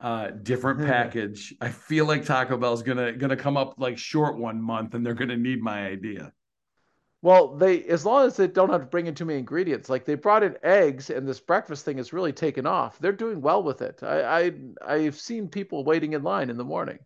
uh, 0.00 0.30
different 0.30 0.80
package. 0.86 1.54
I 1.60 1.70
feel 1.70 2.06
like 2.06 2.24
Taco 2.24 2.56
Bell's 2.56 2.82
gonna 2.82 3.12
gonna 3.12 3.36
come 3.36 3.56
up 3.56 3.74
like 3.78 3.98
short 3.98 4.38
one 4.38 4.60
month, 4.60 4.94
and 4.94 5.04
they're 5.04 5.14
gonna 5.14 5.36
need 5.36 5.60
my 5.60 5.86
idea. 5.86 6.32
Well, 7.22 7.56
they 7.56 7.84
as 7.84 8.06
long 8.06 8.26
as 8.26 8.36
they 8.36 8.46
don't 8.46 8.70
have 8.70 8.80
to 8.80 8.86
bring 8.86 9.06
in 9.06 9.14
too 9.14 9.26
many 9.26 9.38
ingredients, 9.38 9.90
like 9.90 10.04
they 10.04 10.14
brought 10.14 10.42
in 10.42 10.56
eggs, 10.62 11.10
and 11.10 11.28
this 11.28 11.40
breakfast 11.40 11.84
thing 11.84 11.98
has 11.98 12.12
really 12.12 12.32
taken 12.32 12.66
off. 12.66 12.98
They're 12.98 13.12
doing 13.12 13.40
well 13.40 13.62
with 13.62 13.82
it. 13.82 14.02
I, 14.02 14.22
I 14.46 14.52
I've 14.86 15.18
seen 15.20 15.48
people 15.48 15.84
waiting 15.84 16.14
in 16.14 16.22
line 16.22 16.48
in 16.48 16.56
the 16.56 16.64
morning. 16.64 16.98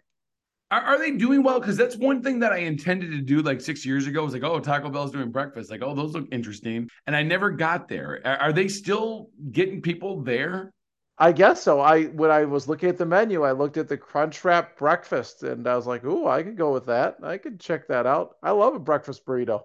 Are, 0.75 0.83
are 0.83 0.99
they 0.99 1.13
doing 1.13 1.45
well? 1.45 1.61
Because 1.61 1.77
that's 1.77 1.97
one 1.97 2.21
thing 2.21 2.41
that 2.41 2.53
I 2.53 2.59
intended 2.59 3.13
to 3.13 3.21
do 3.21 3.43
like 3.43 3.61
six 3.61 3.87
years 3.87 4.09
ago. 4.09 4.25
Was 4.25 4.33
like, 4.33 4.43
oh, 4.43 4.59
Taco 4.59 4.91
Bell's 4.91 5.13
doing 5.13 5.31
breakfast. 5.31 5.71
Like, 5.71 5.83
oh, 5.85 5.95
those 5.95 6.15
look 6.15 6.27
interesting, 6.33 6.89
and 7.07 7.15
I 7.15 7.23
never 7.23 7.53
got 7.53 7.87
there. 7.87 8.21
Are, 8.25 8.37
are 8.39 8.53
they 8.53 8.67
still 8.67 9.31
getting 9.53 9.81
people 9.81 10.23
there? 10.23 10.73
I 11.17 11.31
guess 11.31 11.63
so. 11.63 11.81
I 11.81 12.07
when 12.07 12.33
I 12.33 12.45
was 12.45 12.67
looking 12.67 12.89
at 12.89 12.99
the 12.99 13.07
menu, 13.07 13.45
I 13.45 13.53
looked 13.53 13.77
at 13.77 13.87
the 13.87 13.97
Crunchwrap 13.97 14.77
breakfast, 14.77 15.45
and 15.45 15.69
I 15.69 15.77
was 15.77 15.87
like, 15.87 16.05
"Ooh, 16.05 16.27
I 16.27 16.43
could 16.43 16.57
go 16.57 16.73
with 16.73 16.87
that. 16.87 17.19
I 17.23 17.39
could 17.39 17.61
check 17.61 17.87
that 17.87 18.05
out. 18.05 18.35
I 18.43 18.51
love 18.51 18.75
a 18.75 18.81
breakfast 18.81 19.25
burrito." 19.25 19.61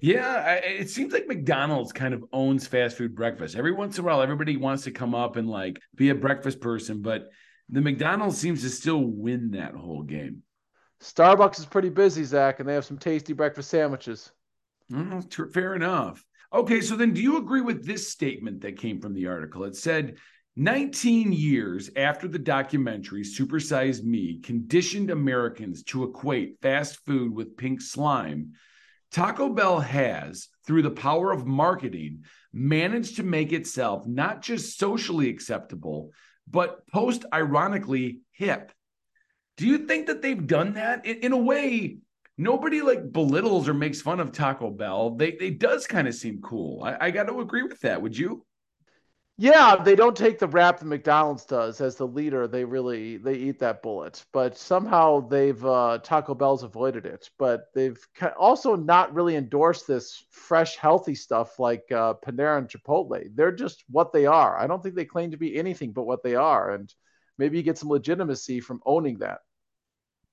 Yeah, 0.00 0.26
I, 0.26 0.52
it 0.66 0.88
seems 0.88 1.12
like 1.12 1.26
McDonald's 1.28 1.92
kind 1.92 2.14
of 2.14 2.24
owns 2.32 2.66
fast 2.66 2.96
food 2.96 3.14
breakfast. 3.14 3.56
Every 3.56 3.72
once 3.72 3.98
in 3.98 4.04
a 4.04 4.06
while, 4.06 4.22
everybody 4.22 4.56
wants 4.56 4.84
to 4.84 4.90
come 4.90 5.14
up 5.14 5.36
and 5.36 5.50
like 5.50 5.78
be 5.96 6.08
a 6.08 6.14
breakfast 6.14 6.62
person, 6.62 7.02
but 7.02 7.28
the 7.72 7.80
McDonald's 7.80 8.38
seems 8.38 8.62
to 8.62 8.70
still 8.70 9.02
win 9.02 9.50
that 9.52 9.74
whole 9.74 10.02
game. 10.02 10.42
Starbucks 11.00 11.58
is 11.58 11.66
pretty 11.66 11.88
busy, 11.88 12.22
Zach, 12.22 12.60
and 12.60 12.68
they 12.68 12.74
have 12.74 12.84
some 12.84 12.98
tasty 12.98 13.32
breakfast 13.32 13.70
sandwiches. 13.70 14.30
Mm, 14.92 15.52
fair 15.52 15.74
enough. 15.74 16.24
Okay, 16.52 16.80
so 16.80 16.94
then 16.96 17.12
do 17.12 17.22
you 17.22 17.38
agree 17.38 17.62
with 17.62 17.84
this 17.84 18.08
statement 18.08 18.60
that 18.60 18.78
came 18.78 19.00
from 19.00 19.14
the 19.14 19.26
article? 19.26 19.64
It 19.64 19.74
said 19.74 20.18
19 20.54 21.32
years 21.32 21.90
after 21.96 22.28
the 22.28 22.38
documentary 22.38 23.22
Supersize 23.22 24.04
Me 24.04 24.38
conditioned 24.38 25.10
Americans 25.10 25.82
to 25.84 26.04
equate 26.04 26.60
fast 26.60 27.04
food 27.06 27.34
with 27.34 27.56
pink 27.56 27.80
slime 27.80 28.52
Taco 29.12 29.50
Bell 29.50 29.78
has, 29.78 30.48
through 30.66 30.82
the 30.82 30.90
power 30.90 31.32
of 31.32 31.46
marketing, 31.46 32.24
managed 32.52 33.16
to 33.16 33.22
make 33.22 33.52
itself 33.52 34.06
not 34.06 34.40
just 34.40 34.78
socially 34.78 35.28
acceptable, 35.28 36.12
but 36.50 36.86
post 36.88 37.24
ironically 37.32 38.20
hip. 38.32 38.72
Do 39.56 39.66
you 39.66 39.78
think 39.78 40.06
that 40.06 40.22
they've 40.22 40.46
done 40.46 40.74
that? 40.74 41.04
In, 41.06 41.16
in, 41.18 41.32
a 41.32 41.38
way, 41.38 41.98
nobody 42.38 42.80
like 42.82 43.12
belittles 43.12 43.68
or 43.68 43.74
makes 43.74 44.00
fun 44.00 44.20
of 44.20 44.32
Taco 44.32 44.70
Bell. 44.70 45.10
They, 45.10 45.32
they 45.32 45.50
does 45.50 45.86
kind 45.86 46.08
of 46.08 46.14
seem 46.14 46.40
cool. 46.40 46.82
I, 46.82 46.96
I 47.06 47.10
got 47.10 47.24
to 47.28 47.40
agree 47.40 47.62
with 47.62 47.80
that. 47.80 48.00
Would 48.00 48.16
you? 48.16 48.44
Yeah, 49.42 49.74
they 49.74 49.96
don't 49.96 50.16
take 50.16 50.38
the 50.38 50.46
rap 50.46 50.78
that 50.78 50.84
McDonald's 50.84 51.44
does 51.44 51.80
as 51.80 51.96
the 51.96 52.06
leader. 52.06 52.46
They 52.46 52.64
really 52.64 53.16
they 53.16 53.34
eat 53.34 53.58
that 53.58 53.82
bullet, 53.82 54.24
but 54.32 54.56
somehow 54.56 55.26
they've 55.26 55.66
uh, 55.66 55.98
Taco 56.00 56.32
Bell's 56.32 56.62
avoided 56.62 57.06
it. 57.06 57.28
But 57.40 57.64
they've 57.74 57.98
also 58.38 58.76
not 58.76 59.12
really 59.12 59.34
endorsed 59.34 59.88
this 59.88 60.24
fresh, 60.30 60.76
healthy 60.76 61.16
stuff 61.16 61.58
like 61.58 61.82
uh, 61.90 62.14
Panera 62.24 62.58
and 62.58 62.68
Chipotle. 62.68 63.20
They're 63.34 63.50
just 63.50 63.82
what 63.90 64.12
they 64.12 64.26
are. 64.26 64.56
I 64.56 64.68
don't 64.68 64.80
think 64.80 64.94
they 64.94 65.04
claim 65.04 65.32
to 65.32 65.36
be 65.36 65.58
anything 65.58 65.90
but 65.90 66.04
what 66.04 66.22
they 66.22 66.36
are, 66.36 66.70
and 66.70 66.94
maybe 67.36 67.56
you 67.56 67.64
get 67.64 67.78
some 67.78 67.88
legitimacy 67.88 68.60
from 68.60 68.80
owning 68.86 69.18
that. 69.18 69.40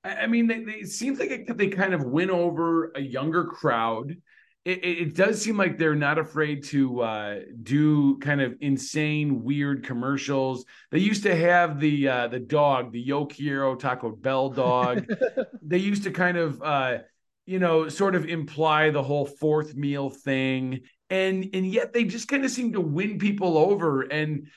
I 0.04 0.28
mean, 0.28 0.46
they, 0.46 0.64
they, 0.64 0.74
it 0.74 0.90
seems 0.90 1.18
like 1.18 1.50
they 1.58 1.70
kind 1.70 1.96
of 1.96 2.04
win 2.04 2.30
over 2.30 2.92
a 2.96 3.02
younger 3.02 3.46
crowd 3.46 4.18
it, 4.66 4.84
it, 4.84 5.16
does 5.16 5.42
seem 5.42 5.58
like 5.58 5.78
they're 5.78 5.96
not 5.96 6.20
afraid 6.20 6.64
to 6.66 7.02
uh, 7.02 7.40
do 7.64 8.18
kind 8.20 8.42
of 8.42 8.56
insane, 8.60 9.42
weird 9.44 9.86
commercials. 9.86 10.66
They 10.92 11.00
used 11.00 11.24
to 11.24 11.36
have 11.36 11.80
the 11.80 12.08
uh, 12.08 12.28
the 12.28 12.40
dog, 12.40 12.92
the 12.92 13.00
Yo 13.00 13.26
Quiero 13.26 13.76
Taco 13.76 14.12
Bell 14.12 14.50
dog. 14.50 15.06
they 15.62 15.78
used 15.78 16.04
to 16.04 16.12
kind 16.12 16.38
of, 16.38 16.62
uh, 16.62 17.00
you 17.46 17.60
know, 17.60 17.88
sort 17.88 18.16
of 18.16 18.26
imply 18.26 18.90
the 18.90 19.02
whole 19.02 19.26
fourth 19.26 19.76
meal 19.76 20.10
thing, 20.10 20.82
and 21.10 21.50
and 21.54 21.66
yet 21.66 21.94
they 21.94 22.04
just 22.04 22.28
kind 22.28 22.44
of 22.44 22.52
seem 22.52 22.74
to 22.74 22.82
win 22.82 23.18
people 23.18 23.58
over. 23.58 24.02
And 24.02 24.48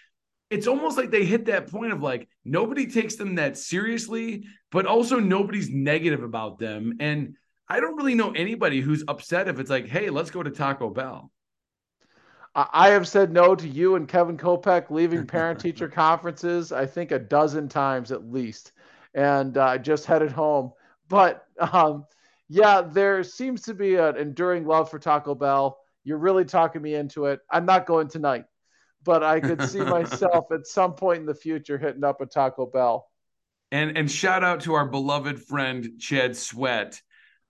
it's 0.50 0.66
almost 0.66 0.98
like 0.98 1.10
they 1.10 1.24
hit 1.24 1.46
that 1.46 1.70
point 1.70 1.92
of 1.92 2.02
like 2.02 2.28
nobody 2.44 2.88
takes 2.88 3.14
them 3.14 3.36
that 3.36 3.56
seriously, 3.56 4.46
but 4.72 4.84
also 4.84 5.20
nobody's 5.20 5.70
negative 5.70 6.24
about 6.24 6.58
them. 6.58 6.94
And 6.98 7.36
I 7.68 7.80
don't 7.80 7.96
really 7.96 8.14
know 8.14 8.32
anybody 8.32 8.80
who's 8.80 9.04
upset 9.08 9.48
if 9.48 9.58
it's 9.58 9.70
like, 9.70 9.88
hey, 9.88 10.10
let's 10.10 10.30
go 10.30 10.42
to 10.42 10.50
Taco 10.50 10.90
Bell. 10.90 11.30
I 12.54 12.90
have 12.90 13.08
said 13.08 13.32
no 13.32 13.54
to 13.54 13.66
you 13.66 13.94
and 13.94 14.06
Kevin 14.06 14.36
Kopeck 14.36 14.90
leaving 14.90 15.26
parent 15.26 15.58
teacher 15.58 15.88
conferences, 15.88 16.70
I 16.70 16.86
think 16.86 17.10
a 17.10 17.18
dozen 17.18 17.68
times 17.68 18.12
at 18.12 18.30
least. 18.30 18.72
And 19.14 19.56
uh, 19.56 19.62
I 19.62 19.74
uh, 19.76 19.78
just 19.78 20.06
headed 20.06 20.32
home. 20.32 20.72
But 21.08 21.46
um, 21.58 22.06
yeah, 22.48 22.82
there 22.82 23.22
seems 23.24 23.62
to 23.62 23.74
be 23.74 23.96
an 23.96 24.16
enduring 24.16 24.66
love 24.66 24.90
for 24.90 24.98
Taco 24.98 25.34
Bell. 25.34 25.78
You're 26.04 26.18
really 26.18 26.44
talking 26.44 26.82
me 26.82 26.94
into 26.94 27.26
it. 27.26 27.40
I'm 27.50 27.64
not 27.64 27.86
going 27.86 28.08
tonight, 28.08 28.44
but 29.04 29.22
I 29.22 29.40
could 29.40 29.62
see 29.62 29.80
myself 29.80 30.52
at 30.52 30.66
some 30.66 30.94
point 30.94 31.20
in 31.20 31.26
the 31.26 31.34
future 31.34 31.78
hitting 31.78 32.04
up 32.04 32.20
a 32.20 32.26
Taco 32.26 32.66
Bell. 32.66 33.08
And 33.70 33.96
and 33.96 34.10
shout 34.10 34.44
out 34.44 34.60
to 34.62 34.74
our 34.74 34.86
beloved 34.86 35.40
friend 35.40 35.92
Chad 35.98 36.36
Sweat 36.36 37.00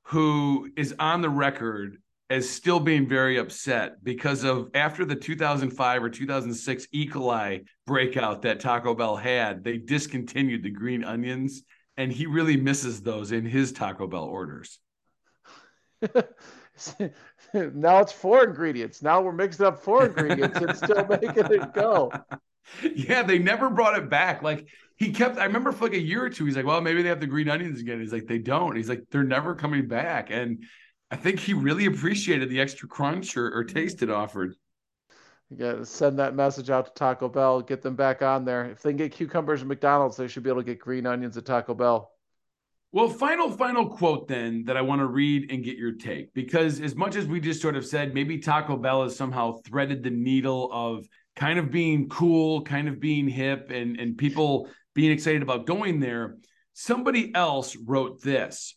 who 0.05 0.71
is 0.77 0.95
on 0.99 1.23
the 1.23 1.31
record 1.31 1.99
as 2.31 2.49
still 2.49 2.81
being 2.81 3.07
very 3.07 3.37
upset 3.37 4.03
because 4.03 4.43
of 4.43 4.71
after 4.75 5.05
the 5.05 5.15
2005 5.15 6.03
or 6.03 6.09
2006 6.09 6.87
E. 6.93 7.07
coli 7.07 7.65
breakout 7.87 8.43
that 8.43 8.59
Taco 8.59 8.95
Bell 8.95 9.17
had, 9.17 9.63
they 9.63 9.77
discontinued 9.77 10.63
the 10.63 10.71
green 10.71 11.05
onions, 11.05 11.63
and 11.99 12.11
he 12.11 12.27
really 12.27 12.57
misses 12.57 13.03
those 13.03 13.33
in 13.33 13.45
his 13.45 13.73
Taco 13.73 14.07
Bell 14.07 14.25
orders. 14.25 14.79
now 17.55 17.99
it's 17.99 18.13
four 18.13 18.45
ingredients. 18.45 19.03
Now 19.03 19.21
we're 19.21 19.33
mixing 19.33 19.67
up 19.67 19.83
four 19.83 20.07
ingredients 20.07 20.59
and 20.59 20.75
still 20.75 21.07
making 21.07 21.33
it 21.37 21.75
go. 21.75 22.13
Yeah, 22.95 23.25
they 23.25 23.41
never 23.41 23.69
brought 23.69 23.99
it 23.99 24.09
back. 24.09 24.41
Like 24.41 24.69
he 25.03 25.13
kept 25.13 25.39
i 25.39 25.45
remember 25.45 25.73
for 25.73 25.85
like 25.85 25.95
a 25.95 26.01
year 26.01 26.25
or 26.25 26.31
two 26.31 26.45
he's 26.45 26.57
like 26.57 26.67
well 26.67 26.81
maybe 26.81 27.03
they 27.03 27.09
have 27.09 27.21
the 27.21 27.27
green 27.27 27.49
onions 27.49 27.81
again 27.81 28.01
he's 28.01 28.13
like 28.13 28.27
they 28.27 28.39
don't 28.39 28.77
he's 28.77 28.89
like 28.89 29.03
they're 29.11 29.25
never 29.25 29.55
coming 29.55 29.89
back 29.89 30.31
and 30.31 30.63
i 31.11 31.17
think 31.17 31.41
he 31.41 31.55
really 31.55 31.87
appreciated 31.87 32.49
the 32.49 32.61
extra 32.61 32.89
crunch 32.89 33.37
or, 33.37 33.53
or 33.53 33.65
taste 33.65 34.03
it 34.03 34.11
offered 34.11 34.55
You 35.51 35.57
to 35.59 35.85
send 35.87 36.19
that 36.19 36.35
message 36.35 36.71
out 36.71 36.87
to 36.87 36.93
Taco 36.95 37.29
Bell, 37.29 37.61
get 37.61 37.83
them 37.83 37.95
back 37.95 38.23
on 38.23 38.47
there. 38.47 38.71
If 38.71 38.81
they 38.81 38.91
can 38.91 38.97
get 38.97 39.13
cucumbers 39.13 39.61
at 39.61 39.67
McDonald's, 39.67 40.17
they 40.17 40.27
should 40.27 40.43
be 40.43 40.49
able 40.49 40.63
to 40.63 40.67
get 40.67 40.79
green 40.79 41.05
onions 41.05 41.37
at 41.37 41.45
Taco 41.45 41.75
Bell. 41.75 42.11
Well, 42.91 43.09
final, 43.09 43.51
final 43.51 43.89
quote 43.89 44.29
then 44.29 44.65
that 44.65 44.77
I 44.77 44.83
want 44.83 45.01
to 45.01 45.07
read 45.07 45.51
and 45.51 45.65
get 45.65 45.79
your 45.79 45.93
take 45.93 46.33
because 46.35 46.81
as 46.81 46.95
much 46.95 47.17
as 47.17 47.27
we 47.27 47.41
just 47.41 47.61
sort 47.63 47.77
of 47.77 47.87
said, 47.87 48.15
maybe 48.15 48.39
Taco 48.39 48.77
Bell 48.77 49.03
has 49.03 49.17
somehow 49.17 49.61
threaded 49.67 50.03
the 50.03 50.11
needle 50.11 50.71
of 50.73 51.07
kind 51.35 51.59
of 51.59 51.71
being 51.71 52.09
cool, 52.09 52.63
kind 52.63 52.89
of 52.89 53.01
being 53.01 53.29
hip, 53.29 53.71
and, 53.71 53.99
and 53.99 54.19
people 54.19 54.69
being 54.95 55.13
excited 55.13 55.43
about 55.43 55.67
going 55.67 56.01
there. 56.01 56.37
Somebody 56.75 57.35
else 57.35 57.77
wrote 57.77 58.23
this 58.23 58.75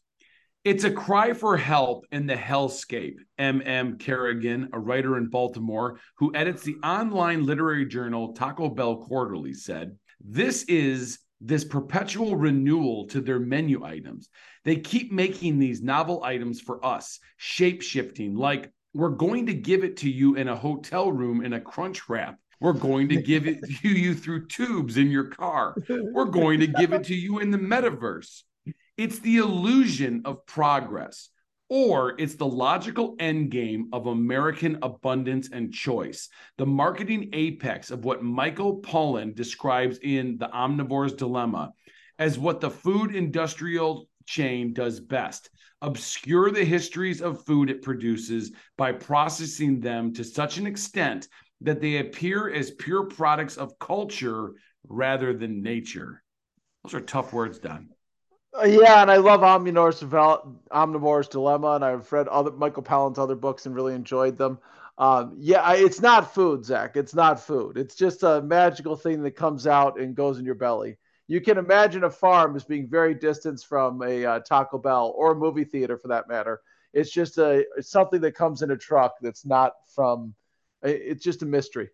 it's 0.66 0.84
a 0.84 0.90
cry 0.90 1.34
for 1.34 1.56
help 1.56 2.08
in 2.12 2.26
the 2.26 2.34
hellscape. 2.34 3.18
M.M. 3.38 4.00
Carrigan, 4.00 4.70
a 4.74 4.80
writer 4.80 5.16
in 5.16 5.28
Baltimore 5.28 6.00
who 6.18 6.36
edits 6.36 6.64
the 6.64 6.78
online 6.84 7.46
literary 7.46 7.86
journal 7.86 8.34
Taco 8.34 8.70
Bell 8.70 8.98
Quarterly, 8.98 9.54
said, 9.54 9.96
This 10.20 10.64
is 10.64 11.20
this 11.40 11.64
perpetual 11.64 12.36
renewal 12.36 13.06
to 13.10 13.22
their 13.22 13.40
menu 13.40 13.84
items. 13.84 14.30
They 14.64 14.78
keep 14.78 15.12
making 15.12 15.60
these 15.60 15.84
novel 15.84 16.24
items 16.24 16.60
for 16.60 16.84
us, 16.84 17.20
shape 17.38 17.84
shifting, 17.84 18.34
like 18.34 18.72
we're 18.96 19.10
going 19.10 19.46
to 19.46 19.54
give 19.54 19.84
it 19.84 19.98
to 19.98 20.10
you 20.10 20.34
in 20.34 20.48
a 20.48 20.56
hotel 20.56 21.12
room 21.12 21.46
in 21.46 21.54
a 21.54 21.62
crunch 21.62 22.10
wrap. 22.10 22.40
We're 22.60 22.74
going 22.74 23.10
to 23.10 23.22
give 23.22 23.48
it 23.48 23.64
to 23.64 23.90
you 23.90 24.14
through 24.14 24.48
tubes 24.48 24.98
in 24.98 25.10
your 25.10 25.26
car. 25.26 25.76
We're 25.90 26.26
going 26.26 26.60
to 26.60 26.68
give 26.68 26.94
it 26.94 27.04
to 27.06 27.16
you 27.16 27.40
in 27.40 27.52
the 27.52 27.58
metaverse. 27.58 28.44
It's 28.98 29.20
the 29.20 29.38
illusion 29.38 30.22
of 30.26 30.46
progress, 30.46 31.30
or 31.70 32.16
it's 32.20 32.36
the 32.36 32.46
logical 32.46 33.18
endgame 33.18 33.86
of 33.92 34.08
American 34.08 34.80
abundance 34.82 35.50
and 35.52 35.74
choice, 35.74 36.30
the 36.58 36.66
marketing 36.66 37.30
apex 37.34 37.92
of 37.92 38.06
what 38.06 38.24
Michael 38.24 38.82
Pollan 38.82 39.36
describes 39.36 40.00
in 40.02 40.38
The 40.38 40.48
Omnivore's 40.48 41.14
Dilemma 41.14 41.74
as 42.18 42.40
what 42.40 42.62
the 42.62 42.70
food 42.70 43.14
industrial 43.14 44.08
chain 44.26 44.74
does 44.74 45.00
best 45.00 45.50
obscure 45.82 46.52
the 46.52 46.66
histories 46.66 47.22
of 47.22 47.46
food 47.46 47.70
it 47.70 47.82
produces 47.82 48.52
by 48.78 48.92
processing 48.92 49.80
them 49.80 50.14
to 50.14 50.24
such 50.24 50.58
an 50.58 50.66
extent 50.66 51.28
that 51.62 51.82
they 51.82 51.98
appear 51.98 52.50
as 52.50 52.72
pure 52.72 53.06
products 53.06 53.58
of 53.58 53.80
culture 53.80 54.54
rather 54.88 55.34
than 55.34 55.64
nature. 55.64 56.24
Those 56.84 56.94
are 56.94 57.02
tough 57.02 57.34
words, 57.34 57.60
Don. 57.60 57.90
Uh, 58.58 58.66
yeah, 58.66 59.02
and 59.02 59.12
I 59.12 59.18
love 59.18 59.42
Omnivore's, 59.42 60.02
Omnivore's 60.02 61.28
Dilemma, 61.28 61.72
and 61.72 61.84
I've 61.84 62.12
read 62.12 62.28
other 62.28 62.52
Michael 62.52 62.84
Pollan's 62.84 63.20
other 63.20 63.36
books 63.36 63.66
and 63.66 63.76
really 63.76 63.94
enjoyed 63.94 64.38
them. 64.38 64.60
Um, 64.98 65.36
yeah, 65.38 65.62
I, 65.62 65.76
it's 65.76 66.02
not 66.02 66.34
food, 66.34 66.64
Zach. 66.64 66.96
It's 66.96 67.14
not 67.14 67.40
food. 67.40 67.78
It's 67.78 67.96
just 67.96 68.24
a 68.24 68.42
magical 68.42 68.96
thing 68.96 69.24
that 69.24 69.36
comes 69.36 69.68
out 69.68 70.00
and 70.00 70.16
goes 70.16 70.40
in 70.40 70.46
your 70.46 70.56
belly. 70.56 70.98
You 71.28 71.42
can 71.42 71.58
imagine 71.58 72.04
a 72.04 72.10
farm 72.10 72.56
as 72.56 72.64
being 72.64 72.88
very 72.88 73.14
distant 73.14 73.62
from 73.62 74.02
a 74.04 74.26
uh, 74.26 74.40
Taco 74.40 74.78
Bell 74.78 75.14
or 75.18 75.32
a 75.32 75.36
movie 75.36 75.66
theater, 75.66 75.98
for 75.98 76.08
that 76.10 76.30
matter. 76.30 76.62
It's 76.94 77.12
just 77.12 77.38
a 77.38 77.66
it's 77.78 77.90
something 77.90 78.22
that 78.22 78.36
comes 78.36 78.62
in 78.62 78.72
a 78.72 78.78
truck 78.78 79.16
that's 79.22 79.46
not 79.46 79.74
from. 79.94 80.34
It's 80.86 81.24
just 81.24 81.42
a 81.42 81.46
mystery. 81.46 81.90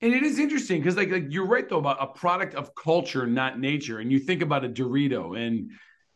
And 0.00 0.14
it 0.14 0.22
is 0.22 0.38
interesting 0.38 0.80
because, 0.80 0.96
like, 0.96 1.10
like 1.10 1.26
you're 1.30 1.46
right 1.46 1.68
though 1.68 1.78
about 1.78 1.98
a 2.00 2.06
product 2.06 2.54
of 2.54 2.74
culture, 2.74 3.26
not 3.26 3.58
nature. 3.58 3.98
And 3.98 4.12
you 4.12 4.20
think 4.20 4.42
about 4.42 4.64
a 4.64 4.68
Dorito, 4.68 5.36
and 5.36 5.72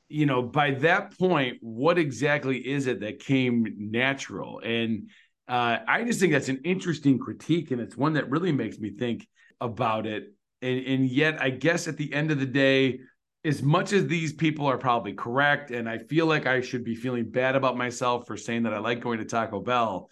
you 0.09 0.27
know, 0.27 0.43
by 0.43 0.73
that 0.73 1.19
point, 1.19 1.59
what 1.63 1.99
exactly 1.99 2.59
is 2.59 2.87
it 2.87 3.01
that 3.01 3.19
came 3.19 3.67
natural? 3.79 4.61
And 4.61 5.09
uh, 5.49 5.79
I 5.89 6.05
just 6.05 6.21
think 6.21 6.33
that's 6.33 6.49
an 6.49 6.61
interesting 6.65 7.19
critique, 7.19 7.71
and 7.71 7.81
it's 7.81 7.97
one 7.97 8.13
that 8.13 8.31
really 8.31 8.53
makes 8.53 8.79
me 8.79 8.91
think 8.91 9.27
about 9.61 10.07
it. 10.07 10.35
And, 10.61 10.87
and 10.87 11.11
yet, 11.11 11.41
I 11.41 11.51
guess 11.51 11.89
at 11.89 11.97
the 11.97 12.13
end 12.13 12.31
of 12.31 12.39
the 12.39 12.47
day, 12.47 13.01
as 13.45 13.63
much 13.63 13.93
as 13.93 14.07
these 14.07 14.33
people 14.33 14.67
are 14.67 14.79
probably 14.79 15.15
correct, 15.15 15.71
and 15.73 15.89
I 15.89 15.99
feel 15.99 16.27
like 16.27 16.47
I 16.47 16.61
should 16.61 16.85
be 16.85 16.95
feeling 16.95 17.31
bad 17.31 17.57
about 17.57 17.77
myself 17.77 18.27
for 18.27 18.37
saying 18.37 18.63
that 18.65 18.75
I 18.75 18.79
like 18.79 19.01
going 19.01 19.19
to 19.19 19.25
Taco 19.25 19.61
Bell, 19.61 20.11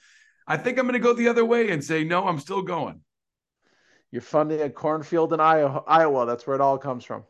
I 0.50 0.56
think 0.56 0.78
I'm 0.78 0.84
going 0.84 0.94
to 0.94 0.98
go 0.98 1.12
the 1.12 1.28
other 1.28 1.44
way 1.44 1.70
and 1.70 1.82
say, 1.82 2.02
no, 2.02 2.26
I'm 2.26 2.40
still 2.40 2.60
going. 2.60 3.02
You're 4.10 4.20
funding 4.20 4.60
a 4.62 4.68
cornfield 4.68 5.32
in 5.32 5.38
Iowa. 5.38 6.26
That's 6.26 6.44
where 6.44 6.56
it 6.56 6.60
all 6.60 6.76
comes 6.76 7.04
from. 7.04 7.22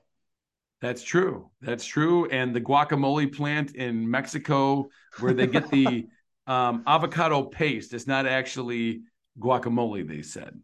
That's 0.80 1.02
true. 1.02 1.50
That's 1.60 1.84
true. 1.84 2.30
And 2.30 2.56
the 2.56 2.62
guacamole 2.62 3.30
plant 3.30 3.76
in 3.76 4.10
Mexico, 4.10 4.88
where 5.18 5.34
they 5.34 5.46
get 5.46 5.70
the 5.70 6.06
um, 6.46 6.82
avocado 6.86 7.42
paste, 7.42 7.92
it's 7.92 8.06
not 8.06 8.24
actually 8.24 9.02
guacamole. 9.38 10.08
They 10.08 10.22
said. 10.22 10.58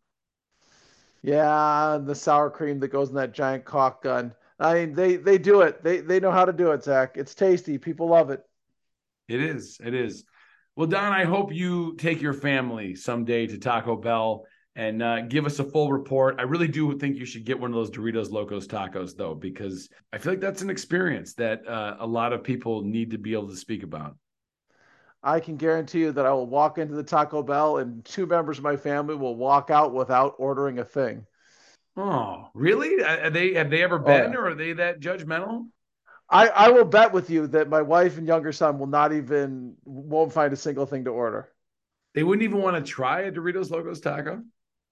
Yeah, 1.20 1.98
the 2.02 2.14
sour 2.14 2.48
cream 2.48 2.80
that 2.80 2.88
goes 2.88 3.10
in 3.10 3.16
that 3.16 3.34
giant 3.34 3.66
caulk 3.66 4.02
gun. 4.02 4.34
I 4.58 4.72
mean, 4.72 4.94
they 4.94 5.16
they 5.16 5.36
do 5.36 5.60
it. 5.60 5.84
They 5.84 6.00
they 6.00 6.20
know 6.20 6.32
how 6.32 6.46
to 6.46 6.54
do 6.54 6.70
it, 6.70 6.84
Zach. 6.84 7.18
It's 7.18 7.34
tasty. 7.34 7.76
People 7.76 8.08
love 8.08 8.30
it. 8.30 8.42
It 9.28 9.42
is. 9.42 9.78
It 9.84 9.92
is. 9.92 10.24
Well, 10.76 10.86
Don, 10.86 11.10
I 11.10 11.24
hope 11.24 11.54
you 11.54 11.94
take 11.96 12.20
your 12.20 12.34
family 12.34 12.94
someday 12.94 13.46
to 13.46 13.56
Taco 13.56 13.96
Bell 13.96 14.44
and 14.74 15.02
uh, 15.02 15.22
give 15.22 15.46
us 15.46 15.58
a 15.58 15.64
full 15.64 15.90
report. 15.90 16.36
I 16.38 16.42
really 16.42 16.68
do 16.68 16.98
think 16.98 17.16
you 17.16 17.24
should 17.24 17.46
get 17.46 17.58
one 17.58 17.70
of 17.70 17.74
those 17.74 17.90
Doritos 17.90 18.30
Locos 18.30 18.66
tacos, 18.66 19.16
though, 19.16 19.34
because 19.34 19.88
I 20.12 20.18
feel 20.18 20.32
like 20.32 20.40
that's 20.40 20.60
an 20.60 20.68
experience 20.68 21.32
that 21.34 21.66
uh, 21.66 21.96
a 21.98 22.06
lot 22.06 22.34
of 22.34 22.44
people 22.44 22.82
need 22.82 23.12
to 23.12 23.18
be 23.18 23.32
able 23.32 23.48
to 23.48 23.56
speak 23.56 23.84
about. 23.84 24.18
I 25.22 25.40
can 25.40 25.56
guarantee 25.56 26.00
you 26.00 26.12
that 26.12 26.26
I 26.26 26.32
will 26.32 26.46
walk 26.46 26.76
into 26.76 26.94
the 26.94 27.02
Taco 27.02 27.42
Bell 27.42 27.78
and 27.78 28.04
two 28.04 28.26
members 28.26 28.58
of 28.58 28.64
my 28.64 28.76
family 28.76 29.14
will 29.14 29.34
walk 29.34 29.70
out 29.70 29.94
without 29.94 30.34
ordering 30.38 30.78
a 30.78 30.84
thing. 30.84 31.24
Oh, 31.96 32.50
really? 32.52 33.02
Are 33.02 33.30
they 33.30 33.54
have 33.54 33.70
they 33.70 33.82
ever 33.82 33.98
been, 33.98 34.26
oh, 34.26 34.32
yeah. 34.32 34.38
or 34.38 34.48
are 34.48 34.54
they 34.54 34.74
that 34.74 35.00
judgmental? 35.00 35.68
I, 36.28 36.48
I 36.48 36.70
will 36.70 36.84
bet 36.84 37.12
with 37.12 37.30
you 37.30 37.46
that 37.48 37.68
my 37.68 37.82
wife 37.82 38.18
and 38.18 38.26
younger 38.26 38.52
son 38.52 38.78
will 38.78 38.88
not 38.88 39.12
even 39.12 39.74
won't 39.84 40.32
find 40.32 40.52
a 40.52 40.56
single 40.56 40.86
thing 40.86 41.04
to 41.04 41.10
order. 41.10 41.52
They 42.14 42.24
wouldn't 42.24 42.42
even 42.42 42.60
want 42.60 42.76
to 42.76 42.90
try 42.90 43.22
a 43.22 43.32
Doritos 43.32 43.70
Locos 43.70 44.00
taco. 44.00 44.42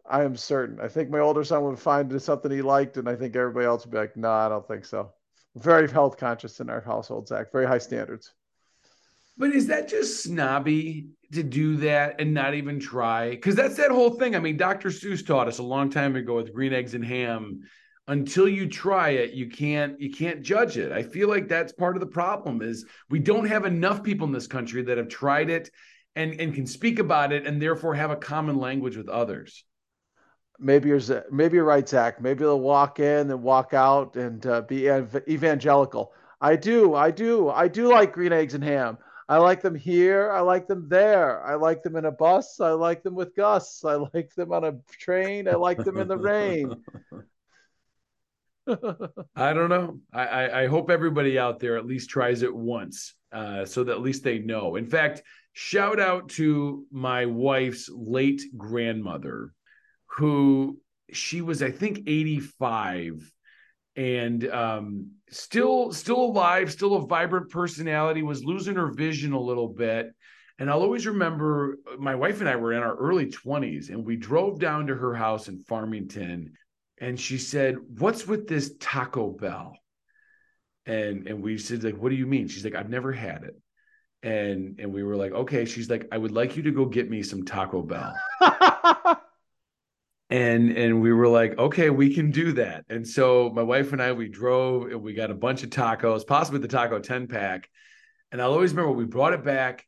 I 0.09 0.23
am 0.23 0.37
certain. 0.37 0.79
I 0.81 0.89
think 0.89 1.11
my 1.11 1.21
older 1.21 1.43
son 1.43 1.65
would 1.65 1.79
find 1.79 2.21
something 2.21 2.51
he 2.51 2.63
liked, 2.63 2.99
and 2.99 3.09
I 3.09 3.17
think 3.17 3.35
everybody 3.35 3.67
else 3.67 3.85
would 3.85 3.93
be 3.93 3.99
like, 3.99 4.17
"No, 4.17 4.29
nah, 4.29 4.47
I 4.47 4.49
don't 4.51 4.69
think 4.69 4.85
so." 4.85 5.13
Very 5.57 5.91
health 5.91 6.19
conscious 6.19 6.61
in 6.61 6.69
our 6.69 6.83
household, 6.83 7.29
Zach. 7.29 7.51
Very 7.51 7.67
high 7.67 7.79
standards. 7.79 8.33
But 9.37 9.51
is 9.51 9.67
that 9.69 9.89
just 9.89 10.23
snobby 10.23 11.09
to 11.33 11.43
do 11.43 11.77
that 11.79 12.21
and 12.21 12.35
not 12.35 12.55
even 12.55 12.79
try? 12.79 13.31
Because 13.31 13.57
that's 13.57 13.77
that 13.77 13.91
whole 13.91 14.11
thing. 14.11 14.37
I 14.37 14.41
mean, 14.41 14.57
Dr. 14.57 14.91
Seuss 14.91 15.27
taught 15.27 15.49
us 15.49 15.59
a 15.59 15.63
long 15.63 15.91
time 15.91 16.15
ago 16.15 16.37
with 16.37 16.53
green 16.53 16.73
eggs 16.73 16.95
and 16.95 17.05
ham. 17.05 17.63
Until 18.07 18.47
you 18.47 18.69
try 18.69 19.11
it, 19.11 19.33
you 19.33 19.49
can't 19.49 19.99
you 19.99 20.11
can't 20.11 20.43
judge 20.43 20.77
it. 20.77 20.93
I 20.93 21.03
feel 21.03 21.29
like 21.29 21.49
that's 21.49 21.73
part 21.73 21.97
of 21.97 22.01
the 22.01 22.07
problem 22.07 22.61
is 22.61 22.85
we 23.09 23.19
don't 23.19 23.47
have 23.47 23.65
enough 23.65 24.03
people 24.03 24.27
in 24.27 24.33
this 24.33 24.47
country 24.47 24.83
that 24.83 24.99
have 24.99 25.09
tried 25.09 25.49
it 25.49 25.71
and, 26.15 26.39
and 26.39 26.55
can 26.55 26.67
speak 26.67 26.99
about 26.99 27.33
it 27.33 27.47
and 27.47 27.61
therefore 27.61 27.95
have 27.95 28.11
a 28.11 28.17
common 28.17 28.57
language 28.57 28.97
with 28.97 29.09
others 29.09 29.65
maybe 30.59 30.89
you're 30.89 31.25
maybe 31.31 31.57
you're 31.57 31.65
right, 31.65 31.89
Zach. 31.89 32.21
Maybe 32.21 32.41
they'll 32.41 32.61
walk 32.61 33.01
in 33.01 33.31
and 33.31 33.43
walk 33.43 33.75
out 33.75 34.17
and 34.17 34.45
uh, 34.47 34.63
be 34.63 34.89
evangelical. 34.89 36.13
I 36.41 36.57
do, 36.57 36.95
I 36.95 37.11
do, 37.11 37.49
I 37.51 37.69
do 37.69 37.89
like 37.89 38.13
green 38.13 38.33
eggs 38.33 38.55
and 38.55 38.65
ham. 38.65 38.99
I 39.29 39.39
like 39.39 39.63
them 39.63 39.75
here. 39.75 40.31
I 40.31 40.41
like 40.41 40.67
them 40.67 40.87
there. 40.89 41.43
I 41.45 41.55
like 41.55 41.83
them 41.83 41.97
in 41.97 42.05
a 42.05 42.13
bus. 42.13 42.61
I 42.61 42.73
like 42.73 43.03
them 43.03 43.15
with 43.15 43.35
Gus. 43.35 43.83
I 43.85 43.95
like 43.95 44.35
them 44.35 44.53
on 44.53 44.65
a 44.65 44.75
train. 44.99 45.49
I 45.49 45.55
like 45.55 45.83
them 45.83 45.97
in 45.97 46.09
the 46.09 46.19
rain. 46.19 46.75
I 49.37 49.53
don't 49.53 49.69
know. 49.69 49.99
I, 50.13 50.27
I, 50.27 50.63
I, 50.63 50.67
hope 50.67 50.91
everybody 50.91 51.39
out 51.39 51.61
there 51.61 51.77
at 51.77 51.87
least 51.87 52.09
tries 52.09 52.43
it 52.43 52.55
once, 52.55 53.15
uh, 53.31 53.65
so 53.67 53.85
that 53.85 53.93
at 53.93 54.01
least 54.01 54.25
they 54.25 54.39
know. 54.39 54.77
In 54.77 54.87
fact, 54.87 55.23
shout 55.53 56.01
out 56.01 56.31
to 56.31 56.87
my 56.91 57.27
wife's 57.27 57.91
late 57.93 58.43
grandmother 58.57 59.53
who 60.07 60.79
she 61.13 61.43
was, 61.43 61.63
I 61.63 61.71
think, 61.71 62.01
85 62.07 63.31
and 63.97 64.49
um, 64.49 65.11
still 65.31 65.93
still 65.93 66.21
alive, 66.21 66.73
still 66.73 66.95
a 66.95 67.07
vibrant 67.07 67.51
personality, 67.51 68.23
was 68.23 68.45
losing 68.45 68.77
her 68.77 68.93
vision 68.93 69.33
a 69.33 69.41
little 69.41 69.69
bit. 69.69 70.13
And 70.59 70.71
I'll 70.71 70.83
always 70.83 71.07
remember 71.07 71.79
my 71.99 72.15
wife 72.15 72.41
and 72.41 72.49
I 72.49 72.57
were 72.57 72.73
in 72.73 72.83
our 72.83 72.95
early 72.97 73.27
20s 73.27 73.91
and 73.91 74.05
we 74.05 74.17
drove 74.17 74.61
down 74.61 74.87
to 74.87 74.95
her 74.95 75.15
house 75.15 75.49
in 75.49 75.59
Farmington 75.59 76.53
and 76.99 77.19
she 77.19 77.39
said, 77.39 77.77
"What's 77.99 78.27
with 78.27 78.49
this 78.49 78.75
Taco 78.79 79.31
Bell?" 79.31 79.77
And 80.87 81.27
and 81.29 81.43
we 81.43 81.59
said 81.59 81.85
like, 81.85 81.97
"What 81.97 82.11
do 82.11 82.17
you 82.17 82.27
mean?" 82.27 82.49
She's 82.49 82.65
like, 82.65 82.75
"I've 82.75 82.91
never 82.91 83.13
had 83.13 83.45
it." 83.45 83.57
And 84.23 84.79
and 84.81 84.93
we 84.93 85.03
were 85.03 85.17
like, 85.17 85.33
"Okay." 85.33 85.65
She's 85.65 85.91
like, 85.91 86.09
"I 86.13 86.19
would 86.19 86.33
like 86.33 86.57
you 86.57 86.63
to 86.65 86.71
go 86.71 86.87
get 86.87 87.11
me 87.11 87.23
some 87.23 87.45
Taco 87.45 87.83
Bell." 87.83 88.15
and 90.31 90.71
and 90.71 91.03
we 91.03 91.13
were 91.13 91.29
like 91.29 91.57
okay 91.59 91.91
we 91.91 92.15
can 92.15 92.31
do 92.31 92.53
that 92.53 92.85
and 92.89 93.07
so 93.07 93.51
my 93.55 93.63
wife 93.63 93.93
and 93.93 94.03
i 94.03 94.11
we 94.13 94.27
drove 94.27 94.91
and 94.91 95.03
we 95.03 95.13
got 95.13 95.31
a 95.31 95.35
bunch 95.35 95.63
of 95.63 95.71
tacos 95.71 96.27
possibly 96.27 96.59
the 96.61 96.69
taco 96.69 96.99
10 96.99 97.27
pack 97.27 97.69
and 98.33 98.41
i'll 98.41 98.53
always 98.53 98.73
remember 98.73 98.93
we 98.93 99.05
brought 99.05 99.35
it 99.35 99.45
back 99.45 99.87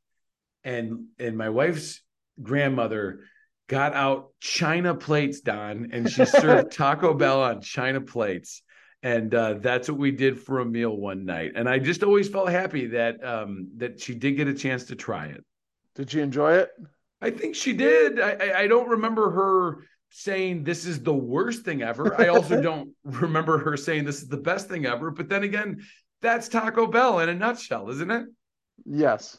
and 0.63 1.07
and 1.19 1.39
my 1.39 1.49
wife's 1.49 2.03
grandmother 2.43 3.21
got 3.69 3.95
out 3.95 4.31
china 4.41 4.95
plates, 4.95 5.41
Don, 5.41 5.91
and 5.93 6.11
she 6.11 6.25
served 6.25 6.73
Taco 6.77 7.15
Bell 7.15 7.43
on 7.43 7.61
china 7.61 8.01
plates. 8.01 8.63
And 9.03 9.35
uh, 9.35 9.55
that's 9.55 9.89
what 9.89 9.99
we 9.99 10.11
did 10.11 10.41
for 10.41 10.61
a 10.61 10.65
meal 10.65 10.97
one 10.97 11.25
night. 11.25 11.53
And 11.55 11.69
I 11.69 11.79
just 11.79 12.03
always 12.03 12.29
felt 12.29 12.49
happy 12.49 12.87
that 12.89 13.23
um, 13.25 13.69
that 13.77 14.01
she 14.01 14.15
did 14.15 14.33
get 14.33 14.49
a 14.49 14.55
chance 14.55 14.85
to 14.85 14.97
try 14.97 15.27
it. 15.27 15.45
Did 15.95 16.11
she 16.11 16.21
enjoy 16.21 16.55
it? 16.55 16.71
I 17.21 17.31
think 17.31 17.55
she 17.55 17.73
did. 17.73 18.21
I, 18.21 18.31
I, 18.33 18.59
I 18.61 18.67
don't 18.67 18.89
remember 18.89 19.31
her 19.31 19.79
saying 20.11 20.65
this 20.65 20.87
is 20.87 21.03
the 21.03 21.15
worst 21.15 21.65
thing 21.65 21.83
ever. 21.83 22.21
I 22.21 22.29
also 22.29 22.61
don't 22.63 22.91
remember 23.05 23.59
her 23.59 23.77
saying 23.77 24.05
this 24.05 24.23
is 24.23 24.29
the 24.29 24.37
best 24.37 24.69
thing 24.69 24.87
ever. 24.87 25.11
But 25.11 25.29
then 25.29 25.43
again, 25.43 25.83
that's 26.23 26.49
Taco 26.49 26.87
Bell 26.87 27.21
in 27.21 27.29
a 27.29 27.35
nutshell, 27.35 27.91
isn't 27.91 28.11
it? 28.11 28.27
Yes. 28.85 29.39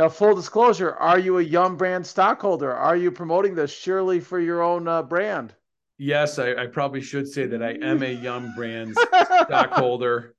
Now, 0.00 0.08
full 0.08 0.34
disclosure: 0.34 0.94
Are 0.94 1.18
you 1.18 1.36
a 1.36 1.42
Yum 1.42 1.76
brand 1.76 2.06
stockholder? 2.06 2.72
Are 2.72 2.96
you 2.96 3.10
promoting 3.10 3.54
this 3.54 3.70
surely 3.70 4.18
for 4.18 4.40
your 4.40 4.62
own 4.62 4.88
uh, 4.88 5.02
brand? 5.02 5.54
Yes, 5.98 6.38
I, 6.38 6.54
I, 6.54 6.68
probably 6.68 7.02
should 7.02 7.28
say 7.28 7.44
that 7.44 7.62
I 7.62 7.72
am 7.72 8.02
a 8.02 8.10
Yum 8.10 8.54
Brands 8.56 8.98
stockholder. 9.44 10.34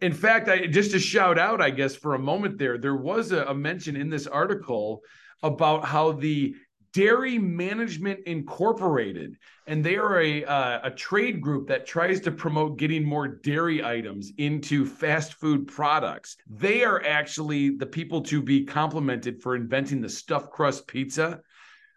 In 0.00 0.14
fact, 0.14 0.48
I 0.48 0.68
just 0.68 0.92
to 0.92 0.98
shout 0.98 1.38
out, 1.38 1.60
I 1.60 1.68
guess, 1.68 1.94
for 1.94 2.14
a 2.14 2.18
moment 2.18 2.56
there, 2.56 2.78
there 2.78 2.96
was 2.96 3.30
a, 3.30 3.44
a 3.44 3.54
mention 3.54 3.94
in 3.94 4.08
this 4.08 4.26
article 4.26 5.02
about 5.42 5.84
how 5.84 6.12
the 6.12 6.54
Dairy 6.94 7.38
Management 7.38 8.20
Incorporated, 8.24 9.36
and 9.66 9.84
they 9.84 9.96
are 9.96 10.20
a 10.20 10.44
uh, 10.44 10.80
a 10.84 10.90
trade 10.92 11.40
group 11.40 11.66
that 11.66 11.86
tries 11.86 12.20
to 12.20 12.30
promote 12.30 12.78
getting 12.78 13.04
more 13.04 13.26
dairy 13.26 13.84
items 13.84 14.30
into 14.38 14.86
fast 14.86 15.34
food 15.34 15.66
products. 15.66 16.36
They 16.48 16.84
are 16.84 17.04
actually 17.04 17.76
the 17.76 17.86
people 17.86 18.22
to 18.22 18.40
be 18.40 18.64
complimented 18.64 19.42
for 19.42 19.56
inventing 19.56 20.02
the 20.02 20.08
stuffed 20.08 20.52
crust 20.52 20.86
pizza, 20.86 21.40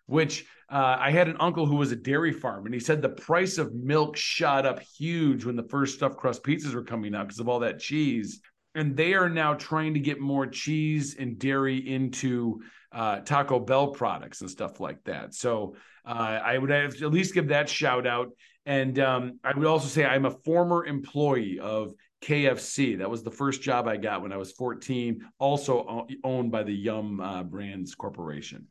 which 0.07 0.47
uh, 0.69 0.97
I 0.99 1.11
had 1.11 1.27
an 1.27 1.37
uncle 1.39 1.67
who 1.67 1.75
was 1.75 1.91
a 1.91 1.95
dairy 1.95 2.33
farm, 2.33 2.65
and 2.65 2.73
he 2.73 2.79
said 2.79 3.03
the 3.03 3.09
price 3.09 3.59
of 3.59 3.75
milk 3.75 4.17
shot 4.17 4.65
up 4.65 4.79
huge 4.79 5.45
when 5.45 5.55
the 5.55 5.69
first 5.69 5.95
stuffed 5.95 6.17
crust 6.17 6.43
pizzas 6.43 6.73
were 6.73 6.83
coming 6.83 7.13
out 7.13 7.27
because 7.27 7.39
of 7.39 7.47
all 7.47 7.59
that 7.59 7.79
cheese. 7.79 8.41
And 8.73 8.97
they 8.97 9.13
are 9.13 9.29
now 9.29 9.53
trying 9.53 9.93
to 9.93 9.99
get 9.99 10.19
more 10.19 10.47
cheese 10.47 11.15
and 11.17 11.39
dairy 11.39 11.77
into 11.77 12.61
uh, 12.97 13.19
Taco 13.19 13.59
Bell 13.59 13.89
products 13.89 14.41
and 14.41 14.49
stuff 14.49 14.79
like 14.79 15.03
that. 15.03 15.35
So 15.35 15.75
uh, 16.03 16.39
I 16.43 16.57
would 16.57 16.71
at 16.71 16.99
least 16.99 17.35
give 17.35 17.49
that 17.49 17.69
shout 17.69 18.07
out. 18.07 18.29
And 18.65 18.97
um, 18.97 19.39
I 19.43 19.55
would 19.55 19.67
also 19.67 19.87
say 19.87 20.03
I'm 20.03 20.25
a 20.25 20.31
former 20.31 20.83
employee 20.83 21.59
of 21.59 21.93
KFC. 22.23 22.97
That 22.97 23.09
was 23.09 23.21
the 23.21 23.29
first 23.29 23.61
job 23.61 23.87
I 23.87 23.97
got 23.97 24.23
when 24.23 24.33
I 24.33 24.37
was 24.37 24.51
14, 24.53 25.23
also 25.37 26.07
owned 26.23 26.51
by 26.51 26.63
the 26.63 26.73
Yum 26.73 27.19
uh, 27.19 27.43
Brands 27.43 27.93
Corporation. 27.93 28.65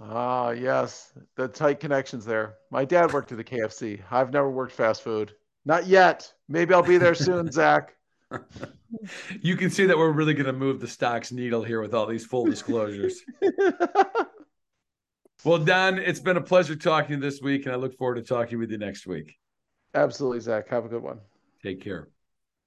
Ah, 0.00 0.50
yes, 0.50 1.12
the 1.36 1.46
tight 1.46 1.78
connections 1.78 2.24
there. 2.24 2.56
My 2.72 2.84
dad 2.84 3.12
worked 3.12 3.30
at 3.30 3.38
the 3.38 3.44
KFC. 3.44 4.00
I've 4.10 4.32
never 4.32 4.50
worked 4.50 4.72
fast 4.72 5.02
food. 5.02 5.32
Not 5.64 5.86
yet. 5.86 6.32
Maybe 6.48 6.74
I'll 6.74 6.82
be 6.82 6.98
there 6.98 7.14
soon, 7.14 7.52
Zach 7.52 7.94
you 9.40 9.56
can 9.56 9.70
see 9.70 9.86
that 9.86 9.96
we're 9.96 10.10
really 10.10 10.34
going 10.34 10.46
to 10.46 10.52
move 10.52 10.80
the 10.80 10.88
stocks 10.88 11.32
needle 11.32 11.62
here 11.62 11.80
with 11.80 11.94
all 11.94 12.06
these 12.06 12.24
full 12.24 12.44
disclosures. 12.44 13.22
well, 15.44 15.58
Don, 15.58 15.98
it's 15.98 16.20
been 16.20 16.36
a 16.36 16.42
pleasure 16.42 16.76
talking 16.76 17.20
this 17.20 17.40
week, 17.40 17.66
and 17.66 17.74
I 17.74 17.76
look 17.76 17.96
forward 17.96 18.16
to 18.16 18.22
talking 18.22 18.58
with 18.58 18.70
you 18.70 18.78
next 18.78 19.06
week. 19.06 19.36
Absolutely, 19.94 20.40
Zach. 20.40 20.68
Have 20.68 20.84
a 20.84 20.88
good 20.88 21.02
one. 21.02 21.20
Take 21.62 21.82
care. 21.82 22.08